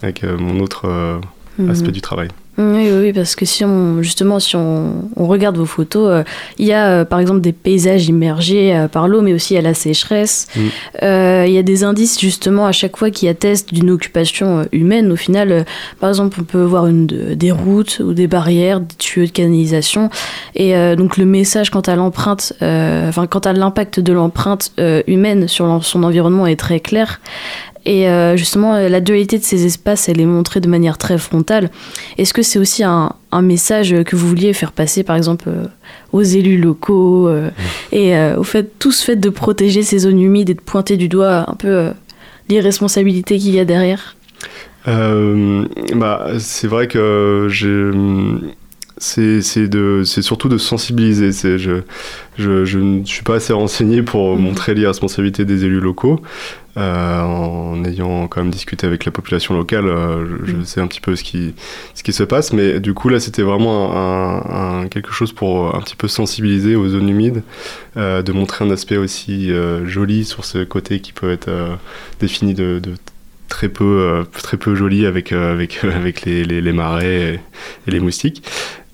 avec 0.02 0.22
euh, 0.22 0.36
mon 0.38 0.60
autre 0.60 1.20
Mhm. 1.58 1.70
aspect 1.70 1.90
du 1.92 2.00
travail. 2.02 2.28
Oui, 2.58 2.88
oui, 2.90 3.12
parce 3.12 3.36
que 3.36 3.44
si 3.44 3.66
on, 3.66 4.02
justement, 4.02 4.40
si 4.40 4.56
on, 4.56 5.10
on 5.16 5.26
regarde 5.26 5.58
vos 5.58 5.66
photos, 5.66 6.08
euh, 6.10 6.24
il 6.58 6.66
y 6.66 6.72
a 6.72 6.86
euh, 6.86 7.04
par 7.04 7.20
exemple 7.20 7.42
des 7.42 7.52
paysages 7.52 8.08
immergés 8.08 8.74
euh, 8.74 8.88
par 8.88 9.08
l'eau, 9.08 9.20
mais 9.20 9.34
aussi 9.34 9.58
a 9.58 9.60
la 9.60 9.74
sécheresse. 9.74 10.46
Mm. 10.56 10.60
Il 11.46 11.52
y 11.52 11.58
a 11.58 11.62
des 11.62 11.84
indices 11.84 12.18
justement 12.18 12.64
à 12.66 12.72
chaque 12.72 12.96
fois 12.96 13.10
qui 13.10 13.28
attestent 13.28 13.74
d'une 13.74 13.90
occupation 13.90 14.66
humaine. 14.72 15.12
Au 15.12 15.16
final, 15.16 15.66
par 16.00 16.08
exemple, 16.08 16.38
on 16.40 16.44
peut 16.44 16.62
voir 16.62 16.86
une, 16.86 17.06
de- 17.06 17.34
des 17.34 17.50
routes 17.50 18.00
ou 18.02 18.14
des 18.14 18.26
barrières, 18.26 18.80
des 18.80 18.94
tuyaux 18.96 19.26
de 19.26 19.32
canalisation. 19.32 20.08
Et 20.54 20.74
donc 20.96 21.16
le 21.18 21.26
message 21.26 21.70
quant 21.70 21.80
à 21.80 21.94
l'empreinte, 21.94 22.54
enfin 22.60 23.26
quant 23.26 23.40
à 23.40 23.52
l'impact 23.52 24.00
de 24.00 24.12
l'empreinte 24.12 24.72
humaine 25.06 25.46
sur 25.48 25.84
son 25.84 26.02
environnement 26.02 26.46
est 26.46 26.56
très 26.56 26.80
clair. 26.80 27.20
Et 27.86 28.08
euh, 28.08 28.36
justement, 28.36 28.74
euh, 28.74 28.88
la 28.88 29.00
dualité 29.00 29.38
de 29.38 29.44
ces 29.44 29.64
espaces, 29.64 30.08
elle 30.08 30.20
est 30.20 30.26
montrée 30.26 30.60
de 30.60 30.68
manière 30.68 30.98
très 30.98 31.18
frontale. 31.18 31.70
Est-ce 32.18 32.34
que 32.34 32.42
c'est 32.42 32.58
aussi 32.58 32.82
un, 32.82 33.12
un 33.30 33.42
message 33.42 33.94
que 34.04 34.16
vous 34.16 34.26
vouliez 34.26 34.52
faire 34.52 34.72
passer, 34.72 35.04
par 35.04 35.14
exemple, 35.14 35.44
euh, 35.48 35.66
aux 36.12 36.22
élus 36.22 36.60
locaux 36.60 37.28
euh, 37.28 37.48
et 37.92 38.16
au 38.36 38.42
fait, 38.42 38.76
tout 38.80 38.90
ce 38.90 39.04
fait 39.04 39.16
de 39.16 39.30
protéger 39.30 39.82
ces 39.82 40.00
zones 40.00 40.20
humides 40.20 40.50
et 40.50 40.54
de 40.54 40.60
pointer 40.60 40.96
du 40.96 41.08
doigt 41.08 41.48
un 41.48 41.54
peu 41.54 41.90
l'irresponsabilité 42.48 43.38
qu'il 43.38 43.54
y 43.54 43.60
a 43.60 43.64
derrière? 43.64 44.16
Bah, 44.84 46.26
c'est 46.38 46.66
vrai 46.66 46.88
que 46.88 47.46
j'ai. 47.48 47.90
C'est 48.98 49.42
c'est 49.42 49.68
de- 49.68 50.02
c'est 50.06 50.22
surtout 50.22 50.48
de 50.48 50.56
sensibiliser. 50.56 51.30
Je, 51.58 51.82
je, 52.38 52.64
je 52.64 52.78
ne 52.78 53.04
suis 53.04 53.22
pas 53.22 53.34
assez 53.34 53.52
renseigné 53.52 54.02
pour 54.02 54.36
Mhm. 54.36 54.42
montrer 54.42 54.74
l'irresponsabilité 54.74 55.44
des 55.44 55.64
élus 55.66 55.80
locaux. 55.80 56.20
Euh, 56.78 57.20
en 57.22 57.82
ayant 57.84 58.26
quand 58.28 58.42
même 58.42 58.50
discuté 58.50 58.86
avec 58.86 59.06
la 59.06 59.12
population 59.12 59.54
locale, 59.54 59.86
euh, 59.86 60.26
je, 60.44 60.50
je 60.52 60.56
Mhm. 60.56 60.64
sais 60.66 60.80
un 60.82 60.86
petit 60.86 61.00
peu 61.00 61.16
ce 61.16 61.24
qui, 61.24 61.54
ce 61.94 62.02
qui 62.02 62.12
se 62.12 62.22
passe. 62.22 62.52
Mais 62.54 62.80
du 62.80 62.92
coup, 62.94 63.08
là, 63.10 63.18
c'était 63.20 63.42
vraiment 63.42 63.94
un, 63.96 64.82
un- 64.82 64.88
quelque 64.88 65.10
chose 65.12 65.32
pour 65.32 65.74
un 65.74 65.80
petit 65.80 65.96
peu 65.96 66.06
sensibiliser 66.08 66.74
aux 66.76 66.88
zones 66.88 67.08
humides, 67.08 67.42
euh, 67.96 68.22
de 68.22 68.32
montrer 68.32 68.64
un 68.64 68.70
aspect 68.70 68.98
aussi 68.98 69.50
euh, 69.50 69.86
joli 69.86 70.24
sur 70.26 70.44
ce 70.44 70.64
côté 70.64 71.00
qui 71.00 71.12
peut 71.12 71.30
être 71.30 71.48
euh, 71.48 71.74
défini 72.20 72.52
de, 72.54 72.78
de 72.82 72.92
très 73.48 73.68
peu, 73.68 73.84
euh, 73.84 74.24
très 74.24 74.56
peu 74.56 74.74
joli 74.74 75.06
avec, 75.06 75.32
euh, 75.32 75.52
avec, 75.52 75.82
avec 75.84 76.22
les, 76.22 76.44
les, 76.44 76.60
les 76.60 76.72
marais 76.72 77.34
et, 77.34 77.40
et 77.86 77.90
les 77.90 78.00
moustiques. 78.00 78.42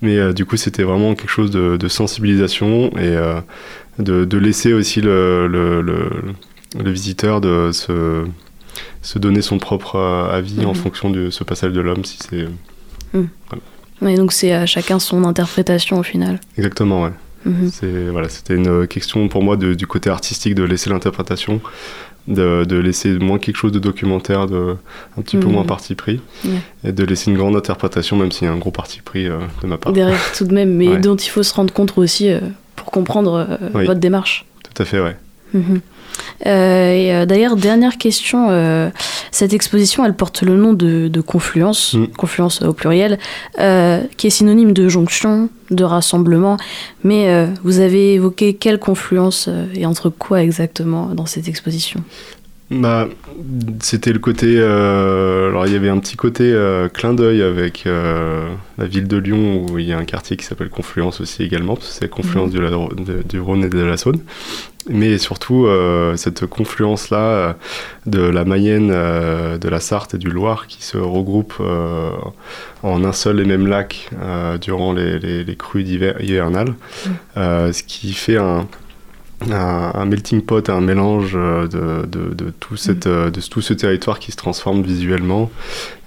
Mais 0.01 0.17
euh, 0.17 0.33
du 0.33 0.45
coup, 0.45 0.57
c'était 0.57 0.83
vraiment 0.83 1.15
quelque 1.15 1.29
chose 1.31 1.51
de, 1.51 1.77
de 1.77 1.87
sensibilisation 1.87 2.89
et 2.97 3.15
euh, 3.15 3.39
de, 3.99 4.25
de 4.25 4.37
laisser 4.37 4.73
aussi 4.73 5.01
le, 5.01 5.47
le, 5.47 5.81
le, 5.81 6.09
le 6.83 6.91
visiteur 6.91 7.39
de 7.41 7.71
se, 7.71 8.25
se 9.01 9.19
donner 9.19 9.41
son 9.41 9.59
propre 9.59 9.95
euh, 9.97 10.29
avis 10.37 10.65
en 10.65 10.69
Mhm. 10.69 10.75
fonction 10.75 11.09
de 11.09 11.29
ce 11.29 11.43
passage 11.43 11.71
de 11.73 11.81
l'homme, 11.81 12.03
si 12.05 12.17
c'est 12.29 12.47
Et 14.05 14.17
donc 14.17 14.33
c'est 14.33 14.51
à 14.51 14.65
chacun 14.65 14.99
son 14.99 15.23
interprétation 15.23 15.99
au 15.99 16.03
final. 16.03 16.39
exactement, 16.57 17.03
ouais. 17.03 17.11
C'est 17.71 18.07
voilà, 18.09 18.29
c'était 18.29 18.55
une 18.55 18.87
question 18.87 19.27
pour 19.27 19.43
moi 19.43 19.57
de- 19.57 19.73
du 19.73 19.85
côté 19.85 20.09
artistique 20.09 20.55
de 20.55 20.63
laisser 20.63 20.89
l'interprétation, 20.89 21.59
de, 22.27 22.63
de 22.63 22.75
laisser 22.77 23.17
moins 23.19 23.37
quelque 23.37 23.57
chose 23.57 23.71
de 23.71 23.79
documentaire, 23.79 24.47
de 24.47 24.75
un 25.17 25.21
petit 25.21 25.37
peu 25.37 25.47
Mhm. 25.47 25.51
moins 25.53 25.63
parti 25.65 25.93
pris, 25.95 26.21
et 26.85 26.91
de 26.91 27.03
laisser 27.03 27.31
une 27.31 27.37
grande 27.37 27.55
interprétation, 27.55 28.15
même 28.17 28.31
s'il 28.31 28.45
y 28.47 28.49
a 28.49 28.53
un 28.53 28.57
gros 28.57 28.71
parti 28.71 29.01
pris 29.01 29.27
euh, 29.27 29.39
de 29.61 29.67
ma 29.67 29.77
part. 29.77 29.91
Derrière 29.93 30.19
tout 30.37 30.45
de 30.45 30.53
même, 30.53 30.73
mais 30.75 30.87
Ouais. 30.87 30.99
dont 30.99 31.15
il 31.15 31.29
faut 31.29 31.43
se 31.43 31.53
rendre 31.53 31.73
compte 31.73 31.97
aussi 31.97 32.29
euh, 32.31 32.39
pour 32.75 32.87
comprendre 32.91 33.45
euh, 33.49 33.69
Oui. 33.73 33.85
votre 33.85 33.99
démarche. 33.99 34.45
Tout 34.63 34.81
à 34.81 34.85
fait, 34.85 34.99
ouais. 35.01 35.15
Mhm. 35.53 35.81
Euh, 36.45 36.49
euh, 36.49 37.25
d'ailleurs, 37.25 37.55
dernière 37.55 37.97
question, 37.97 38.47
euh, 38.49 38.89
cette 39.31 39.53
exposition, 39.53 40.05
elle 40.05 40.13
porte 40.13 40.41
le 40.41 40.57
nom 40.57 40.73
de, 40.73 41.07
de 41.07 41.21
Confluence, 41.21 41.93
Mm. 41.93 42.07
Confluence 42.17 42.61
au 42.61 42.73
pluriel, 42.73 43.19
qui 44.17 44.27
est 44.27 44.29
synonyme 44.29 44.73
de 44.73 44.89
jonction, 44.89 45.49
de 45.71 45.83
rassemblement. 45.83 46.57
Mais 47.03 47.47
vous 47.63 47.79
avez 47.79 48.13
évoqué 48.13 48.53
quelle 48.53 48.79
confluence 48.79 49.49
et 49.75 49.85
entre 49.85 50.09
quoi 50.09 50.41
exactement 50.41 51.07
dans 51.13 51.25
cette 51.25 51.47
exposition? 51.47 52.01
Bah, 52.71 53.07
c'était 53.81 54.13
le 54.13 54.19
côté. 54.19 54.55
euh, 54.57 55.49
alors, 55.49 55.67
il 55.67 55.73
y 55.73 55.75
avait 55.75 55.89
un 55.89 55.99
petit 55.99 56.15
côté 56.15 56.51
euh, 56.53 56.87
clin 56.89 57.13
d'œil 57.13 57.41
avec 57.43 57.85
euh, 57.85 58.47
la 58.79 58.85
ville 58.85 59.07
de 59.07 59.17
Lyon, 59.17 59.65
où 59.69 59.77
il 59.77 59.85
y 59.85 59.93
a 59.93 59.97
un 59.99 60.05
quartier 60.05 60.37
qui 60.37 60.45
s'appelle 60.45 60.69
Confluence 60.69 61.21
aussi 61.21 61.43
également, 61.43 61.75
parce 61.75 61.89
que 61.89 61.93
c'est 61.93 62.09
confluence 62.09 62.47
Mhm. 62.51 62.53
du, 62.53 62.61
la- 62.61 62.69
de- 62.69 63.23
du 63.27 63.39
Rhône 63.39 63.63
et 63.65 63.69
de 63.69 63.79
la 63.79 63.97
Saône. 63.97 64.21
Mais 64.89 65.17
surtout, 65.17 65.65
cette 66.17 66.45
confluence-là 66.45 67.55
de 68.05 68.19
la 68.19 68.43
Mayenne, 68.43 68.89
de 68.89 69.69
la 69.69 69.79
Sarthe 69.79 70.15
et 70.15 70.17
du 70.17 70.29
Loir 70.29 70.67
qui 70.67 70.83
se 70.83 70.97
regroupent 70.97 71.61
en 72.81 73.03
un 73.05 73.13
seul 73.13 73.39
et 73.39 73.45
même 73.45 73.65
lac 73.67 74.09
durant 74.59 74.91
les, 74.91 75.19
les- 75.19 75.43
les 75.45 75.55
crues 75.55 75.83
hivernales, 75.83 76.73
Euh, 77.37 77.71
ce 77.71 77.81
qui 77.83 78.11
fait 78.13 78.35
un, 78.37 78.67
un, 79.51 79.91
un 79.93 80.05
melting 80.05 80.41
pot, 80.41 80.69
un 80.69 80.81
mélange 80.81 81.33
euh, 81.35 81.67
de, 81.67 82.05
de, 82.05 82.33
de 82.33 82.53
tout, 82.59 82.75
cette, 82.77 83.07
euh, 83.07 83.29
de 83.29 83.41
tout 83.41 83.61
ce 83.61 83.73
territoire 83.73 84.19
qui 84.19 84.31
se 84.31 84.37
transforme 84.37 84.81
visuellement 84.83 85.49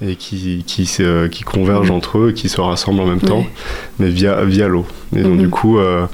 et 0.01 0.17
qui, 0.17 0.65
qui, 0.67 0.87
se- 0.87 1.27
qui 1.27 1.43
converge 1.45 1.91
Mhm. 1.91 1.97
entre 1.97 2.19
eux 2.19 2.33
qui 2.33 2.49
se 2.49 2.61
rassemblent 2.61 3.01
en 3.01 3.07
même 3.07 3.21
temps, 3.21 3.45
mais 3.99 4.09
via, 4.09 4.45
via 4.45 4.69
l'eau. 4.69 4.87
Et 5.15 5.23
donc, 5.23 5.39
du 5.39 5.49
coup, 5.49 5.79
euh, 5.79 6.07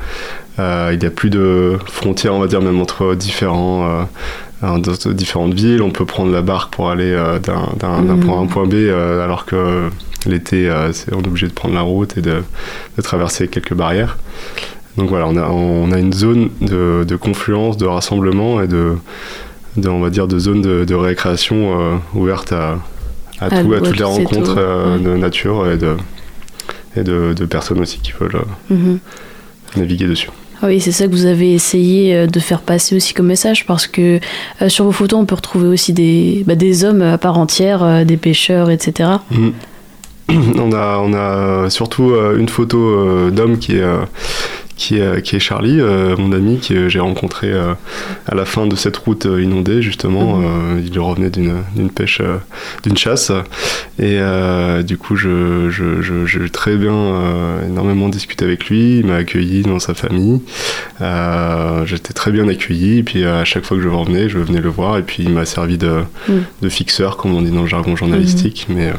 euh, 0.59 0.91
il 0.93 0.99
n'y 0.99 1.07
a 1.07 1.11
plus 1.11 1.31
de 1.31 1.79
frontières, 1.87 2.35
on 2.35 2.41
va 2.41 2.47
dire, 2.47 2.61
même 2.62 2.81
entre 2.81 3.14
différents. 3.14 3.87
euh, 3.87 4.05
différentes 5.12 5.55
villes, 5.55 5.83
on 5.83 5.91
peut 5.91 6.05
prendre 6.05 6.31
la 6.31 6.41
barque 6.41 6.73
pour 6.73 6.89
aller 6.89 7.12
d'un 7.43 7.99
Mhm. 8.03 8.20
point 8.20 8.37
A 8.37 8.39
à 8.39 8.43
un 8.43 8.47
point 8.47 8.64
B, 8.64 8.75
alors 8.93 9.45
que 9.45 9.89
l'été, 10.25 10.70
on 11.11 11.20
est 11.20 11.27
obligé 11.27 11.49
de 11.49 11.53
prendre 11.53 11.75
la 11.75 11.81
route 11.81 12.16
et 12.16 12.20
de, 12.20 12.45
de 12.97 13.03
traverser 13.03 13.49
quelques 13.49 13.75
barrières. 13.75 14.18
Donc 14.97 15.09
voilà, 15.09 15.26
on 15.26 15.36
a, 15.36 15.49
on 15.49 15.90
a 15.93 15.99
une 15.99 16.12
zone 16.12 16.51
de, 16.61 17.05
de 17.07 17.16
confluence, 17.16 17.76
de 17.78 17.86
rassemblement 17.86 18.61
et 18.61 18.66
de, 18.68 18.93
de, 19.76 19.88
on 19.88 20.01
va 20.01 20.11
dire, 20.11 20.26
de 20.28 20.38
zone 20.38 20.61
de, 20.61 20.84
de 20.84 20.95
récréation 20.95 21.80
euh, 21.80 21.95
ouverte 22.14 22.53
à, 22.53 22.78
à, 23.40 23.47
À 23.47 23.62
tout- 23.62 23.72
à 23.72 23.80
toutes 23.80 23.97
les 23.99 24.05
rencontres 24.05 24.57
euh, 24.59 24.99
ouais. 24.99 25.03
de 25.03 25.16
nature 25.16 25.70
et 25.70 25.76
de, 25.78 25.97
et 26.97 27.03
de, 27.05 27.32
personnes 27.47 27.80
aussi 27.80 28.01
qui 28.01 28.12
veulent 28.20 28.36
euh, 28.36 28.74
Mhm. 28.74 28.99
naviguer 29.78 30.07
dessus. 30.07 30.28
Ah 30.61 30.66
Oui, 30.68 30.80
c'est 30.80 30.93
ça 30.93 31.07
que 31.07 31.12
vous 31.12 31.24
avez 31.26 31.55
essayé 31.55 32.26
de 32.28 32.38
faire 32.38 32.61
passer 32.61 32.95
aussi 32.95 33.14
comme 33.14 33.26
message, 33.26 33.66
parce 33.66 33.86
que 33.88 34.20
euh, 34.61 34.68
sur 34.68 34.84
vos 34.84 34.93
photos, 34.93 35.18
on 35.20 35.24
peut 35.24 35.34
retrouver 35.34 35.66
aussi 35.68 35.93
des, 35.95 36.45
bah, 36.47 36.55
des 36.55 36.84
hommes 36.84 37.03
à 37.03 37.16
part 37.18 37.38
entière, 37.38 37.82
euh, 37.82 38.05
des 38.05 38.16
pêcheurs, 38.18 38.70
etc. 38.70 39.09
Mhm. 39.30 39.53
on, 40.61 40.72
a, 40.72 40.99
on 40.99 41.12
a 41.14 41.68
surtout 41.70 42.11
euh, 42.12 42.38
une 42.38 42.49
photo 42.49 43.30
d'homme 43.30 43.59
qui 43.59 43.76
est, 43.76 43.84
qui, 44.83 44.97
est, 44.99 45.22
qui 45.22 45.37
est 45.37 45.39
Charlie, 45.39 45.80
euh, 45.80 46.16
mon 46.16 46.33
ami, 46.33 46.59
que 46.59 46.89
j'ai 46.89 46.99
rencontré 46.99 47.53
euh, 47.53 47.74
à 48.26 48.35
la 48.35 48.45
fin 48.45 48.66
de 48.66 48.74
cette 48.74 48.97
route 48.97 49.26
euh, 49.26 49.41
inondée, 49.41 49.80
justement. 49.80 50.39
Mhm. 50.39 50.83
Il 50.85 50.99
revenait 50.99 51.30
d'une 51.30 51.91
pêche, 51.95 52.20
d'une 52.83 52.97
chasse. 52.97 53.30
Et 54.01 54.18
du 54.85 54.97
coup, 54.99 55.14
je, 55.16 55.70
je, 55.70 56.03
je- 56.03 56.26
j'ai 56.26 56.49
très 56.51 56.76
bien, 56.76 56.95
énormément 57.68 58.09
discuté 58.09 58.45
avec 58.45 58.66
lui. 58.68 58.99
Il 58.99 59.07
m'a 59.07 59.16
accueilli 59.16 59.62
dans 59.62 59.78
sa 59.78 59.95
famille. 59.95 60.41
J'étais 61.87 62.12
très 62.12 62.33
bien 62.33 62.49
accueilli. 62.49 62.99
Et 62.99 63.03
puis, 63.03 63.24
à 63.24 63.45
chaque 63.45 63.64
fois 63.64 63.76
que 63.76 63.83
je 63.83 63.89
revenais, 63.89 64.28
je 64.28 64.39
venais 64.39 64.61
le 64.61 64.68
voir. 64.68 64.99
Et 64.99 65.03
puis, 65.03 65.22
il 65.22 65.30
m'a 65.30 65.45
servi 65.45 65.78
de, 65.78 66.03
Mhm. 66.28 66.43
de 66.62 66.68
fixeur, 66.68 67.16
comme 67.16 67.35
on 67.35 67.43
dit 67.43 67.51
dans 67.51 67.62
le 67.62 67.68
jargon 67.68 67.95
journalistique. 67.97 68.66
Mais. 68.68 68.93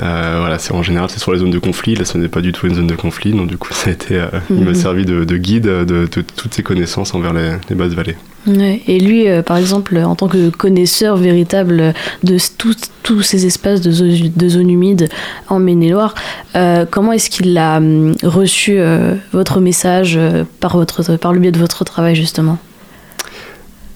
Euh, 0.00 0.04
Euh, 0.06 0.36
voilà, 0.40 0.58
c'est 0.58 0.72
en 0.72 0.82
général 0.82 1.08
c'est 1.10 1.18
sur 1.18 1.32
les 1.32 1.38
zones 1.38 1.50
de 1.50 1.58
conflit. 1.58 1.94
Là, 1.94 2.04
ce 2.04 2.18
n'est 2.18 2.28
pas 2.28 2.40
du 2.42 2.52
tout 2.52 2.66
une 2.66 2.74
zone 2.74 2.86
de 2.86 2.94
conflit, 2.94 3.32
donc 3.32 3.48
du 3.48 3.56
coup, 3.56 3.72
ça 3.72 3.90
a 3.90 3.92
été, 3.92 4.16
euh, 4.16 4.26
il 4.50 4.56
m'a 4.64 4.70
Mhm. 4.70 4.74
servi 4.74 5.04
de, 5.06 5.24
de 5.24 5.36
guide 5.36 5.64
de, 5.64 5.84
de 5.84 6.06
toutes 6.36 6.52
ses 6.54 6.62
connaissances 6.62 7.14
envers 7.14 7.32
les, 7.32 7.52
les 7.70 7.74
basses 7.76 7.92
vallées. 7.94 8.16
Ouais. 8.46 8.82
Et 8.86 9.00
lui, 9.00 9.26
euh, 9.28 9.42
par 9.42 9.56
exemple, 9.56 9.96
en 9.98 10.14
tant 10.14 10.28
que 10.28 10.50
connaisseur 10.50 11.16
véritable 11.16 11.94
de 12.22 12.36
tous 12.58 13.22
ces 13.22 13.46
espaces 13.46 13.80
de, 13.80 13.90
zo- 13.90 14.04
de 14.34 14.48
zones 14.48 14.70
humides 14.70 15.08
en 15.48 15.58
Maine-et-Loire, 15.58 16.14
euh, 16.54 16.84
comment 16.88 17.12
est-ce 17.12 17.28
qu'il 17.30 17.56
a 17.58 17.78
hum, 17.78 18.14
reçu 18.22 18.76
euh, 18.78 19.14
votre 19.32 19.60
message 19.60 20.14
euh, 20.16 20.44
par, 20.60 20.76
votre, 20.76 21.16
par 21.16 21.32
le 21.32 21.40
biais 21.40 21.52
de 21.52 21.58
votre 21.58 21.84
travail, 21.84 22.14
justement? 22.14 22.58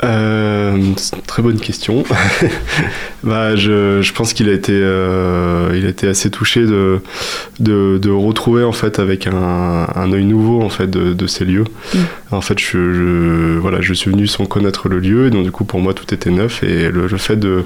Euh, 0.03 0.79
c'est 0.97 1.17
une 1.17 1.23
très 1.23 1.43
bonne 1.43 1.61
question. 1.61 2.05
bah, 3.23 3.55
je, 3.57 4.01
je 4.01 4.13
pense 4.15 4.33
qu'il 4.33 4.49
a 4.49 4.53
été, 4.53 4.73
euh, 4.75 5.73
il 5.77 5.85
a 5.85 5.91
été 5.91 6.07
assez 6.09 6.31
touché 6.31 6.63
de, 6.65 7.01
de, 7.59 7.99
de 7.99 8.11
retrouver 8.11 8.65
en 8.65 8.73
fait 8.73 8.99
avec 8.99 9.27
un, 9.27 9.87
un 9.95 10.13
œil 10.13 10.25
nouveau 10.25 10.63
en 10.63 10.71
fait 10.71 10.89
de, 10.89 11.13
de 11.13 11.27
ces 11.27 11.45
lieux. 11.45 11.65
Mm. 11.95 11.99
En 12.33 12.41
fait, 12.41 12.59
je, 12.59 12.93
je- 12.95 13.59
voilà, 13.59 13.81
je 13.83 13.93
suis 13.93 14.11
venu 14.11 14.27
sans 14.27 14.47
connaître 14.47 14.89
le 14.89 15.01
lieu, 15.01 15.27
et 15.27 15.31
donc 15.31 15.45
du 15.45 15.51
coup 15.51 15.65
pour 15.65 15.81
moi 15.81 15.93
tout 15.95 16.15
était 16.15 16.31
neuf 16.31 16.63
et 16.63 16.91
le, 16.91 17.07
le 17.07 17.17
fait 17.19 17.37
de 17.37 17.65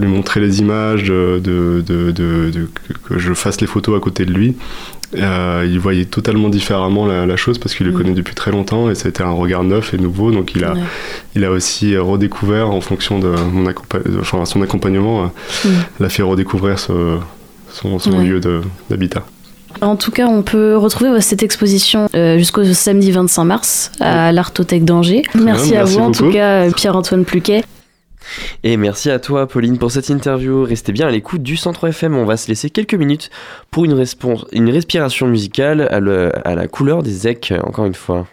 lui 0.00 0.08
montrer 0.08 0.40
les 0.40 0.58
images, 0.60 1.04
de, 1.04 1.40
de, 1.44 2.68
que 3.08 3.18
je 3.18 3.32
fasse 3.34 3.60
les 3.60 3.66
photos 3.66 3.96
à 3.96 4.00
côté 4.00 4.24
de 4.24 4.32
lui. 4.32 4.56
Euh, 5.16 5.66
il 5.68 5.78
voyait 5.78 6.04
totalement 6.04 6.48
différemment 6.48 7.06
la, 7.06 7.26
la 7.26 7.36
chose 7.36 7.58
parce 7.58 7.74
qu'il 7.74 7.86
le 7.86 7.92
Mm. 7.92 7.96
connaît 7.96 8.12
depuis 8.14 8.34
très 8.34 8.50
longtemps 8.50 8.90
et 8.90 8.94
c'était 8.94 9.22
un 9.22 9.30
regard 9.30 9.62
neuf 9.64 9.94
et 9.94 9.98
nouveau 9.98 10.30
donc 10.32 10.52
il 10.56 10.64
a, 10.64 10.72
Ouais. 10.74 10.80
il 11.36 11.44
a 11.44 11.50
aussi 11.50 11.96
redécouvert 11.96 12.70
en 12.70 12.80
fonction 12.80 13.18
de 13.18 13.28
mon 13.52 13.66
accompa- 13.70 14.02
enfin, 14.20 14.44
son 14.44 14.62
accompagnement, 14.62 15.24
euh, 15.24 15.26
Mm. 15.64 15.68
l'a 16.00 16.08
fait 16.08 16.22
redécouvrir 16.22 16.78
ce- 16.78 17.18
son, 17.72 17.98
son 17.98 18.18
Ouais. 18.18 18.24
lieu 18.24 18.40
d'habitat. 18.90 19.24
En 19.82 19.96
tout 19.96 20.10
cas, 20.10 20.26
on 20.26 20.40
peut 20.42 20.74
retrouver 20.76 21.20
cette 21.20 21.42
exposition 21.42 22.08
euh, 22.14 22.38
jusqu'au 22.38 22.64
samedi 22.64 23.12
25 23.12 23.44
mars 23.44 23.92
à 24.00 24.32
l'Artothèque 24.32 24.86
d'Angers. 24.86 25.22
Merci, 25.34 25.76
à 25.76 25.84
vous, 25.84 25.98
en 25.98 26.10
tout 26.12 26.30
cas, 26.30 26.70
Pierre-Antoine 26.72 27.26
Pluquet. 27.26 27.62
Et 28.62 28.76
merci 28.76 29.10
à 29.10 29.18
toi, 29.18 29.46
Pauline, 29.46 29.78
pour 29.78 29.90
cette 29.90 30.08
interview. 30.08 30.62
Restez 30.62 30.92
bien 30.92 31.08
à 31.08 31.10
l'écoute 31.10 31.42
du 31.42 31.56
Centre 31.56 31.88
FM. 31.88 32.16
On 32.16 32.24
va 32.24 32.36
se 32.36 32.48
laisser 32.48 32.70
quelques 32.70 32.94
minutes 32.94 33.30
pour 33.70 33.84
une, 33.84 33.94
respiration 33.94 35.26
musicale 35.26 35.82
à, 35.82 36.54
la 36.54 36.68
couleur 36.68 37.02
des 37.02 37.28
EC, 37.28 37.54
encore 37.62 37.86
une 37.86 37.94
fois. 37.94 38.26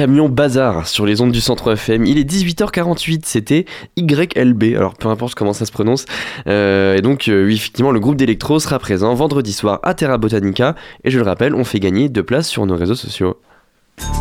Camion 0.00 0.30
Bazar 0.30 0.88
sur 0.88 1.04
les 1.04 1.20
ondes 1.20 1.30
du 1.30 1.42
centre 1.42 1.72
FM. 1.72 2.06
Il 2.06 2.16
est 2.16 2.24
18h48, 2.24 3.20
c'était 3.24 3.66
YLB, 3.98 4.74
alors 4.74 4.94
peu 4.94 5.08
importe 5.08 5.34
comment 5.34 5.52
ça 5.52 5.66
se 5.66 5.72
prononce. 5.72 6.06
Euh, 6.46 6.96
et 6.96 7.02
donc, 7.02 7.28
euh, 7.28 7.44
oui, 7.44 7.56
effectivement, 7.56 7.90
le 7.90 8.00
groupe 8.00 8.16
d'électro 8.16 8.60
sera 8.60 8.78
présent 8.78 9.12
vendredi 9.12 9.52
soir 9.52 9.78
à 9.82 9.92
Terra 9.92 10.16
Botanica. 10.16 10.74
Et 11.04 11.10
je 11.10 11.18
le 11.18 11.24
rappelle, 11.26 11.54
on 11.54 11.64
fait 11.64 11.80
gagner 11.80 12.08
deux 12.08 12.22
places 12.22 12.48
sur 12.48 12.64
nos 12.64 12.76
réseaux 12.76 12.94
sociaux. 12.94 13.36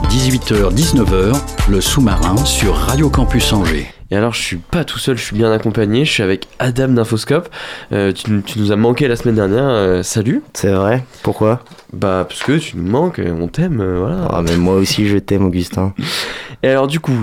18h-19h, 0.09 1.39
le 1.69 1.79
sous-marin 1.79 2.35
sur 2.43 2.75
Radio 2.75 3.09
Campus 3.09 3.53
Angers. 3.53 3.87
Et 4.11 4.15
alors, 4.17 4.33
je 4.33 4.41
suis 4.41 4.57
pas 4.57 4.83
tout 4.83 4.97
seul, 4.97 5.17
je 5.17 5.23
suis 5.23 5.35
bien 5.35 5.51
accompagné. 5.51 6.03
Je 6.03 6.11
suis 6.11 6.23
avec 6.23 6.47
Adam 6.57 6.87
d'Infoscope. 6.87 7.47
Euh, 7.91 8.11
tu, 8.11 8.31
nous- 8.31 8.41
tu 8.41 8.57
nous 8.59 8.71
as 8.71 8.75
manqué 8.75 9.07
la 9.07 9.15
semaine 9.15 9.35
dernière. 9.35 9.65
euh, 9.67 10.01
salut. 10.01 10.41
C'est 10.53 10.71
vrai 10.71 11.03
Pourquoi? 11.21 11.59
Bah, 11.93 12.25
parce 12.27 12.41
que 12.41 12.53
tu 12.53 12.75
nous 12.77 12.89
manques, 12.89 13.19
euh, 13.19 13.31
on 13.39 13.47
t'aime, 13.47 13.81
euh, 13.81 13.99
voilà. 13.99 14.27
Ah, 14.31 14.41
mais 14.43 14.57
moi 14.57 14.75
aussi 14.75 15.07
je 15.07 15.17
t'aime, 15.17 15.45
Augustin. 15.45 15.93
Et 16.63 16.69
alors, 16.69 16.87
du 16.87 16.99
coup, 16.99 17.13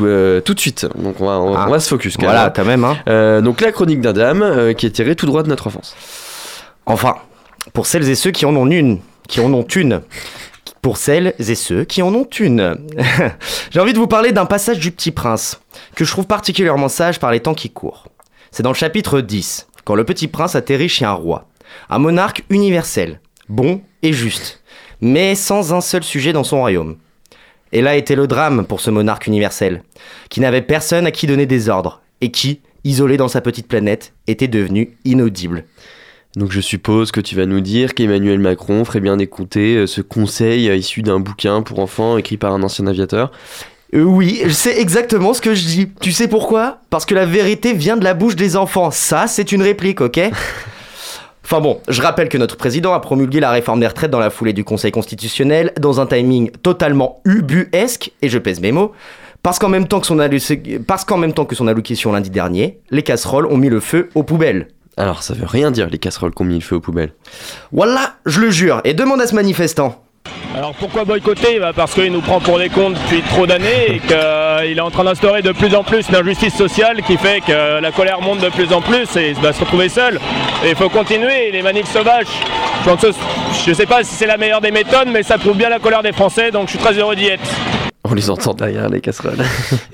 tout 0.45 0.55
de 0.55 0.61
suite, 0.61 0.87
donc 0.97 1.21
on 1.21 1.27
va, 1.27 1.41
on, 1.41 1.55
Ah. 1.57 1.65
on 1.67 1.71
va 1.71 1.81
se 1.81 1.89
focus. 1.89 2.17
quand 2.17 2.25
Voilà, 2.25 2.51
quand 2.55 2.65
même, 2.65 2.85
hein. 2.85 3.41
Donc, 3.43 3.61
la 3.61 3.71
chronique 3.73 4.01
d'Adam 4.01 4.73
qui 4.75 4.87
est 4.87 4.91
tirée 4.91 5.15
tout 5.17 5.27
droit 5.27 5.43
de 5.43 5.49
notre 5.49 5.67
enfance. 5.67 5.95
Enfin, 6.87 7.17
pour 7.75 7.87
celles 7.87 8.09
et 8.09 8.15
ceux 8.15 8.31
qui 8.31 8.47
en 8.47 8.55
ont 8.57 8.67
une, 8.71 9.01
qui 9.29 9.41
en 9.41 9.53
ont 9.53 9.67
une. 9.75 10.01
Pour 10.87 10.99
celles 10.99 11.35
et 11.41 11.57
ceux 11.57 11.83
qui 11.83 12.01
en 12.01 12.15
ont 12.15 12.29
une. 12.39 12.77
J'ai 13.73 13.81
envie 13.81 13.93
de 13.93 13.99
vous 13.99 14.07
parler 14.07 14.31
d'un 14.31 14.47
passage 14.47 14.79
du 14.79 14.93
Petit 14.93 15.11
Prince, 15.11 15.61
que 15.97 16.05
je 16.05 16.13
trouve 16.13 16.29
particulièrement 16.29 16.89
sage 16.89 17.19
par 17.19 17.33
les 17.33 17.41
temps 17.41 17.55
qui 17.55 17.71
courent. 17.71 18.07
C'est 18.53 18.63
dans 18.63 18.71
le 18.71 18.77
chapitre 18.77 19.21
10, 19.21 19.67
quand 19.85 19.97
le 19.97 20.05
Petit 20.05 20.29
Prince 20.29 20.55
atterrit 20.55 20.89
chez 20.89 21.05
un 21.05 21.11
roi, 21.11 21.49
un 21.91 21.99
monarque 21.99 22.45
universel, 22.51 23.19
bon 23.49 23.81
et 24.05 24.13
juste, 24.13 24.63
mais 25.01 25.35
sans 25.35 25.75
un 25.75 25.81
seul 25.81 26.05
sujet 26.05 26.33
dans 26.33 26.45
son 26.45 26.61
royaume. 26.61 26.99
Et 27.73 27.83
là 27.83 27.97
était 27.97 28.15
le 28.15 28.29
drame 28.29 28.65
pour 28.65 28.81
ce 28.81 28.93
monarque 28.93 29.27
universel, 29.27 29.83
qui 30.31 30.39
n'avait 30.39 30.63
personne 30.63 31.09
à 31.09 31.11
qui 31.11 31.27
donner 31.27 31.47
des 31.47 31.69
ordres, 31.69 32.01
et 32.21 32.31
qui, 32.31 32.61
isolé 32.85 33.17
dans 33.17 33.27
sa 33.27 33.41
petite 33.41 33.67
planète, 33.67 34.13
était 34.29 34.47
devenu 34.47 34.97
inaudible. 35.05 35.65
Donc 36.37 36.53
je 36.53 36.61
suppose 36.61 37.13
que 37.13 37.21
tu 37.21 37.35
vas 37.35 37.47
nous 37.47 37.61
dire 37.61 37.95
qu'Emmanuel 37.95 38.39
Macron 38.39 38.85
ferait 38.85 39.01
bien 39.01 39.17
d'écouter 39.17 39.77
euh, 39.77 39.87
ce 39.87 40.03
conseil 40.03 40.69
euh, 40.69 40.77
issu 40.77 41.01
d'un 41.01 41.19
bouquin 41.19 41.63
pour 41.63 41.79
enfants 41.79 42.19
écrit 42.19 42.37
par 42.37 42.53
un 42.53 42.63
ancien 42.63 42.87
aviateur. 42.87 43.33
Euh, 43.95 44.03
oui, 44.03 44.43
c'est 44.51 44.79
exactement 44.79 45.33
ce 45.33 45.41
que 45.41 45.55
je 45.55 45.65
dis. 45.65 45.89
Tu 46.01 46.13
sais 46.13 46.29
pourquoi? 46.29 46.81
Parce 46.91 47.07
que 47.07 47.15
la 47.15 47.25
vérité 47.25 47.73
vient 47.73 47.97
de 47.97 48.05
la 48.05 48.13
bouche 48.13 48.37
des 48.37 48.57
enfants. 48.57 48.91
Ça, 48.91 49.27
c'est 49.29 49.51
une 49.51 49.63
réplique, 49.63 50.01
ok? 50.01 50.21
Enfin 51.49 51.61
bon, 51.61 51.81
je 51.87 52.03
rappelle 52.03 52.29
que 52.29 52.39
notre 52.39 52.57
président 52.57 52.93
a 52.93 52.99
promulgué 52.99 53.39
la 53.39 53.53
réforme 53.53 53.79
des 53.79 53.87
retraites 53.87 54.11
dans 54.11 54.19
la 54.19 54.31
foulée 54.31 54.53
du 54.53 54.65
Conseil 54.65 54.91
constitutionnel, 54.91 55.73
dans 55.79 56.01
un 56.01 56.07
timing 56.07 56.51
totalement 56.51 57.21
ubuesque, 57.25 58.11
et 58.21 58.29
je 58.29 58.39
pèse 58.39 58.61
mes 58.61 58.73
mots, 58.73 58.91
parce 59.45 59.61
qu'en 59.61 59.69
même 59.69 59.83
même 59.83 59.87
temps 59.87 61.45
que 61.45 61.55
son 61.55 61.69
allocution 61.69 62.11
lundi 62.11 62.31
dernier, 62.31 62.81
les 62.91 63.05
casseroles 63.05 63.47
ont 63.47 63.59
mis 63.59 63.69
le 63.69 63.79
feu 63.79 64.09
aux 64.17 64.25
poubelles. 64.25 64.67
Alors 64.97 65.23
ça 65.23 65.35
veut 65.35 65.47
rien 65.47 65.71
dire 65.71 65.89
les 65.91 65.99
casseroles 65.99 66.33
qu'on 66.33 66.45
mis 66.45 66.55
le 66.55 66.61
feu 66.61 66.77
aux 66.77 66.81
poubelles. 66.81 67.13
Voilà, 67.73 68.15
je 68.25 68.41
le 68.41 68.51
jure, 68.51 68.81
et 68.85 68.95
demande 68.95 69.21
à 69.21 69.27
ce 69.27 69.35
manifestant. 69.35 70.03
Alors 70.57 70.75
pourquoi 70.75 71.05
boycotter? 71.05 71.61
Bah, 71.61 71.73
Parce 71.77 71.93
qu'il 71.93 72.11
nous 72.11 72.23
prend 72.23 72.41
pour 72.41 72.59
des 72.59 72.71
comptes 72.71 72.95
depuis 72.95 73.21
trop 73.23 73.47
d'années 73.47 73.91
et 73.91 73.99
qu'il 73.99 74.79
est 74.79 74.81
en 74.81 74.91
train 74.91 75.05
d'instaurer 75.05 75.43
de 75.43 75.53
plus 75.53 75.75
en 75.75 75.85
plus 75.85 76.11
l'injustice 76.11 76.55
sociale 76.55 77.03
qui 77.03 77.19
fait 77.19 77.43
que 77.43 77.81
la 77.81 77.93
colère 77.93 78.23
monte 78.23 78.41
de 78.41 78.49
plus 78.49 78.73
en 78.73 78.81
plus 78.81 79.05
et 79.17 79.31
il 79.31 79.35
va 79.37 79.53
se 79.53 79.61
retrouver 79.61 79.91
seul. 79.91 80.19
Et 80.65 80.71
il 80.71 80.77
faut 80.77 80.89
continuer, 80.89 81.51
les 81.53 81.63
manifs 81.63 81.93
sauvages. 81.93 82.27
Je 82.87 83.13
je 83.67 83.73
sais 83.75 83.87
pas 83.87 84.03
si 84.03 84.15
c'est 84.15 84.27
la 84.27 84.37
meilleure 84.37 84.61
des 84.61 84.71
méthodes, 84.71 85.09
mais 85.09 85.23
ça 85.23 85.39
prouve 85.39 85.57
bien 85.57 85.69
la 85.69 85.79
colère 85.79 86.03
des 86.03 86.13
Français, 86.13 86.51
donc 86.51 86.69
je 86.69 86.71
suis 86.71 86.79
très 86.79 86.95
heureux 86.95 87.17
d'y 87.17 87.27
être. 87.27 87.43
On 88.09 88.15
les 88.15 88.31
entend 88.31 88.55
derrière 88.55 88.89
les 88.89 89.01
casseroles. 89.01 89.39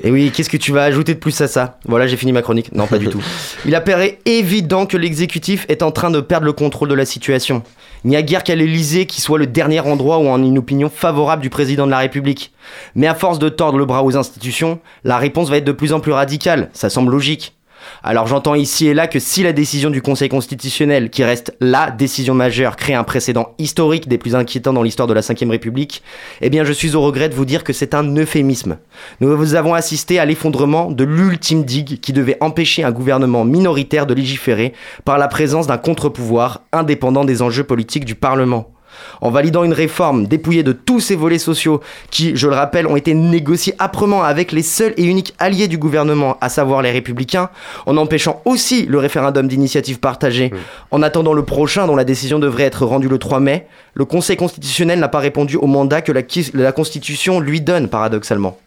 Et 0.03 0.11
oui, 0.11 0.31
qu'est-ce 0.35 0.51
que 0.51 0.59
tu 0.59 0.71
vas 0.71 0.83
ajouter 0.83 1.15
de 1.15 1.19
plus 1.19 1.41
à 1.41 1.49
ça? 1.49 1.79
Voilà, 1.87 2.07
j'ai 2.07 2.19
fini 2.19 2.33
ma 2.33 2.43
chronique. 2.43 2.71
Non, 2.75 2.87
pas 2.87 2.99
du 2.99 3.09
tout. 3.09 3.23
Il 3.65 3.75
apparaît 3.75 4.19
évident 4.27 4.85
que 4.85 4.99
l'exécutif 4.99 5.65
est 5.71 5.83
en 5.83 5.91
train 5.91 6.11
de 6.11 6.21
perdre 6.21 6.45
le 6.45 6.53
contrôle 6.53 6.89
de 6.89 6.95
la 6.95 7.07
situation. 7.07 7.63
Il 8.05 8.11
n'y 8.11 8.17
a 8.17 8.23
guère 8.23 8.45
qu'à 8.45 8.55
l'Elysée 8.55 9.07
qui 9.07 9.21
soit 9.21 9.39
le 9.39 9.47
dernier 9.47 9.81
endroit 9.81 10.19
où 10.19 10.23
on 10.23 10.35
a 10.35 10.39
une 10.39 10.59
opinion 10.59 10.91
favorable 10.95 11.41
du 11.41 11.49
président 11.49 11.87
de 11.87 11.91
la 11.91 11.99
République. 11.99 12.53
Mais 12.95 13.07
à 13.07 13.15
force 13.15 13.39
de 13.39 13.49
tordre 13.49 13.79
le 13.79 13.87
bras 13.87 14.05
aux 14.05 14.17
institutions, 14.17 14.79
la 15.05 15.17
réponse 15.17 15.49
va 15.49 15.57
être 15.57 15.65
de 15.65 15.73
plus 15.73 15.93
en 15.93 16.01
plus 16.01 16.13
radicale. 16.13 16.69
Ça 16.75 16.91
semble 16.91 17.13
logique. 17.13 17.55
Alors 18.03 18.26
j'entends 18.26 18.55
ici 18.55 18.87
et 18.87 18.95
là 18.95 19.07
que 19.07 19.18
si 19.18 19.43
la 19.43 19.53
décision 19.53 19.91
du 19.91 20.03
Conseil 20.03 20.28
constitutionnel, 20.28 21.11
qui 21.11 21.24
reste 21.24 21.55
la 21.61 21.91
décision 21.91 22.35
majeure, 22.35 22.76
crée 22.76 22.95
un 22.95 23.05
précédent 23.05 23.55
historique 23.59 24.09
des 24.09 24.18
plus 24.18 24.35
inquiétants 24.35 24.72
dans 24.72 24.83
l'histoire 24.83 25.09
de 25.09 25.14
la 25.14 25.20
Ve 25.20 25.51
République, 25.51 26.03
eh 26.41 26.51
bien 26.51 26.64
je 26.64 26.72
suis 26.72 26.95
au 26.95 27.01
regret 27.01 27.28
de 27.28 27.35
vous 27.35 27.45
dire 27.45 27.64
que 27.64 27.72
c'est 27.72 27.95
un 27.95 28.16
euphémisme. 28.16 28.78
Nous 29.20 29.55
avons 29.55 29.74
assisté 29.74 30.18
à 30.18 30.24
l'effondrement 30.24 30.91
de 30.91 31.05
l'ultime 31.05 31.64
digue 31.64 32.01
qui 32.01 32.12
devait 32.12 32.39
empêcher 32.41 32.85
un 32.85 32.93
gouvernement 32.93 33.45
minoritaire 33.45 34.07
de 34.07 34.14
légiférer 34.14 34.72
par 35.05 35.18
la 35.18 35.28
présence 35.28 35.66
d'un 35.66 35.78
contre-pouvoir 35.78 36.62
indépendant 36.72 37.24
des 37.24 37.43
enjeux 37.43 37.64
politiques 37.64 38.05
du 38.05 38.14
Parlement. 38.14 38.72
En 39.20 39.30
validant 39.30 39.64
une 39.64 39.72
réforme 39.72 40.26
dépouillée 40.26 40.62
de 40.62 40.72
tous 40.72 41.01
ces 41.01 41.16
volets 41.16 41.38
sociaux 41.38 41.80
qui, 42.11 42.36
je 42.36 42.49
le 42.49 42.55
rappelle, 42.55 42.86
ont 42.86 42.97
été 42.97 43.14
négociés 43.14 43.74
âprement 43.78 44.22
avec 44.24 44.53
les 44.53 44.62
seuls 44.62 44.95
et 44.97 45.05
uniques 45.05 45.34
alliés 45.38 45.68
du 45.68 45.78
gouvernement, 45.78 46.36
à 46.40 46.49
savoir 46.49 46.82
les 46.82 46.90
républicains, 46.90 47.51
en 47.86 47.97
empêchant 47.97 48.43
aussi 48.45 48.86
le 48.86 48.99
référendum 48.99 49.49
d'initiative 49.49 50.01
partagée, 50.01 50.53
en 50.90 51.03
attendant 51.03 51.32
le 51.32 51.45
prochain 51.45 51.86
dont 51.86 51.97
la 51.97 52.05
décision 52.05 52.38
devrait 52.38 52.64
être 52.64 52.84
rendue 52.84 53.09
le 53.09 53.18
3 53.18 53.40
mai, 53.40 53.66
le 53.95 54.05
Conseil 54.05 54.36
constitutionnel 54.36 54.99
n'a 54.99 55.09
pas 55.09 55.18
répondu 55.18 55.57
au 55.57 55.66
mandat 55.66 56.03
que 56.03 56.12
la, 56.12 56.22
la 56.55 56.72
Constitution 56.72 57.40
lui 57.40 57.61
donne, 57.61 57.88
paradoxalement. 57.88 58.59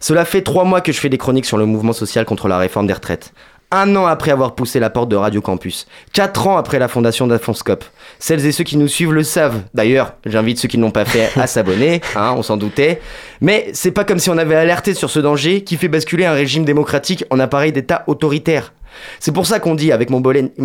Cela 0.00 0.24
fait 0.24 0.42
trois 0.42 0.64
mois 0.64 0.80
que 0.80 0.92
je 0.92 1.00
fais 1.00 1.08
des 1.08 1.18
chroniques 1.18 1.46
sur 1.46 1.56
le 1.56 1.66
mouvement 1.66 1.92
social 1.92 2.24
contre 2.24 2.48
la 2.48 2.58
réforme 2.58 2.86
des 2.86 2.92
retraites. 2.92 3.32
Un 3.72 3.96
an 3.96 4.06
après 4.06 4.30
avoir 4.30 4.54
poussé 4.54 4.78
la 4.78 4.90
porte 4.90 5.08
de 5.08 5.16
Radio 5.16 5.40
Campus. 5.40 5.86
Quatre 6.12 6.46
ans 6.46 6.56
après 6.56 6.78
la 6.78 6.86
fondation 6.86 7.26
d'Afonscope. 7.26 7.84
Celles 8.20 8.46
et 8.46 8.52
ceux 8.52 8.62
qui 8.62 8.76
nous 8.76 8.86
suivent 8.86 9.12
le 9.12 9.24
savent. 9.24 9.62
D'ailleurs, 9.74 10.14
j'invite 10.24 10.60
ceux 10.60 10.68
qui 10.68 10.78
ne 10.78 10.82
l'ont 10.82 10.92
pas 10.92 11.04
fait 11.04 11.30
à 11.36 11.46
s'abonner, 11.48 12.00
hein, 12.14 12.34
on 12.36 12.42
s'en 12.42 12.56
doutait. 12.56 13.00
Mais 13.40 13.68
c'est 13.72 13.90
pas 13.90 14.04
comme 14.04 14.20
si 14.20 14.30
on 14.30 14.38
avait 14.38 14.54
alerté 14.54 14.94
sur 14.94 15.10
ce 15.10 15.18
danger 15.18 15.64
qui 15.64 15.76
fait 15.76 15.88
basculer 15.88 16.26
un 16.26 16.32
régime 16.32 16.64
démocratique 16.64 17.24
en 17.30 17.40
appareil 17.40 17.72
d'État 17.72 18.04
autoritaire. 18.06 18.72
C'est 19.20 19.32
pour 19.32 19.46
ça 19.46 19.60
qu'on 19.60 19.74
dit, 19.74 19.92
avec 19.92 20.10
mon, 20.10 20.22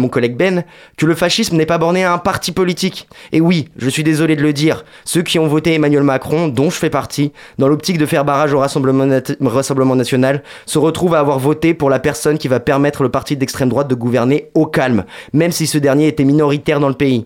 collègue 0.10 0.36
Ben, 0.36 0.64
que 0.98 1.06
le 1.06 1.16
fascisme 1.16 1.56
n'est 1.58 1.66
pas 1.66 1.78
borné 1.78 2.04
à 2.04 2.14
un 2.14 2.18
parti 2.18 2.52
politique. 2.52 3.08
Et 3.32 3.42
oui, 3.42 3.70
je 3.78 3.90
suis 3.90 4.04
désolé 4.04 4.36
de 4.36 4.44
le 4.44 4.54
dire, 4.54 4.86
ceux 5.06 5.22
qui 5.22 5.40
ont 5.40 5.48
voté 5.48 5.74
Emmanuel 5.74 6.04
Macron, 6.04 6.48
dont 6.48 6.70
je 6.70 6.78
fais 6.78 6.90
partie, 6.90 7.32
dans 7.58 7.68
l'optique 7.68 7.98
de 7.98 8.06
faire 8.06 8.26
barrage 8.26 8.54
au 8.54 8.60
Rassemblement, 8.60 9.08
Rassemblement 9.42 9.96
national, 9.96 10.44
se 10.66 10.80
retrouvent 10.80 11.16
à 11.16 11.20
avoir 11.20 11.40
voté 11.40 11.74
pour 11.74 11.90
la 11.90 12.00
personne 12.00 12.38
qui 12.38 12.48
va 12.48 12.60
permettre 12.60 13.04
le 13.04 13.10
parti 13.10 13.36
d'extrême 13.38 13.70
droite 13.70 13.88
de 13.88 13.96
gouverner 13.96 14.50
au 14.54 14.66
calme, 14.66 15.06
même 15.34 15.52
si 15.52 15.68
ce 15.68 15.78
dernier 15.78 16.08
était 16.08 16.24
minoritaire 16.24 16.80
dans 16.80 16.90
le 16.90 16.94
pays. 16.94 17.26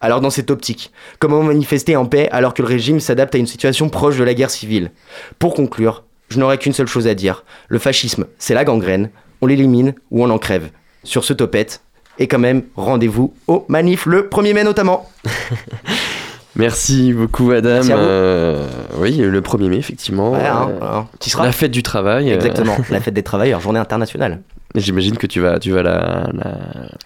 Alors 0.00 0.20
dans 0.20 0.30
cette 0.30 0.50
optique, 0.50 0.92
comment 1.18 1.42
manifester 1.42 1.96
en 1.96 2.06
paix 2.06 2.28
alors 2.30 2.54
que 2.54 2.62
le 2.62 2.68
régime 2.68 3.00
s'adapte 3.00 3.34
à 3.34 3.38
une 3.38 3.46
situation 3.46 3.88
proche 3.88 4.16
de 4.16 4.24
la 4.24 4.34
guerre 4.34 4.50
civile? 4.50 4.90
Pour 5.38 5.54
conclure, 5.54 6.04
je 6.28 6.38
n'aurai 6.38 6.58
qu'une 6.58 6.72
seule 6.72 6.86
chose 6.86 7.06
à 7.06 7.14
dire. 7.14 7.44
Le 7.68 7.78
fascisme, 7.78 8.26
c'est 8.38 8.54
la 8.54 8.64
gangrène. 8.64 9.10
On 9.40 9.46
l'élimine 9.46 9.94
ou 10.10 10.24
on 10.24 10.30
en 10.30 10.38
crève. 10.38 10.70
Sur 11.04 11.24
ce 11.24 11.32
topette. 11.32 11.80
Et 12.18 12.26
quand 12.26 12.38
même, 12.40 12.62
rendez-vous 12.76 13.32
au 13.46 13.64
manif 13.68 14.04
le 14.06 14.22
1er 14.28 14.52
mai 14.54 14.64
notamment. 14.64 15.08
Merci 16.56 17.12
beaucoup 17.12 17.52
Adam. 17.52 17.68
Merci 17.74 17.92
à 17.92 17.96
vous. 17.96 18.02
Euh, 18.02 18.66
oui, 18.98 19.16
le 19.18 19.40
1er 19.40 19.68
mai 19.68 19.76
effectivement. 19.76 20.32
Ouais, 20.32 20.44
hein, 20.44 20.68
Euh, 20.70 20.84
hein. 20.84 21.06
Seras 21.20 21.44
La 21.44 21.52
fête 21.52 21.70
du 21.70 21.82
travail. 21.84 22.30
euh, 22.32 22.34
Exactement, 22.34 22.76
la 22.90 23.00
fête 23.00 23.14
des 23.14 23.22
travailleurs, 23.22 23.60
journée 23.60 23.78
internationale. 23.78 24.40
J'imagine 24.74 25.16
que 25.16 25.26
tu 25.26 25.40
vas, 25.40 25.58
tu 25.60 25.70
vas 25.70 25.82
la, 25.82 26.28
la, 26.34 26.58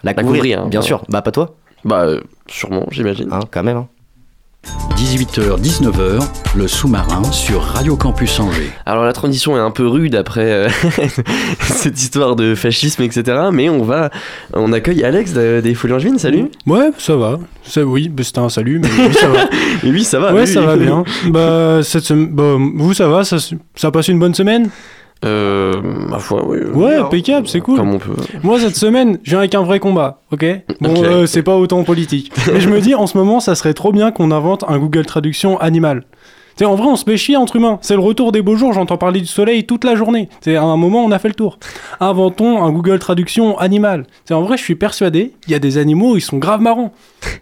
La 0.03 0.13
couvrir, 0.15 0.61
hein. 0.63 0.67
bien 0.67 0.81
sûr. 0.81 1.03
Bah 1.09 1.21
pas 1.21 1.31
toi 1.31 1.55
Bah 1.85 2.07
sûrement, 2.47 2.85
j'imagine. 2.91 3.29
Hein, 3.31 3.41
quand 3.51 3.63
même. 3.63 3.85
Hein. 4.65 4.69
18h-19h, 4.95 6.23
le 6.55 6.67
sous-marin 6.67 7.23
sur 7.31 7.61
Radio 7.61 7.95
Campus 7.95 8.39
Angers. 8.39 8.71
Alors 8.85 9.03
la 9.03 9.13
transition 9.13 9.57
est 9.57 9.59
un 9.59 9.71
peu 9.71 9.87
rude 9.87 10.15
après 10.15 10.51
euh, 10.51 10.69
cette 11.61 11.99
histoire 12.01 12.35
de 12.35 12.55
fascisme, 12.55 13.03
etc. 13.03 13.49
Mais 13.51 13.69
on 13.69 13.83
va, 13.83 14.09
on 14.53 14.71
accueille 14.73 15.03
Alex 15.03 15.33
de- 15.33 15.61
des 15.61 15.73
Folies 15.73 15.93
Angevines. 15.93 16.19
Salut. 16.19 16.45
Ouais, 16.67 16.91
ça 16.97 17.15
va. 17.15 17.39
Ça, 17.63 17.83
oui, 17.83 18.09
bah, 18.09 18.23
c'était 18.23 18.39
un 18.39 18.49
salut, 18.49 18.79
mais 18.79 18.89
oui, 18.97 19.13
ça 19.13 19.27
va. 19.27 19.45
Et 19.83 19.87
lui, 19.91 20.03
ça 20.03 20.19
va. 20.19 20.33
ouais, 20.33 20.45
lui, 20.45 20.51
ça 20.53 20.61
va 20.61 20.75
bien. 20.77 21.03
Bah, 21.29 21.79
cette 21.83 22.03
sem- 22.05 22.27
bah, 22.33 22.55
vous, 22.57 22.93
ça 22.93 23.07
va? 23.07 23.23
Ça, 23.23 23.37
ça 23.75 23.87
a 23.87 23.91
passé 23.91 24.11
une 24.11 24.19
bonne 24.19 24.35
semaine? 24.35 24.69
Euh, 25.23 25.81
ma 25.83 26.19
foi, 26.19 26.45
oui. 26.47 26.59
Ouais, 26.73 26.95
impeccable, 26.95 27.47
c'est 27.47 27.59
cool. 27.61 27.77
Comme 27.77 27.93
on 27.93 27.99
peut. 27.99 28.15
Moi, 28.43 28.59
cette 28.59 28.75
semaine, 28.75 29.19
je 29.23 29.31
viens 29.31 29.39
avec 29.39 29.55
un 29.55 29.63
vrai 29.63 29.79
combat, 29.79 30.19
ok? 30.31 30.45
Bon, 30.81 30.93
euh, 31.03 31.25
c'est 31.25 31.43
pas 31.43 31.55
autant 31.55 31.83
politique. 31.83 32.31
Mais 32.53 32.59
je 32.59 32.69
me 32.69 32.81
dis, 32.81 32.95
en 32.95 33.07
ce 33.07 33.17
moment, 33.17 33.39
ça 33.39 33.55
serait 33.55 33.73
trop 33.73 33.91
bien 33.91 34.11
qu'on 34.11 34.31
invente 34.31 34.65
un 34.67 34.77
Google 34.77 35.05
Traduction 35.05 35.59
animal. 35.59 36.03
Tu 36.55 36.59
sais, 36.59 36.65
en 36.65 36.75
vrai, 36.75 36.87
on 36.87 36.95
se 36.95 37.03
fait 37.03 37.17
chier 37.17 37.35
entre 37.35 37.55
humains. 37.55 37.79
C'est 37.81 37.95
le 37.95 38.01
retour 38.01 38.31
des 38.31 38.43
beaux 38.43 38.55
jours, 38.55 38.73
j'entends 38.73 38.97
parler 38.97 39.21
du 39.21 39.25
soleil 39.25 39.65
toute 39.65 39.83
la 39.83 39.95
journée. 39.95 40.29
C'est 40.41 40.55
à 40.55 40.63
un 40.63 40.77
moment, 40.77 41.03
on 41.03 41.11
a 41.11 41.17
fait 41.17 41.29
le 41.29 41.33
tour. 41.33 41.57
Inventons 41.99 42.63
un 42.63 42.71
Google 42.71 42.99
Traduction 42.99 43.57
animal. 43.57 44.05
C'est 44.25 44.35
en 44.35 44.43
vrai, 44.43 44.57
je 44.57 44.63
suis 44.63 44.75
persuadé, 44.75 45.33
il 45.47 45.51
y 45.51 45.55
a 45.55 45.59
des 45.59 45.79
animaux, 45.79 46.15
ils 46.15 46.21
sont 46.21 46.37
grave 46.37 46.61
marrants. 46.61 46.93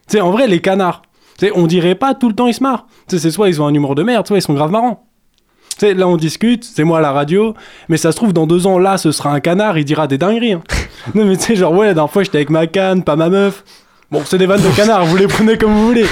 C'est 0.07 0.21
en 0.21 0.31
vrai, 0.31 0.47
les 0.47 0.61
canards. 0.61 1.01
Tu 1.37 1.47
sais, 1.47 1.51
on 1.55 1.67
dirait 1.67 1.95
pas 1.95 2.13
tout 2.13 2.29
le 2.29 2.35
temps 2.35 2.47
ils 2.47 2.53
se 2.53 2.63
marrent. 2.63 2.85
Tu 3.09 3.15
sais, 3.17 3.21
c'est 3.23 3.31
soit 3.31 3.49
ils 3.49 3.61
ont 3.61 3.65
un 3.65 3.73
humour 3.73 3.95
de 3.95 4.03
merde, 4.03 4.27
soit 4.27 4.37
ils 4.37 4.41
sont 4.41 4.53
grave 4.53 4.71
marrants. 4.71 5.03
Tu 5.77 5.87
sais, 5.87 5.93
là 5.93 6.07
on 6.07 6.17
discute, 6.17 6.63
c'est 6.63 6.83
moi 6.83 6.99
à 6.99 7.01
la 7.01 7.11
radio, 7.11 7.53
mais 7.89 7.97
ça 7.97 8.11
se 8.11 8.17
trouve 8.17 8.33
dans 8.33 8.45
deux 8.47 8.67
ans, 8.67 8.77
là 8.77 8.97
ce 8.97 9.11
sera 9.11 9.31
un 9.31 9.39
canard, 9.39 9.77
il 9.77 9.85
dira 9.85 10.07
des 10.07 10.17
dingueries. 10.17 10.53
hein. 10.53 10.63
non 11.15 11.25
mais 11.25 11.37
tu 11.37 11.43
sais, 11.45 11.55
genre 11.55 11.73
ouais, 11.73 11.87
la 11.87 11.93
dernière 11.93 12.11
fois 12.11 12.23
j'étais 12.23 12.37
avec 12.37 12.49
ma 12.49 12.67
canne, 12.67 13.03
pas 13.03 13.15
ma 13.15 13.29
meuf. 13.29 13.63
Bon, 14.11 14.21
c'est 14.25 14.37
des 14.37 14.45
vannes 14.45 14.61
de 14.61 14.75
canard, 14.75 15.05
vous 15.05 15.15
les 15.15 15.27
prenez 15.27 15.57
comme 15.57 15.71
vous 15.71 15.87
voulez. 15.87 16.05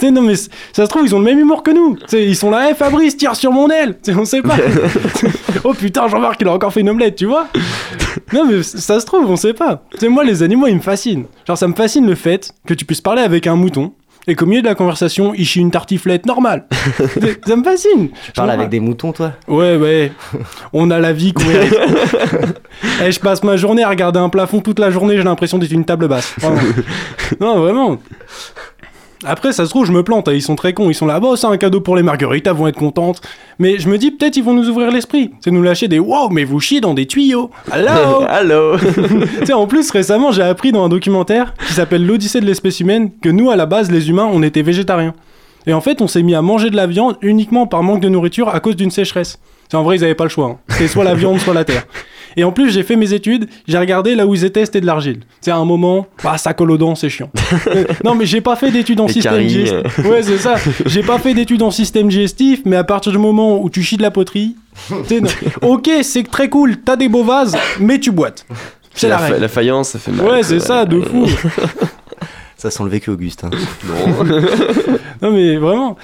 tu 0.00 0.10
non 0.10 0.22
mais 0.22 0.34
ça 0.34 0.50
se 0.72 0.82
trouve, 0.86 1.06
ils 1.06 1.14
ont 1.14 1.20
le 1.20 1.24
même 1.24 1.38
humour 1.38 1.62
que 1.62 1.70
nous. 1.70 1.94
Tu 1.94 2.02
sais, 2.08 2.24
ils 2.24 2.34
sont 2.34 2.50
là, 2.50 2.68
hey, 2.68 2.74
Fabrice, 2.74 3.16
tire 3.16 3.36
sur 3.36 3.52
mon 3.52 3.68
aile. 3.70 3.96
Tu 4.02 4.12
sais, 4.12 4.18
on 4.18 4.24
sait 4.24 4.42
pas. 4.42 4.56
oh 5.64 5.72
putain, 5.72 6.08
Jean-Marc, 6.08 6.40
il 6.40 6.48
a 6.48 6.52
encore 6.52 6.72
fait 6.72 6.80
une 6.80 6.88
omelette, 6.90 7.14
tu 7.14 7.26
vois. 7.26 7.46
Non 8.32 8.44
mais 8.44 8.64
ça 8.64 8.98
se 8.98 9.06
trouve, 9.06 9.30
on 9.30 9.36
sait 9.36 9.54
pas. 9.54 9.84
Tu 10.00 10.08
moi 10.08 10.24
les 10.24 10.42
animaux, 10.42 10.66
ils 10.66 10.74
me 10.74 10.80
fascinent. 10.80 11.26
Genre, 11.46 11.56
ça 11.56 11.68
me 11.68 11.74
fascine 11.74 12.06
le 12.06 12.16
fait 12.16 12.52
que 12.66 12.74
tu 12.74 12.84
puisses 12.84 13.00
parler 13.00 13.22
avec 13.22 13.46
un 13.46 13.54
mouton. 13.54 13.92
Et 14.26 14.34
qu'au 14.34 14.46
milieu 14.46 14.62
de 14.62 14.66
la 14.66 14.74
conversation, 14.74 15.34
il 15.34 15.44
chie 15.44 15.60
une 15.60 15.70
tartiflette 15.70 16.24
normale. 16.26 16.66
ça 17.46 17.56
me 17.56 17.62
fascine. 17.62 18.08
Tu 18.24 18.32
parles 18.32 18.50
avec 18.50 18.70
des 18.70 18.80
moutons, 18.80 19.12
toi? 19.12 19.32
Ouais, 19.48 19.76
ouais. 19.76 20.12
On 20.72 20.90
a 20.90 20.98
la 20.98 21.12
vie 21.12 21.32
qu'on 21.32 21.44
mérite. 21.44 21.74
Eh, 23.02 23.12
je 23.12 23.20
passe 23.20 23.42
ma 23.42 23.56
journée 23.56 23.82
à 23.82 23.88
regarder 23.88 24.18
un 24.18 24.28
plafond 24.28 24.60
toute 24.60 24.78
la 24.78 24.90
journée, 24.90 25.16
j'ai 25.16 25.22
l'impression 25.22 25.58
d'être 25.58 25.72
une 25.72 25.84
table 25.84 26.08
basse. 26.08 26.34
Vraiment. 26.38 26.60
non, 27.40 27.60
vraiment. 27.60 27.98
Après, 29.26 29.52
ça 29.52 29.64
se 29.64 29.70
trouve, 29.70 29.86
je 29.86 29.92
me 29.92 30.02
plante, 30.02 30.28
hein, 30.28 30.32
ils 30.34 30.42
sont 30.42 30.56
très 30.56 30.72
cons, 30.72 30.90
ils 30.90 30.94
sont 30.94 31.06
là, 31.06 31.18
bon, 31.20 31.36
c'est 31.36 31.46
un 31.46 31.56
cadeau 31.56 31.80
pour 31.80 31.96
les 31.96 32.02
marguerites, 32.02 32.46
elles 32.46 32.52
vont 32.54 32.66
être 32.68 32.76
contentes. 32.78 33.20
Mais 33.58 33.78
je 33.78 33.88
me 33.88 33.98
dis, 33.98 34.10
peut-être 34.10 34.36
ils 34.36 34.44
vont 34.44 34.52
nous 34.54 34.68
ouvrir 34.68 34.90
l'esprit. 34.90 35.30
C'est 35.40 35.50
nous 35.50 35.62
lâcher 35.62 35.88
des 35.88 35.98
wow, 35.98 36.28
mais 36.30 36.44
vous 36.44 36.60
chiez 36.60 36.80
dans 36.80 36.94
des 36.94 37.06
tuyaux. 37.06 37.50
Allô 37.70 38.22
Allô 38.28 38.76
Tu 39.40 39.46
sais, 39.46 39.52
en 39.52 39.66
plus, 39.66 39.90
récemment, 39.90 40.30
j'ai 40.32 40.42
appris 40.42 40.72
dans 40.72 40.84
un 40.84 40.88
documentaire 40.88 41.54
qui 41.66 41.72
s'appelle 41.72 42.06
L'Odyssée 42.06 42.40
de 42.40 42.46
l'espèce 42.46 42.80
humaine 42.80 43.10
que 43.22 43.28
nous, 43.28 43.50
à 43.50 43.56
la 43.56 43.66
base, 43.66 43.90
les 43.90 44.08
humains, 44.10 44.28
on 44.32 44.42
était 44.42 44.62
végétariens. 44.62 45.14
Et 45.66 45.72
en 45.72 45.80
fait, 45.80 46.02
on 46.02 46.08
s'est 46.08 46.22
mis 46.22 46.34
à 46.34 46.42
manger 46.42 46.68
de 46.68 46.76
la 46.76 46.86
viande 46.86 47.16
uniquement 47.22 47.66
par 47.66 47.82
manque 47.82 48.00
de 48.00 48.08
nourriture 48.10 48.48
à 48.50 48.60
cause 48.60 48.76
d'une 48.76 48.90
sécheresse. 48.90 49.38
C'est 49.70 49.78
en 49.78 49.82
vrai, 49.82 49.96
ils 49.96 50.04
avaient 50.04 50.14
pas 50.14 50.24
le 50.24 50.30
choix. 50.30 50.46
hein. 50.46 50.58
C'était 50.68 50.88
soit 50.88 51.04
la 51.04 51.14
viande, 51.14 51.38
soit 51.40 51.54
la 51.54 51.64
terre. 51.64 51.86
Et 52.36 52.44
en 52.44 52.52
plus, 52.52 52.70
j'ai 52.70 52.82
fait 52.82 52.96
mes 52.96 53.12
études, 53.12 53.48
j'ai 53.68 53.78
regardé 53.78 54.14
là 54.14 54.26
où 54.26 54.34
ils 54.34 54.44
étaient, 54.44 54.64
c'était 54.64 54.80
de 54.80 54.86
l'argile. 54.86 55.20
C'est 55.40 55.50
à 55.50 55.56
un 55.56 55.64
moment, 55.64 56.06
bah, 56.22 56.36
ça 56.38 56.52
colle 56.54 56.70
aux 56.72 56.78
dents, 56.78 56.94
c'est 56.94 57.08
chiant. 57.10 57.30
Non, 58.04 58.14
mais 58.14 58.26
j'ai 58.26 58.40
pas 58.40 58.56
fait 58.56 58.70
d'études 58.70 59.00
en 59.00 59.08
système 59.08 59.46
digestif. 59.46 59.72
euh. 60.00 60.10
Ouais, 60.10 60.22
c'est 60.22 60.38
ça. 60.38 60.54
J'ai 60.86 61.02
pas 61.02 61.18
fait 61.18 61.34
d'études 61.34 61.62
en 61.62 61.70
système 61.70 62.08
digestif, 62.08 62.60
mais 62.64 62.76
à 62.76 62.84
partir 62.84 63.12
du 63.12 63.18
moment 63.18 63.62
où 63.62 63.70
tu 63.70 63.82
chies 63.82 63.96
de 63.96 64.02
la 64.02 64.10
poterie, 64.10 64.56
ok, 65.62 65.90
c'est 66.02 66.28
très 66.28 66.48
cool, 66.48 66.78
t'as 66.78 66.96
des 66.96 67.08
beaux 67.08 67.24
vases, 67.24 67.56
mais 67.80 67.98
tu 68.00 68.10
boites. 68.10 68.44
C'est 68.94 69.08
la, 69.08 69.18
la, 69.20 69.26
fa- 69.28 69.38
la 69.38 69.48
faïence, 69.48 69.88
ça 69.90 69.98
fait 69.98 70.10
mal. 70.12 70.26
Ouais, 70.26 70.42
c'est 70.42 70.60
ça, 70.60 70.84
de 70.84 71.00
fou. 71.00 71.26
Ça 72.56 72.70
sent 72.70 72.82
le 72.84 72.88
vécu, 72.88 73.10
Augustin. 73.10 73.50
non, 75.20 75.32
mais 75.32 75.56
vraiment. 75.56 75.96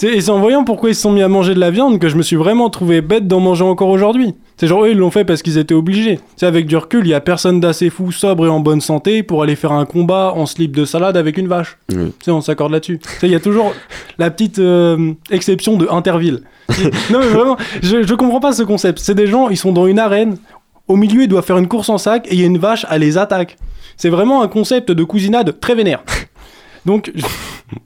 C'est- 0.00 0.14
Et 0.14 0.20
c'est 0.20 0.30
en 0.30 0.38
voyant 0.38 0.62
pourquoi 0.62 0.90
ils 0.90 0.94
se 0.94 1.00
sont 1.02 1.10
mis 1.10 1.22
à 1.22 1.28
manger 1.28 1.54
de 1.54 1.58
la 1.58 1.72
viande 1.72 1.98
que 1.98 2.08
je 2.08 2.14
me 2.16 2.22
suis 2.22 2.36
vraiment 2.36 2.70
trouvé 2.70 3.00
bête 3.00 3.26
d'en 3.26 3.40
manger 3.40 3.64
encore 3.64 3.88
aujourd'hui. 3.88 4.32
C'est 4.56 4.68
genre, 4.68 4.84
eux, 4.84 4.90
ils 4.92 4.96
l'ont 4.96 5.10
fait 5.10 5.24
parce 5.24 5.42
qu'ils 5.42 5.58
étaient 5.58 5.74
obligés. 5.74 6.20
C'est 6.36 6.46
avec 6.46 6.66
du 6.66 6.76
recul, 6.76 7.04
il 7.04 7.08
y 7.10 7.14
a 7.14 7.20
personne 7.20 7.58
d'assez 7.58 7.90
fou, 7.90 8.12
sobre 8.12 8.46
et 8.46 8.48
en 8.48 8.60
bonne 8.60 8.80
santé 8.80 9.24
pour 9.24 9.42
aller 9.42 9.56
faire 9.56 9.72
un 9.72 9.84
combat 9.86 10.32
en 10.36 10.46
slip 10.46 10.76
de 10.76 10.84
salade 10.84 11.16
avec 11.16 11.36
une 11.36 11.48
vache. 11.48 11.78
Tu 11.88 11.96
sais, 12.24 12.30
on 12.30 12.40
s'accorde 12.40 12.70
là-dessus. 12.70 13.00
Tu 13.00 13.08
sais, 13.18 13.26
il 13.26 13.32
y 13.32 13.34
a 13.34 13.40
toujours 13.40 13.72
la 14.18 14.30
petite 14.30 14.60
euh, 14.60 15.14
exception 15.32 15.76
de 15.76 15.88
Interville. 15.90 16.42
non, 17.10 17.18
mais 17.18 17.26
vraiment, 17.26 17.56
je, 17.82 18.02
je 18.06 18.14
comprends 18.14 18.38
pas 18.40 18.52
ce 18.52 18.62
concept. 18.62 19.00
C'est 19.00 19.16
des 19.16 19.26
gens, 19.26 19.48
ils 19.48 19.56
sont 19.56 19.72
dans 19.72 19.88
une 19.88 19.98
arène. 19.98 20.36
Au 20.86 20.94
milieu, 20.94 21.22
ils 21.22 21.28
doivent 21.28 21.44
faire 21.44 21.58
une 21.58 21.66
course 21.68 21.88
en 21.88 21.98
sac 21.98 22.28
et 22.30 22.34
il 22.34 22.40
y 22.40 22.44
a 22.44 22.46
une 22.46 22.58
vache, 22.58 22.86
elle 22.88 23.00
les 23.00 23.18
attaque. 23.18 23.56
C'est 23.96 24.10
vraiment 24.10 24.42
un 24.42 24.48
concept 24.48 24.92
de 24.92 25.02
cousinade 25.02 25.58
très 25.58 25.74
vénère. 25.74 26.04
Donc, 26.86 27.10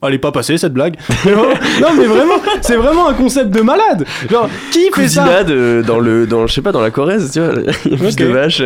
elle 0.06 0.14
est 0.14 0.18
pas 0.18 0.32
passée 0.32 0.58
cette 0.58 0.72
blague. 0.72 0.96
Mais 1.24 1.32
vraiment- 1.32 1.54
non, 1.80 1.88
mais 1.96 2.04
vraiment, 2.06 2.34
c'est 2.60 2.76
vraiment 2.76 3.08
un 3.08 3.14
concept 3.14 3.50
de 3.50 3.60
malade. 3.60 4.04
Genre, 4.30 4.48
qui 4.70 4.90
fait 4.94 5.08
ça 5.08 5.26
euh, 5.48 5.82
dans 5.82 5.98
le, 5.98 6.26
dans, 6.26 6.46
je 6.46 6.52
sais 6.54 6.62
pas, 6.62 6.72
dans 6.72 6.80
la 6.80 6.90
Corrèze, 6.90 7.30
tu 7.32 7.40
vois, 7.40 7.52
il 7.84 7.92
y 7.92 7.94
a 7.94 7.98
plus 7.98 8.16
de 8.16 8.26
vaches. 8.26 8.62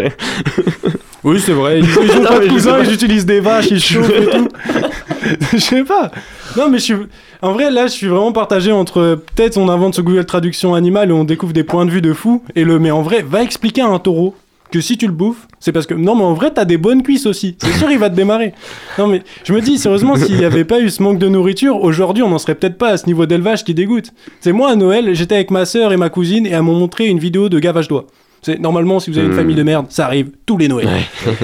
Oui, 1.25 1.41
c'est 1.45 1.53
vrai. 1.53 1.81
Ils, 1.81 1.85
ils 1.87 2.11
ont 2.19 2.23
Non, 2.23 2.29
pas 2.29 2.39
de 2.41 2.49
cousins, 2.49 2.79
ils 2.85 2.93
utilisent 2.93 3.27
des 3.27 3.41
vaches, 3.41 3.71
ils 3.71 3.81
chauffent 3.83 4.11
et 4.11 4.27
tout. 4.27 4.49
Je 5.53 5.59
sais 5.59 5.83
pas. 5.83 6.11
Non, 6.57 6.69
mais 6.71 6.79
je 6.79 6.83
suis. 6.85 6.95
En 7.43 7.53
vrai, 7.53 7.71
là, 7.71 7.87
je 7.87 7.93
suis 7.93 8.07
vraiment 8.07 8.33
partagé 8.33 8.73
entre 8.73 9.19
peut-être 9.35 9.57
on 9.59 9.69
invente 9.69 9.95
ce 9.95 10.01
Google 10.01 10.25
Traduction 10.25 10.75
animale 10.75 11.11
et 11.11 11.13
on 11.13 11.25
découvre 11.25 11.53
des 11.53 11.65
points 11.65 11.85
de 11.85 11.91
vue 11.91 12.01
de 12.01 12.13
fou. 12.13 12.43
Et 12.55 12.65
le, 12.65 12.79
mais 12.79 12.91
en 12.91 13.03
vrai, 13.03 13.25
va 13.29 13.43
expliquer 13.43 13.83
à 13.83 13.87
un 13.89 13.99
taureau 13.99 14.35
que 14.71 14.81
si 14.81 14.99
tu 14.99 15.07
le 15.07 15.13
bouffes, 15.13 15.47
c'est 15.61 15.73
parce 15.73 15.87
que. 15.87 15.95
Non, 15.95 16.15
mais 16.15 16.25
en 16.25 16.35
vrai, 16.35 16.51
t'as 16.53 16.65
des 16.65 16.77
bonnes 16.77 17.03
cuisses 17.03 17.27
aussi. 17.27 17.57
C'est 17.61 17.73
sûr, 17.73 17.91
il 17.91 17.99
va 17.99 18.11
te 18.11 18.15
démarrer. 18.15 18.53
Non, 18.99 19.07
mais 19.07 19.23
je 19.45 19.53
me 19.53 19.61
dis, 19.61 19.79
sérieusement, 19.79 20.17
s'il 20.17 20.37
n'y 20.37 20.45
avait 20.45 20.65
pas 20.65 20.81
eu 20.81 20.91
ce 20.91 21.03
manque 21.03 21.19
de 21.19 21.29
nourriture, 21.29 21.83
aujourd'hui, 21.83 22.23
on 22.23 22.31
n'en 22.31 22.39
serait 22.39 22.55
peut-être 22.55 22.79
pas 22.79 22.91
à 22.91 22.97
ce 22.97 23.07
niveau 23.07 23.27
d'élevage 23.27 23.65
qui 23.65 23.75
dégoûte. 23.75 24.13
C'est 24.41 24.53
moi, 24.53 24.71
à 24.71 24.77
Noël, 24.77 25.15
j'étais 25.15 25.37
avec 25.37 25.51
ma 25.51 25.65
sœur 25.65 25.93
et 25.93 25.97
ma 25.97 26.09
cousine 26.09 26.47
et 26.47 26.51
elles 26.51 26.63
m'ont 26.63 26.79
montré 26.79 27.07
une 27.07 27.19
vidéo 27.19 27.49
de 27.49 27.59
gavage 27.59 27.89
d'oie. 27.89 28.07
Normalement, 28.59 29.01
si 29.01 29.11
vous 29.11 29.19
avez 29.19 29.27
une 29.27 29.33
Hmm. 29.33 29.37
famille 29.37 29.57
de 29.57 29.63
merde, 29.63 29.87
ça 29.89 30.07
arrive 30.07 30.31
tous 30.47 30.57
les 30.59 30.69
Noëls. 30.69 30.89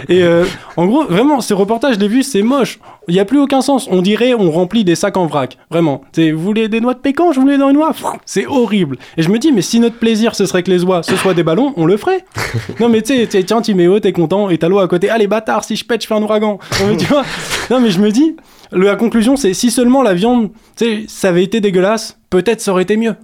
Et 0.09 0.23
euh, 0.23 0.45
en 0.77 0.87
gros, 0.87 1.05
vraiment, 1.05 1.41
ces 1.41 1.55
reportages, 1.55 1.95
je 1.97 2.01
l'ai 2.01 2.09
vu, 2.09 2.23
c'est 2.23 2.43
moche. 2.43 2.79
Il 3.09 3.15
n'y 3.15 3.21
a 3.21 3.25
plus 3.25 3.39
aucun 3.41 3.61
sens. 3.61 3.89
On 3.91 4.01
dirait 4.03 4.35
on 4.35 4.51
remplit 4.51 4.85
des 4.85 4.95
sacs 4.95 5.17
en 5.17 5.27
vrac. 5.27 5.59
Vraiment. 5.71 6.03
Vous 6.17 6.39
voulez 6.39 6.69
des 6.69 6.81
noix 6.81 6.95
de 6.95 7.01
pécan 7.01 7.33
Je 7.33 7.41
voulais 7.41 7.59
dans 7.59 7.69
une 7.71 7.77
noix. 7.77 7.93
C'est 8.25 8.47
horrible. 8.47 8.97
Et 9.17 9.23
je 9.23 9.29
me 9.31 9.39
dis, 9.39 9.51
mais 9.53 9.63
si 9.63 9.81
notre 9.81 9.97
plaisir, 9.97 10.35
ce 10.35 10.47
serait 10.47 10.63
que 10.63 10.71
les 10.71 10.85
oies, 10.85 11.03
ce 11.03 11.17
soit 11.17 11.35
des 11.35 11.43
ballons, 11.43 11.73
on 11.77 11.85
le 11.87 11.97
ferait. 11.97 12.25
non, 12.81 12.89
mais 12.89 13.03
tu 13.03 13.15
sais, 13.15 13.27
tu 13.27 13.45
tiens, 13.45 13.61
Timéo, 13.61 13.99
t'es 14.01 14.13
content, 14.13 14.49
et 14.51 14.59
t'as 14.59 14.69
l'eau 14.69 14.79
à 14.79 14.89
côté. 14.89 15.11
Allez, 15.11 15.27
bâtard, 15.27 15.65
si 15.65 15.77
je 15.77 15.85
pète, 15.85 16.03
je 16.03 16.07
fais 16.07 16.15
un 16.15 16.23
ouragan. 16.23 16.59
Non, 16.81 16.87
mais 16.91 16.97
tu 16.97 17.07
vois 17.07 17.25
Non, 17.71 17.81
mais 17.81 17.91
je 17.91 18.01
me 18.01 18.11
dis, 18.11 18.37
la 18.71 18.97
conclusion, 18.97 19.37
c'est 19.37 19.53
si 19.55 19.71
seulement 19.71 20.03
la 20.03 20.15
viande, 20.15 20.51
tu 20.77 20.85
sais, 20.85 21.05
ça 21.09 21.29
avait 21.29 21.43
été 21.45 21.61
dégueulasse, 21.61 22.19
peut-être 22.31 22.61
ça 22.61 22.71
aurait 22.73 22.83
été 22.85 22.97
mieux. 22.97 23.15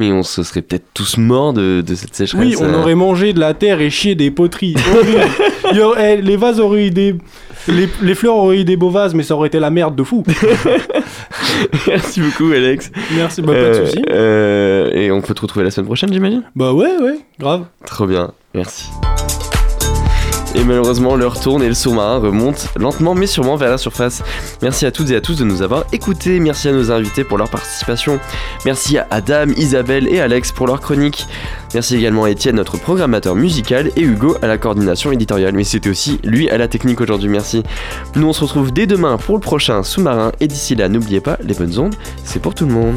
Mais 0.00 0.10
on 0.12 0.22
se 0.22 0.42
serait 0.42 0.62
peut-être 0.62 0.86
tous 0.94 1.16
morts 1.18 1.52
de, 1.52 1.82
de 1.86 1.94
cette 1.94 2.14
sécheresse. 2.14 2.44
Oui, 2.46 2.56
on 2.58 2.64
euh. 2.64 2.80
aurait 2.80 2.94
mangé 2.94 3.32
de 3.32 3.40
la 3.40 3.54
terre 3.54 3.80
et 3.80 3.90
chié 3.90 4.14
des 4.14 4.30
poteries. 4.30 4.74
Il 5.72 5.80
aurait- 5.80 6.18
eh, 6.18 6.22
les 6.22 6.36
vases 6.36 6.60
auraient 6.60 6.86
eu 6.86 6.90
des. 6.90 7.14
Les, 7.68 7.88
les 8.02 8.14
fleurs 8.14 8.36
auraient 8.36 8.58
eu 8.60 8.64
des 8.64 8.76
beaux 8.76 8.90
vases, 8.90 9.14
mais 9.14 9.22
ça 9.22 9.34
aurait 9.34 9.48
été 9.48 9.58
la 9.58 9.70
merde 9.70 9.96
de 9.96 10.02
fou. 10.04 10.22
Merci 11.86 12.20
beaucoup, 12.20 12.50
Alex. 12.52 12.90
Merci, 13.16 13.40
bah, 13.42 13.54
pas 13.54 13.58
de 13.60 13.64
Euh, 13.64 13.86
soucis. 13.86 14.02
euh, 14.10 14.90
et 14.92 15.10
on 15.10 15.20
peut 15.22 15.32
te 15.34 15.40
retrouver 15.40 15.64
la 15.64 15.70
semaine 15.70 15.86
prochaine, 15.86 16.12
j'imagine? 16.12 16.42
Bah 16.54 16.72
ouais, 16.72 16.96
ouais, 17.00 17.18
grave. 17.38 17.64
Trop 17.86 18.06
bien, 18.06 18.32
merci. 18.54 18.90
Et 20.54 20.62
malheureusement, 20.62 21.16
l'heure 21.16 21.40
tourne 21.40 21.62
et 21.62 21.68
le 21.68 21.74
sous-marin 21.74 22.18
remonte 22.18 22.68
lentement 22.76 23.14
mais 23.14 23.26
sûrement 23.26 23.56
vers 23.56 23.70
la 23.70 23.78
surface. 23.78 24.22
Merci 24.62 24.86
à 24.86 24.92
toutes 24.92 25.10
et 25.10 25.16
à 25.16 25.20
tous 25.20 25.36
de 25.36 25.44
nous 25.44 25.62
avoir 25.62 25.84
écoutés. 25.92 26.38
Merci 26.38 26.68
à 26.68 26.72
nos 26.72 26.92
invités 26.92 27.24
pour 27.24 27.38
leur 27.38 27.50
participation. 27.50 28.20
Merci 28.64 28.98
à 28.98 29.06
Adam, 29.10 29.46
Isabelle 29.56 30.06
et 30.08 30.20
Alex 30.20 30.52
pour 30.52 30.66
leur 30.68 30.80
chronique. 30.80 31.26
Merci 31.74 31.96
également 31.96 32.24
à 32.24 32.30
Étienne, 32.30 32.54
notre 32.56 32.78
programmateur 32.78 33.34
musical, 33.34 33.90
et 33.96 34.02
Hugo 34.02 34.36
à 34.42 34.46
la 34.46 34.56
coordination 34.56 35.10
éditoriale. 35.10 35.54
Mais 35.54 35.64
c'était 35.64 35.90
aussi 35.90 36.20
lui 36.22 36.48
à 36.50 36.56
la 36.56 36.68
technique 36.68 37.00
aujourd'hui. 37.00 37.28
Merci. 37.28 37.64
Nous, 38.14 38.26
on 38.26 38.32
se 38.32 38.42
retrouve 38.42 38.72
dès 38.72 38.86
demain 38.86 39.16
pour 39.16 39.34
le 39.34 39.40
prochain 39.40 39.82
sous-marin. 39.82 40.30
Et 40.38 40.46
d'ici 40.46 40.76
là, 40.76 40.88
n'oubliez 40.88 41.20
pas, 41.20 41.36
les 41.42 41.54
bonnes 41.54 41.78
ondes, 41.78 41.94
c'est 42.22 42.40
pour 42.40 42.54
tout 42.54 42.66
le 42.66 42.72
monde. 42.72 42.96